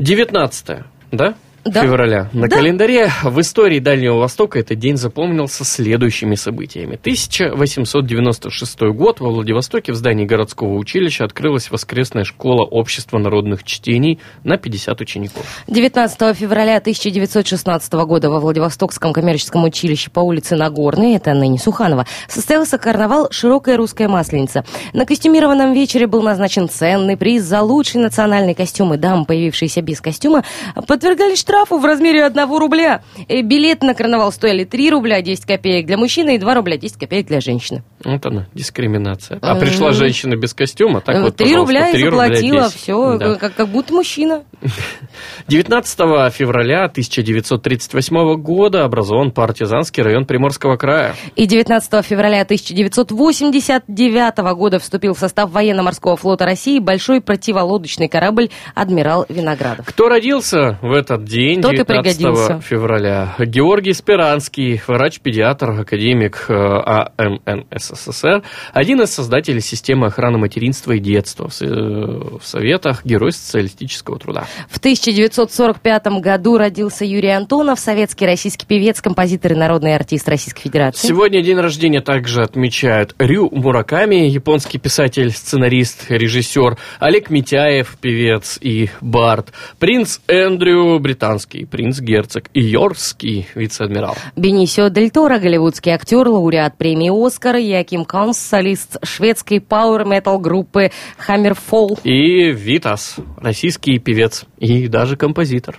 19 0.00 0.84
да? 1.12 1.34
Да. 1.64 1.82
февраля. 1.82 2.28
На 2.32 2.48
да. 2.48 2.56
календаре 2.56 3.10
в 3.22 3.40
истории 3.40 3.78
Дальнего 3.78 4.18
Востока 4.18 4.58
этот 4.58 4.78
день 4.78 4.96
запомнился 4.96 5.64
следующими 5.64 6.34
событиями. 6.34 6.94
1896 6.94 8.80
год 8.80 9.20
во 9.20 9.30
Владивостоке 9.30 9.92
в 9.92 9.96
здании 9.96 10.24
городского 10.24 10.74
училища 10.74 11.24
открылась 11.24 11.70
воскресная 11.70 12.24
школа 12.24 12.64
общества 12.64 13.18
народных 13.18 13.64
чтений 13.64 14.20
на 14.44 14.56
50 14.56 15.00
учеников. 15.00 15.44
19 15.66 16.36
февраля 16.36 16.78
1916 16.78 17.92
года 17.92 18.30
во 18.30 18.40
Владивостокском 18.40 19.12
коммерческом 19.12 19.64
училище 19.64 20.10
по 20.10 20.20
улице 20.20 20.56
Нагорной, 20.56 21.14
это 21.16 21.34
ныне 21.34 21.58
Суханова, 21.58 22.06
состоялся 22.28 22.78
карнавал 22.78 23.28
«Широкая 23.30 23.76
русская 23.76 24.08
масленица». 24.08 24.64
На 24.92 25.04
костюмированном 25.04 25.72
вечере 25.72 26.06
был 26.06 26.22
назначен 26.22 26.68
ценный 26.68 27.16
приз 27.16 27.42
за 27.42 27.62
лучший 27.62 28.00
национальный 28.00 28.54
костюм, 28.54 28.94
и 28.94 28.96
дамы, 28.96 29.24
появившиеся 29.24 29.82
без 29.82 30.00
костюма, 30.00 30.44
подвергались 30.86 31.40
штрафу 31.50 31.78
в 31.78 31.84
размере 31.84 32.24
1 32.24 32.58
рубля. 32.58 33.02
Э, 33.28 33.42
билет 33.42 33.82
на 33.82 33.94
карнавал 33.94 34.30
стоили 34.30 34.64
3 34.64 34.90
рубля 34.90 35.20
10 35.20 35.44
копеек 35.44 35.84
для 35.86 35.96
мужчины 35.96 36.36
и 36.36 36.38
2 36.38 36.54
рубля 36.54 36.76
10 36.76 36.96
копеек 36.96 37.26
для 37.26 37.40
женщины. 37.40 37.82
Вот 38.04 38.24
она, 38.24 38.46
дискриминация. 38.54 39.38
А 39.42 39.56
пришла 39.56 39.90
женщина 39.90 40.36
без 40.36 40.54
костюма, 40.54 41.00
так 41.00 41.20
вот, 41.22 41.36
3 41.36 41.56
рубля 41.56 41.90
3 41.90 42.00
и 42.00 42.04
заплатила, 42.04 42.68
все, 42.68 43.18
да. 43.18 43.34
как, 43.34 43.54
как 43.54 43.68
будто 43.68 43.92
мужчина. 43.92 44.44
19 45.48 45.98
февраля 46.32 46.84
1938 46.84 48.34
года 48.40 48.84
образован 48.84 49.32
партизанский 49.32 50.04
район 50.04 50.26
Приморского 50.26 50.76
края. 50.76 51.14
И 51.34 51.46
19 51.46 52.06
февраля 52.06 52.42
1989 52.42 54.38
года 54.54 54.78
вступил 54.78 55.14
в 55.14 55.18
состав 55.18 55.50
военно-морского 55.50 56.16
флота 56.16 56.44
России 56.44 56.78
большой 56.78 57.20
противолодочный 57.20 58.08
корабль 58.08 58.50
«Адмирал 58.74 59.26
Виноградов». 59.28 59.86
Кто 59.86 60.08
родился 60.08 60.78
в 60.80 60.92
этот 60.92 61.24
день, 61.24 61.39
Тот 61.62 61.72
19 61.72 62.62
февраля? 62.62 63.34
Георгий 63.38 63.92
Спиранский, 63.94 64.80
врач-педиатр, 64.86 65.70
академик 65.70 66.46
э, 66.48 66.54
АМН 66.54 67.66
СССР, 67.74 68.42
один 68.72 69.00
из 69.02 69.10
создателей 69.10 69.60
системы 69.60 70.08
охраны 70.08 70.38
материнства 70.38 70.92
и 70.92 70.98
детства 70.98 71.48
в 71.48 71.62
э, 71.62 72.38
Советах, 72.42 73.04
герой 73.04 73.32
социалистического 73.32 74.18
труда. 74.18 74.46
В 74.68 74.78
1945 74.78 76.06
году 76.20 76.58
родился 76.58 77.04
Юрий 77.04 77.30
Антонов, 77.30 77.80
советский 77.80 78.26
российский 78.26 78.66
певец, 78.66 79.00
композитор 79.00 79.52
и 79.52 79.56
народный 79.56 79.94
артист 79.94 80.28
Российской 80.28 80.62
Федерации. 80.62 81.06
Сегодня 81.08 81.42
день 81.42 81.58
рождения 81.58 82.00
также 82.00 82.42
отмечают 82.42 83.14
Рю 83.18 83.48
Мураками, 83.50 84.26
японский 84.26 84.78
писатель, 84.78 85.30
сценарист, 85.30 86.10
режиссер, 86.10 86.76
Олег 86.98 87.30
Митяев, 87.30 87.96
певец 88.00 88.58
и 88.60 88.90
бард, 89.00 89.52
принц 89.78 90.18
Эндрю, 90.28 90.98
британский 90.98 91.29
принц-герцог 91.38 92.44
и 92.52 92.60
Йоркский 92.60 93.46
вице-адмирал. 93.54 94.16
Бенисио 94.36 94.88
Дель 94.88 95.10
Торо, 95.10 95.38
голливудский 95.38 95.92
актер, 95.92 96.28
лауреат 96.28 96.76
премии 96.76 97.10
«Оскар», 97.26 97.56
Яким 97.56 98.04
Канс, 98.04 98.38
солист 98.38 98.96
шведской 99.02 99.60
пауэр-метал 99.60 100.38
группы 100.38 100.90
«Хаммерфолл». 101.18 101.98
И 102.04 102.50
Витас, 102.50 103.16
российский 103.36 103.98
певец 103.98 104.44
и 104.58 104.88
даже 104.88 105.16
композитор. 105.16 105.78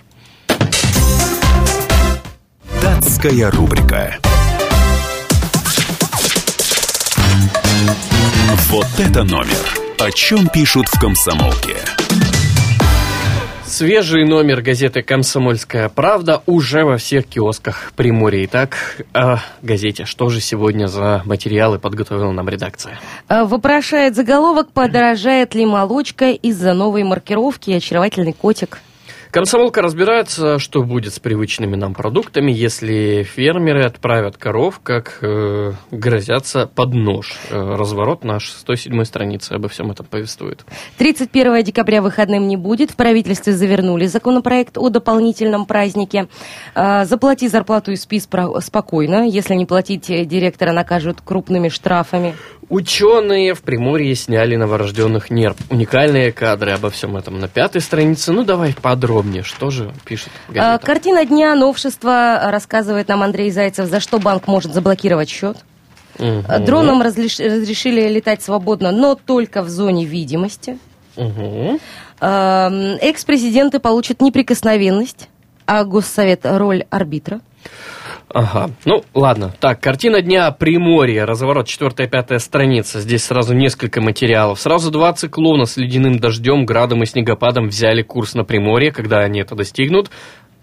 Датская 2.80 3.50
рубрика. 3.50 4.18
Вот 8.68 8.86
это 8.98 9.22
номер. 9.22 9.82
О 9.98 10.10
чем 10.10 10.48
пишут 10.48 10.86
в 10.88 10.98
комсомолке. 10.98 11.76
Свежий 13.72 14.26
номер 14.26 14.60
газеты 14.60 15.00
«Комсомольская 15.00 15.88
правда» 15.88 16.42
уже 16.44 16.84
во 16.84 16.98
всех 16.98 17.26
киосках 17.26 17.94
Приморья. 17.96 18.44
Итак, 18.44 18.76
о 19.14 19.38
газете. 19.62 20.04
Что 20.04 20.28
же 20.28 20.42
сегодня 20.42 20.88
за 20.88 21.22
материалы 21.24 21.78
подготовила 21.78 22.32
нам 22.32 22.50
редакция? 22.50 23.00
А, 23.28 23.46
вопрошает 23.46 24.14
заголовок 24.14 24.70
«Подорожает 24.72 25.54
ли 25.54 25.64
молочка 25.64 26.32
из-за 26.32 26.74
новой 26.74 27.02
маркировки 27.02 27.70
очаровательный 27.70 28.34
котик?» 28.34 28.78
Комсомолка 29.32 29.80
разбирается, 29.80 30.58
что 30.58 30.82
будет 30.82 31.14
с 31.14 31.18
привычными 31.18 31.74
нам 31.74 31.94
продуктами, 31.94 32.52
если 32.52 33.22
фермеры 33.22 33.84
отправят 33.84 34.36
коров, 34.36 34.80
как 34.82 35.20
э, 35.22 35.72
грозятся 35.90 36.66
под 36.66 36.92
нож. 36.92 37.38
Э, 37.48 37.76
разворот 37.76 38.24
наш 38.24 38.50
107 38.50 39.04
страницы 39.04 39.52
обо 39.52 39.70
всем 39.70 39.90
этом 39.90 40.04
повествует. 40.04 40.66
31 40.98 41.64
декабря 41.64 42.02
выходным 42.02 42.46
не 42.46 42.58
будет. 42.58 42.90
В 42.90 42.96
правительстве 42.96 43.54
завернули 43.54 44.04
законопроект 44.04 44.76
о 44.76 44.90
дополнительном 44.90 45.64
празднике. 45.64 46.28
Э, 46.74 47.06
заплати 47.06 47.48
зарплату 47.48 47.92
и 47.92 47.96
спи 47.96 48.20
спокойно. 48.20 49.26
Если 49.26 49.54
не 49.54 49.64
платить, 49.64 50.08
директора 50.28 50.72
накажут 50.72 51.22
крупными 51.24 51.70
штрафами. 51.70 52.34
Ученые 52.68 53.52
в 53.54 53.60
Приморье 53.60 54.14
сняли 54.14 54.56
новорожденных 54.56 55.30
нерв. 55.30 55.56
Уникальные 55.68 56.32
кадры 56.32 56.72
обо 56.72 56.88
всем 56.90 57.16
этом 57.16 57.38
на 57.38 57.48
пятой 57.48 57.80
странице. 57.80 58.32
Ну, 58.32 58.44
давай 58.44 58.72
подробнее. 59.22 59.42
Что 59.42 59.70
же 59.70 59.92
пишет 60.04 60.30
газета? 60.48 60.74
А, 60.74 60.78
картина 60.78 61.24
дня, 61.24 61.54
новшества, 61.54 62.40
рассказывает 62.50 63.08
нам 63.08 63.22
Андрей 63.22 63.50
Зайцев, 63.50 63.88
за 63.88 64.00
что 64.00 64.18
банк 64.18 64.46
может 64.46 64.74
заблокировать 64.74 65.28
счет. 65.28 65.58
Угу. 66.18 66.44
Дроном 66.60 67.02
разлиш... 67.02 67.38
разрешили 67.38 68.08
летать 68.08 68.42
свободно, 68.42 68.92
но 68.92 69.14
только 69.14 69.62
в 69.62 69.68
зоне 69.68 70.04
видимости. 70.04 70.78
Угу. 71.16 71.80
Экс-президенты 72.20 73.78
получат 73.80 74.20
неприкосновенность, 74.20 75.28
а 75.66 75.84
Госсовет 75.84 76.40
роль 76.44 76.84
арбитра. 76.90 77.40
Ага. 78.34 78.70
Ну, 78.84 79.02
ладно. 79.14 79.52
Так, 79.60 79.80
картина 79.80 80.22
дня 80.22 80.50
Приморье. 80.50 81.24
Разворот 81.24 81.66
4-5 81.66 82.38
страница. 82.38 83.00
Здесь 83.00 83.24
сразу 83.24 83.54
несколько 83.54 84.00
материалов. 84.00 84.60
Сразу 84.60 84.90
два 84.90 85.12
циклона 85.12 85.66
с 85.66 85.76
ледяным 85.76 86.18
дождем, 86.18 86.64
градом 86.64 87.02
и 87.02 87.06
снегопадом 87.06 87.68
взяли 87.68 88.02
курс 88.02 88.34
на 88.34 88.44
Приморье. 88.44 88.92
Когда 88.92 89.18
они 89.18 89.40
это 89.40 89.54
достигнут, 89.54 90.10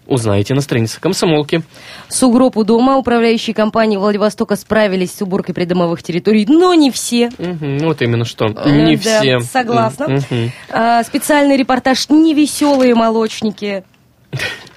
узнаете 0.06 0.54
на 0.54 0.60
странице 0.60 1.00
комсомолки. 1.00 1.62
Сугроб 2.08 2.56
у 2.56 2.64
дома. 2.64 2.96
Управляющие 2.96 3.54
компании 3.54 3.96
Владивостока 3.96 4.56
справились 4.56 5.14
с 5.14 5.22
уборкой 5.22 5.54
придомовых 5.54 6.02
территорий, 6.02 6.46
но 6.46 6.74
не 6.74 6.90
все. 6.90 7.30
Угу, 7.38 7.84
вот 7.84 8.02
именно 8.02 8.24
что. 8.24 8.48
Не 8.48 8.96
да, 8.96 9.20
все. 9.20 9.40
Согласна. 9.40 10.06
Угу. 10.06 10.50
А, 10.70 11.02
специальный 11.04 11.56
репортаж 11.56 12.08
«Невеселые 12.08 12.94
молочники». 12.94 13.84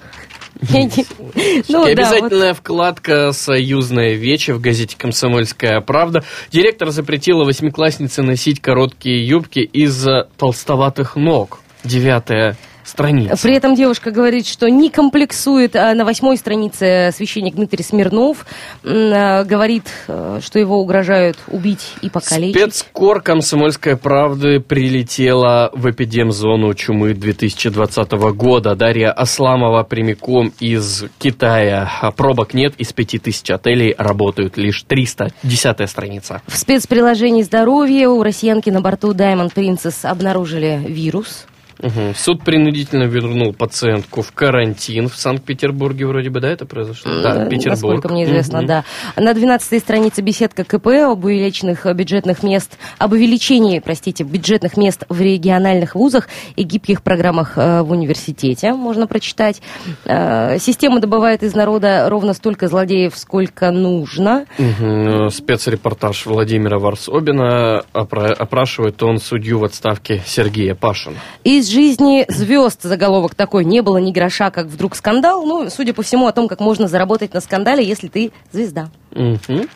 Ну, 1.70 1.84
обязательная 1.84 2.53
вкладка 2.53 3.32
«Союзная 3.32 4.14
вечи» 4.14 4.51
в 4.51 4.61
газете 4.61 4.95
«Комсомольская 4.97 5.82
правда». 5.82 6.24
Директор 6.51 6.89
запретила 6.89 7.43
восьмикласснице 7.43 8.22
носить 8.22 8.61
короткие 8.61 9.26
юбки 9.26 9.59
из-за 9.59 10.30
толстоватых 10.38 11.16
ног. 11.16 11.59
Девятая 11.84 12.57
странице. 12.84 13.42
При 13.42 13.56
этом 13.56 13.76
девушка 13.76 14.12
говорит, 14.12 14.48
что 14.48 14.70
не 14.70 14.90
комплексует. 14.90 15.76
А 15.76 15.94
на 15.94 16.06
восьмой 16.06 16.38
странице 16.38 17.12
священник 17.16 17.56
Дмитрий 17.56 17.84
Смирнов 17.84 18.46
а, 18.84 19.44
говорит, 19.44 19.86
э, 20.08 20.40
что 20.44 20.60
его 20.60 20.80
угрожают 20.80 21.38
убить 21.48 21.94
и 22.02 22.10
покалечить. 22.10 22.56
Спецкор 22.56 23.22
«Комсомольской 23.22 23.98
правды» 23.98 24.60
прилетела 24.60 25.70
в 25.74 25.90
эпидемзону 25.90 26.74
чумы 26.74 27.14
2020 27.14 28.12
года. 28.36 28.76
Дарья 28.76 29.12
Асламова 29.12 29.84
прямиком 29.84 30.54
из 30.60 31.06
Китая. 31.20 31.90
А 32.02 32.12
пробок 32.12 32.54
нет, 32.54 32.74
из 32.78 32.94
5000 32.94 33.52
отелей 33.52 33.96
работают 33.98 34.58
лишь 34.58 34.84
300. 34.84 35.32
Десятая 35.44 35.88
страница. 35.88 36.42
В 36.48 36.58
спецприложении 36.58 37.44
здоровья 37.44 38.10
у 38.10 38.24
россиянки 38.24 38.70
на 38.70 38.82
борту 38.82 39.14
Diamond 39.14 39.54
Princess 39.54 40.06
обнаружили 40.06 40.82
вирус. 40.88 41.46
Угу. 41.84 42.14
Суд 42.16 42.44
принудительно 42.44 43.04
вернул 43.04 43.54
пациентку 43.54 44.22
в 44.22 44.32
карантин 44.32 45.10
в 45.10 45.18
Санкт-Петербурге, 45.18 46.08
вроде 46.08 46.30
бы, 46.30 46.40
да, 46.40 46.50
это 46.50 46.66
произошло? 46.66 47.22
Да, 47.22 47.46
Петербург. 47.46 47.66
Насколько 47.66 48.10
мне 48.10 48.24
известно, 48.24 48.60
угу. 48.60 48.68
да. 48.68 48.84
На 49.18 49.34
12 49.34 49.82
странице 49.82 50.22
беседка 50.22 50.64
КП 50.64 50.88
об 50.88 51.26
увеличенных 51.26 51.86
бюджетных 51.94 52.42
мест, 52.42 52.78
об 52.98 53.12
увеличении, 53.12 53.80
простите, 53.80 54.24
бюджетных 54.24 54.78
мест 54.78 55.04
в 55.10 55.20
региональных 55.20 55.96
вузах 55.96 56.30
и 56.56 56.64
гибких 56.64 57.04
программах 57.04 57.58
э, 57.58 57.82
в 57.82 57.92
университете, 57.92 58.74
можно 58.74 59.06
прочитать. 59.06 59.62
Э, 60.06 60.58
система 60.60 61.02
добывает 61.02 61.44
из 61.44 61.54
народа 61.54 62.08
ровно 62.10 62.34
столько 62.34 62.70
злодеев, 62.70 63.18
сколько 63.18 63.72
нужно. 63.72 64.46
Угу. 64.58 65.30
Спецрепортаж 65.32 66.26
Владимира 66.26 66.80
Варсобина 66.80 67.84
опрашивает 67.92 69.04
он 69.04 69.18
судью 69.18 69.60
в 69.60 69.66
отставке 69.66 70.22
Сергея 70.26 70.76
Пашина. 70.76 71.18
Из 71.44 71.73
жизни 71.74 72.26
звезд 72.30 72.84
заголовок 72.84 73.36
такой. 73.36 73.66
Не 73.66 73.82
было 73.82 73.98
ни 73.98 74.12
гроша, 74.12 74.52
как 74.52 74.68
вдруг 74.68 74.96
скандал. 74.96 75.46
Ну, 75.46 75.70
судя 75.70 75.94
по 75.94 76.04
всему, 76.04 76.28
о 76.28 76.32
том, 76.32 76.48
как 76.48 76.60
можно 76.60 76.88
заработать 76.88 77.34
на 77.34 77.42
скандале, 77.42 77.84
если 77.84 78.08
ты 78.08 78.32
звезда. 78.52 78.90
Угу. 79.12 79.68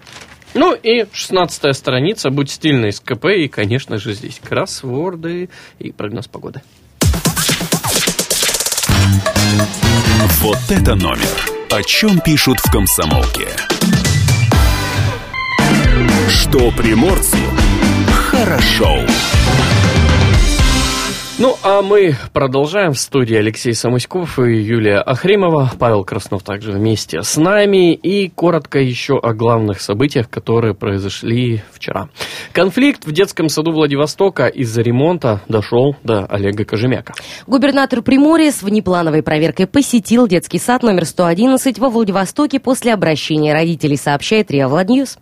Ну 0.53 0.73
и 0.73 1.05
16 1.11 1.75
страница, 1.75 2.29
будь 2.29 2.49
стильной 2.49 2.93
с 2.93 2.99
КП, 2.99 3.25
и, 3.25 3.47
конечно 3.47 3.97
же, 3.97 4.13
здесь 4.13 4.39
кроссворды 4.43 5.49
и 5.79 5.91
прогноз 5.91 6.27
погоды. 6.27 6.61
Вот 10.41 10.59
это 10.69 10.95
номер. 10.95 11.27
О 11.71 11.83
чем 11.83 12.19
пишут 12.21 12.59
в 12.59 12.71
комсомолке. 12.71 13.47
Что 16.29 16.71
приморцу 16.71 17.37
хорошо. 18.29 18.99
Ну, 21.39 21.55
а 21.61 21.83
мы 21.83 22.15
продолжаем 22.33 22.93
в 22.93 22.97
студии 22.97 23.35
Алексей 23.35 23.75
Самуськов 23.75 24.39
и 24.39 24.55
Юлия 24.59 24.97
Ахримова. 25.01 25.71
Павел 25.77 26.03
Краснов 26.03 26.41
также 26.41 26.71
вместе 26.71 27.21
с 27.21 27.37
нами. 27.37 27.93
И 27.93 28.27
коротко 28.29 28.79
еще 28.79 29.19
о 29.19 29.35
главных 29.35 29.79
событиях, 29.79 30.31
которые 30.31 30.73
произошли 30.73 31.61
вчера. 31.71 32.09
Конфликт 32.53 33.05
в 33.05 33.11
детском 33.11 33.49
саду 33.49 33.71
Владивостока 33.71 34.47
из-за 34.47 34.81
ремонта 34.81 35.41
дошел 35.47 35.95
до 36.03 36.25
Олега 36.25 36.65
Кожемяка. 36.65 37.13
Губернатор 37.45 38.01
Приморья 38.01 38.51
с 38.51 38.63
внеплановой 38.63 39.21
проверкой 39.21 39.67
посетил 39.67 40.27
детский 40.27 40.57
сад 40.57 40.81
номер 40.81 41.05
111 41.05 41.77
во 41.77 41.89
Владивостоке 41.89 42.59
после 42.59 42.95
обращения 42.95 43.53
родителей, 43.53 43.97
сообщает 43.97 44.49
РИА 44.49 44.67
Владньюз. 44.67 45.19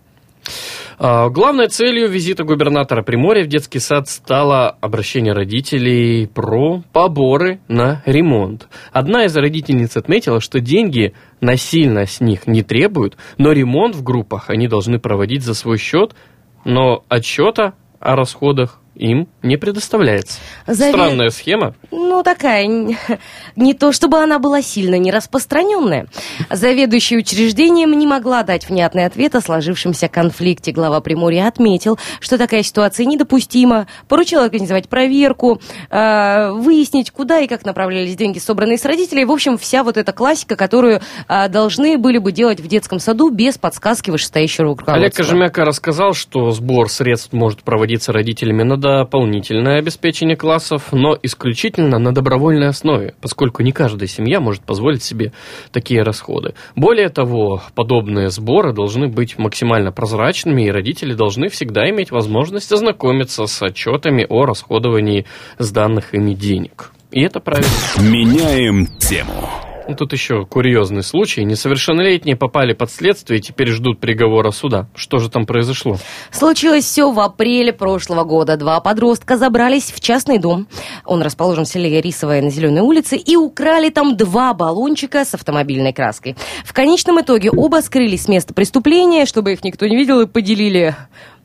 А, 0.97 1.29
главной 1.29 1.67
целью 1.67 2.09
визита 2.09 2.43
губернатора 2.43 3.03
Приморья 3.03 3.43
в 3.43 3.47
детский 3.47 3.79
сад 3.79 4.07
стало 4.07 4.69
обращение 4.69 5.33
родителей 5.33 6.27
про 6.27 6.83
поборы 6.93 7.59
на 7.67 8.01
ремонт. 8.05 8.67
Одна 8.91 9.25
из 9.25 9.35
родительниц 9.35 9.97
отметила, 9.97 10.39
что 10.39 10.59
деньги 10.59 11.13
насильно 11.41 12.05
с 12.05 12.21
них 12.21 12.47
не 12.47 12.63
требуют, 12.63 13.17
но 13.37 13.51
ремонт 13.51 13.95
в 13.95 14.03
группах 14.03 14.49
они 14.49 14.67
должны 14.67 14.99
проводить 14.99 15.43
за 15.43 15.53
свой 15.53 15.77
счет, 15.77 16.15
но 16.63 17.03
отчета 17.09 17.73
о 17.99 18.15
расходах 18.15 18.79
им 18.95 19.27
не 19.41 19.57
предоставляется. 19.57 20.39
Заве... 20.67 20.91
Странная 20.91 21.29
схема. 21.29 21.75
Ну, 21.91 22.23
такая, 22.23 22.65
не 23.55 23.73
то 23.73 23.91
чтобы 23.91 24.19
она 24.19 24.39
была 24.39 24.61
сильно 24.61 24.95
не 24.95 25.11
распространенная. 25.11 26.07
Заведующая 26.49 27.19
учреждением 27.19 27.91
не 27.97 28.07
могла 28.07 28.43
дать 28.43 28.69
внятный 28.69 29.05
ответ 29.05 29.35
о 29.35 29.41
сложившемся 29.41 30.07
конфликте. 30.07 30.71
Глава 30.71 31.01
Приморья 31.01 31.47
отметил, 31.47 31.99
что 32.19 32.37
такая 32.37 32.63
ситуация 32.63 33.05
недопустима, 33.05 33.87
поручил 34.07 34.39
организовать 34.39 34.89
проверку, 34.89 35.61
э, 35.89 36.51
выяснить, 36.51 37.11
куда 37.11 37.39
и 37.39 37.47
как 37.47 37.65
направлялись 37.65 38.15
деньги, 38.15 38.39
собранные 38.39 38.77
с 38.77 38.85
родителей. 38.85 39.25
В 39.25 39.31
общем, 39.31 39.57
вся 39.57 39.83
вот 39.83 39.97
эта 39.97 40.13
классика, 40.13 40.55
которую 40.55 41.01
э, 41.27 41.49
должны 41.49 41.97
были 41.97 42.17
бы 42.17 42.31
делать 42.31 42.59
в 42.59 42.67
детском 42.67 42.99
саду 42.99 43.29
без 43.29 43.57
подсказки 43.57 44.09
вышестоящего 44.09 44.67
руководства. 44.67 44.95
Олег 44.95 45.13
Кожемяка 45.13 45.65
рассказал, 45.65 46.13
что 46.13 46.51
сбор 46.51 46.89
средств 46.89 47.33
может 47.33 47.63
проводиться 47.63 48.11
родителями 48.11 48.63
на 48.63 48.77
дополнительное 48.85 49.79
обеспечение 49.79 50.37
классов, 50.37 50.89
но 50.91 51.17
исключительно 51.23 51.97
на 51.97 52.13
добровольной 52.13 52.67
основе, 52.67 53.15
поскольку 53.19 53.63
не 53.63 53.71
каждая 53.71 54.07
семья 54.07 54.39
может 54.39 54.61
позволить 54.61 55.01
себе 55.01 55.31
такие 55.71 56.03
расходы. 56.03 56.53
Более 56.75 57.09
того, 57.09 57.63
подобные 57.73 58.29
сборы 58.29 58.73
должны 58.73 59.07
быть 59.07 59.39
максимально 59.39 59.91
прозрачными, 59.91 60.67
и 60.67 60.71
родители 60.71 61.15
должны 61.15 61.49
всегда 61.49 61.89
иметь 61.89 62.11
возможность 62.11 62.71
ознакомиться 62.71 63.47
с 63.47 63.61
отчетами 63.63 64.25
о 64.29 64.45
расходовании 64.45 65.25
сданных 65.57 66.13
ими 66.13 66.35
денег. 66.35 66.91
И 67.11 67.21
это 67.21 67.39
правильно. 67.39 67.69
Меняем 67.99 68.85
тему. 68.99 69.49
Ну, 69.87 69.95
тут 69.95 70.13
еще 70.13 70.45
курьезный 70.45 71.03
случай. 71.03 71.43
Несовершеннолетние 71.43 72.35
попали 72.35 72.73
под 72.73 72.89
следствие 72.89 73.39
и 73.39 73.41
теперь 73.41 73.69
ждут 73.69 73.99
приговора 73.99 74.49
суда. 74.49 74.87
Что 74.95 75.19
же 75.19 75.29
там 75.29 75.45
произошло? 75.45 75.97
Случилось 76.31 76.85
все 76.85 77.11
в 77.11 77.19
апреле 77.19 77.71
прошлого 77.71 78.23
года. 78.23 78.57
Два 78.57 78.79
подростка 78.79 79.37
забрались 79.37 79.91
в 79.91 79.99
частный 79.99 80.39
дом. 80.39 80.67
Он 81.05 81.21
расположен 81.21 81.65
в 81.65 81.67
селе 81.67 82.01
Рисовая 82.01 82.41
на 82.41 82.49
Зеленой 82.49 82.81
улице 82.81 83.15
и 83.15 83.35
украли 83.35 83.89
там 83.89 84.17
два 84.17 84.53
баллончика 84.55 85.23
с 85.23 85.35
автомобильной 85.35 85.93
краской. 85.93 86.35
В 86.63 86.73
конечном 86.73 87.21
итоге 87.21 87.51
оба 87.51 87.81
скрылись 87.81 88.23
с 88.23 88.27
места 88.27 88.55
преступления, 88.55 89.25
чтобы 89.25 89.53
их 89.53 89.63
никто 89.63 89.85
не 89.85 89.95
видел, 89.95 90.21
и 90.21 90.25
поделили 90.25 90.95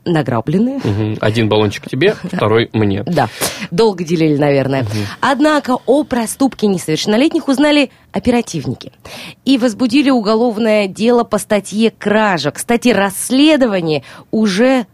награбленные. 0.05 0.77
Угу. 0.77 1.17
Один 1.21 1.49
баллончик 1.49 1.89
тебе, 1.89 2.15
второй 2.23 2.69
мне. 2.73 3.03
Да, 3.03 3.29
долго 3.69 4.03
делили, 4.03 4.37
наверное. 4.37 4.83
Угу. 4.83 4.89
Однако 5.21 5.77
о 5.85 6.03
проступке 6.03 6.67
несовершеннолетних 6.67 7.47
узнали 7.47 7.91
оперативники 8.11 8.91
и 9.45 9.57
возбудили 9.57 10.09
уголовное 10.09 10.87
дело 10.87 11.23
по 11.23 11.37
статье 11.37 11.91
«Кража». 11.91 12.51
Кстати, 12.51 12.89
расследование 12.89 14.03
уже 14.31 14.85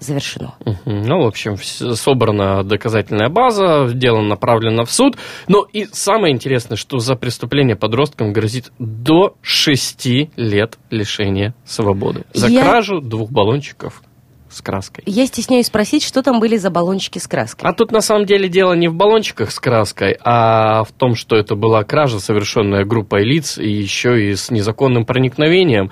завершено. 0.00 0.54
Ну, 0.84 1.22
в 1.22 1.26
общем, 1.26 1.56
собрана 1.56 2.62
доказательная 2.62 3.28
база, 3.28 3.88
дело 3.92 4.20
направлено 4.20 4.84
в 4.84 4.92
суд. 4.92 5.16
Но 5.48 5.66
и 5.72 5.86
самое 5.92 6.34
интересное, 6.34 6.76
что 6.76 6.98
за 6.98 7.16
преступление 7.16 7.76
подросткам 7.76 8.32
грозит 8.32 8.72
до 8.78 9.34
6 9.42 10.06
лет 10.36 10.78
лишения 10.90 11.54
свободы. 11.64 12.24
За 12.32 12.48
Я... 12.48 12.62
кражу 12.62 13.00
двух 13.00 13.30
баллончиков 13.30 14.02
с 14.50 14.60
краской. 14.60 15.04
Я 15.06 15.26
стесняюсь 15.26 15.66
спросить, 15.66 16.02
что 16.02 16.22
там 16.22 16.40
были 16.40 16.56
за 16.56 16.70
баллончики 16.70 17.18
с 17.18 17.26
краской. 17.26 17.68
А 17.68 17.72
тут 17.72 17.92
на 17.92 18.00
самом 18.00 18.26
деле 18.26 18.48
дело 18.48 18.72
не 18.72 18.88
в 18.88 18.94
баллончиках 18.94 19.50
с 19.50 19.60
краской, 19.60 20.16
а 20.22 20.84
в 20.84 20.92
том, 20.92 21.14
что 21.14 21.36
это 21.36 21.54
была 21.54 21.84
кража, 21.84 22.20
совершенная 22.20 22.84
группой 22.84 23.24
лиц, 23.24 23.58
и 23.58 23.68
еще 23.68 24.30
и 24.30 24.34
с 24.34 24.50
незаконным 24.50 25.04
проникновением, 25.04 25.90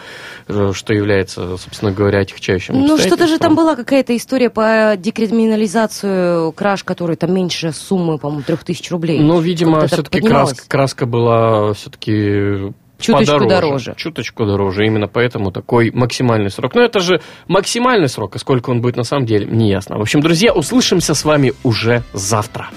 э, 0.48 0.72
что 0.74 0.94
является, 0.94 1.56
собственно 1.56 1.92
говоря, 1.92 2.20
отягчающим 2.20 2.74
Ну, 2.74 2.98
что-то 2.98 3.26
же 3.26 3.38
там 3.38 3.54
была 3.54 3.76
какая-то 3.76 4.16
история 4.16 4.50
по 4.50 4.94
декриминализацию 4.96 6.52
краж, 6.52 6.84
которые 6.84 7.16
там 7.16 7.34
меньше 7.34 7.72
суммы, 7.72 8.18
по-моему, 8.18 8.42
трех 8.42 8.64
тысяч 8.64 8.90
рублей. 8.90 9.20
Ну, 9.20 9.40
видимо, 9.40 9.86
все-таки 9.86 10.20
краска, 10.20 10.68
краска 10.68 11.06
была 11.06 11.74
все-таки 11.74 12.72
Чуточку 12.98 13.34
подороже, 13.34 13.48
дороже. 13.48 13.94
Чуточку 13.96 14.46
дороже. 14.46 14.86
Именно 14.86 15.08
поэтому 15.08 15.52
такой 15.52 15.90
максимальный 15.92 16.50
срок. 16.50 16.74
Но 16.74 16.82
это 16.82 17.00
же 17.00 17.20
максимальный 17.46 18.08
срок, 18.08 18.36
а 18.36 18.38
сколько 18.38 18.70
он 18.70 18.80
будет 18.80 18.96
на 18.96 19.04
самом 19.04 19.26
деле, 19.26 19.46
не 19.46 19.68
ясно. 19.68 19.98
В 19.98 20.00
общем, 20.00 20.20
друзья, 20.20 20.52
услышимся 20.52 21.14
с 21.14 21.24
вами 21.24 21.52
уже 21.62 22.02
завтра. 22.12 22.70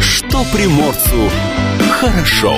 Что 0.00 0.44
приморцу 0.52 1.30
хорошо. 2.00 2.56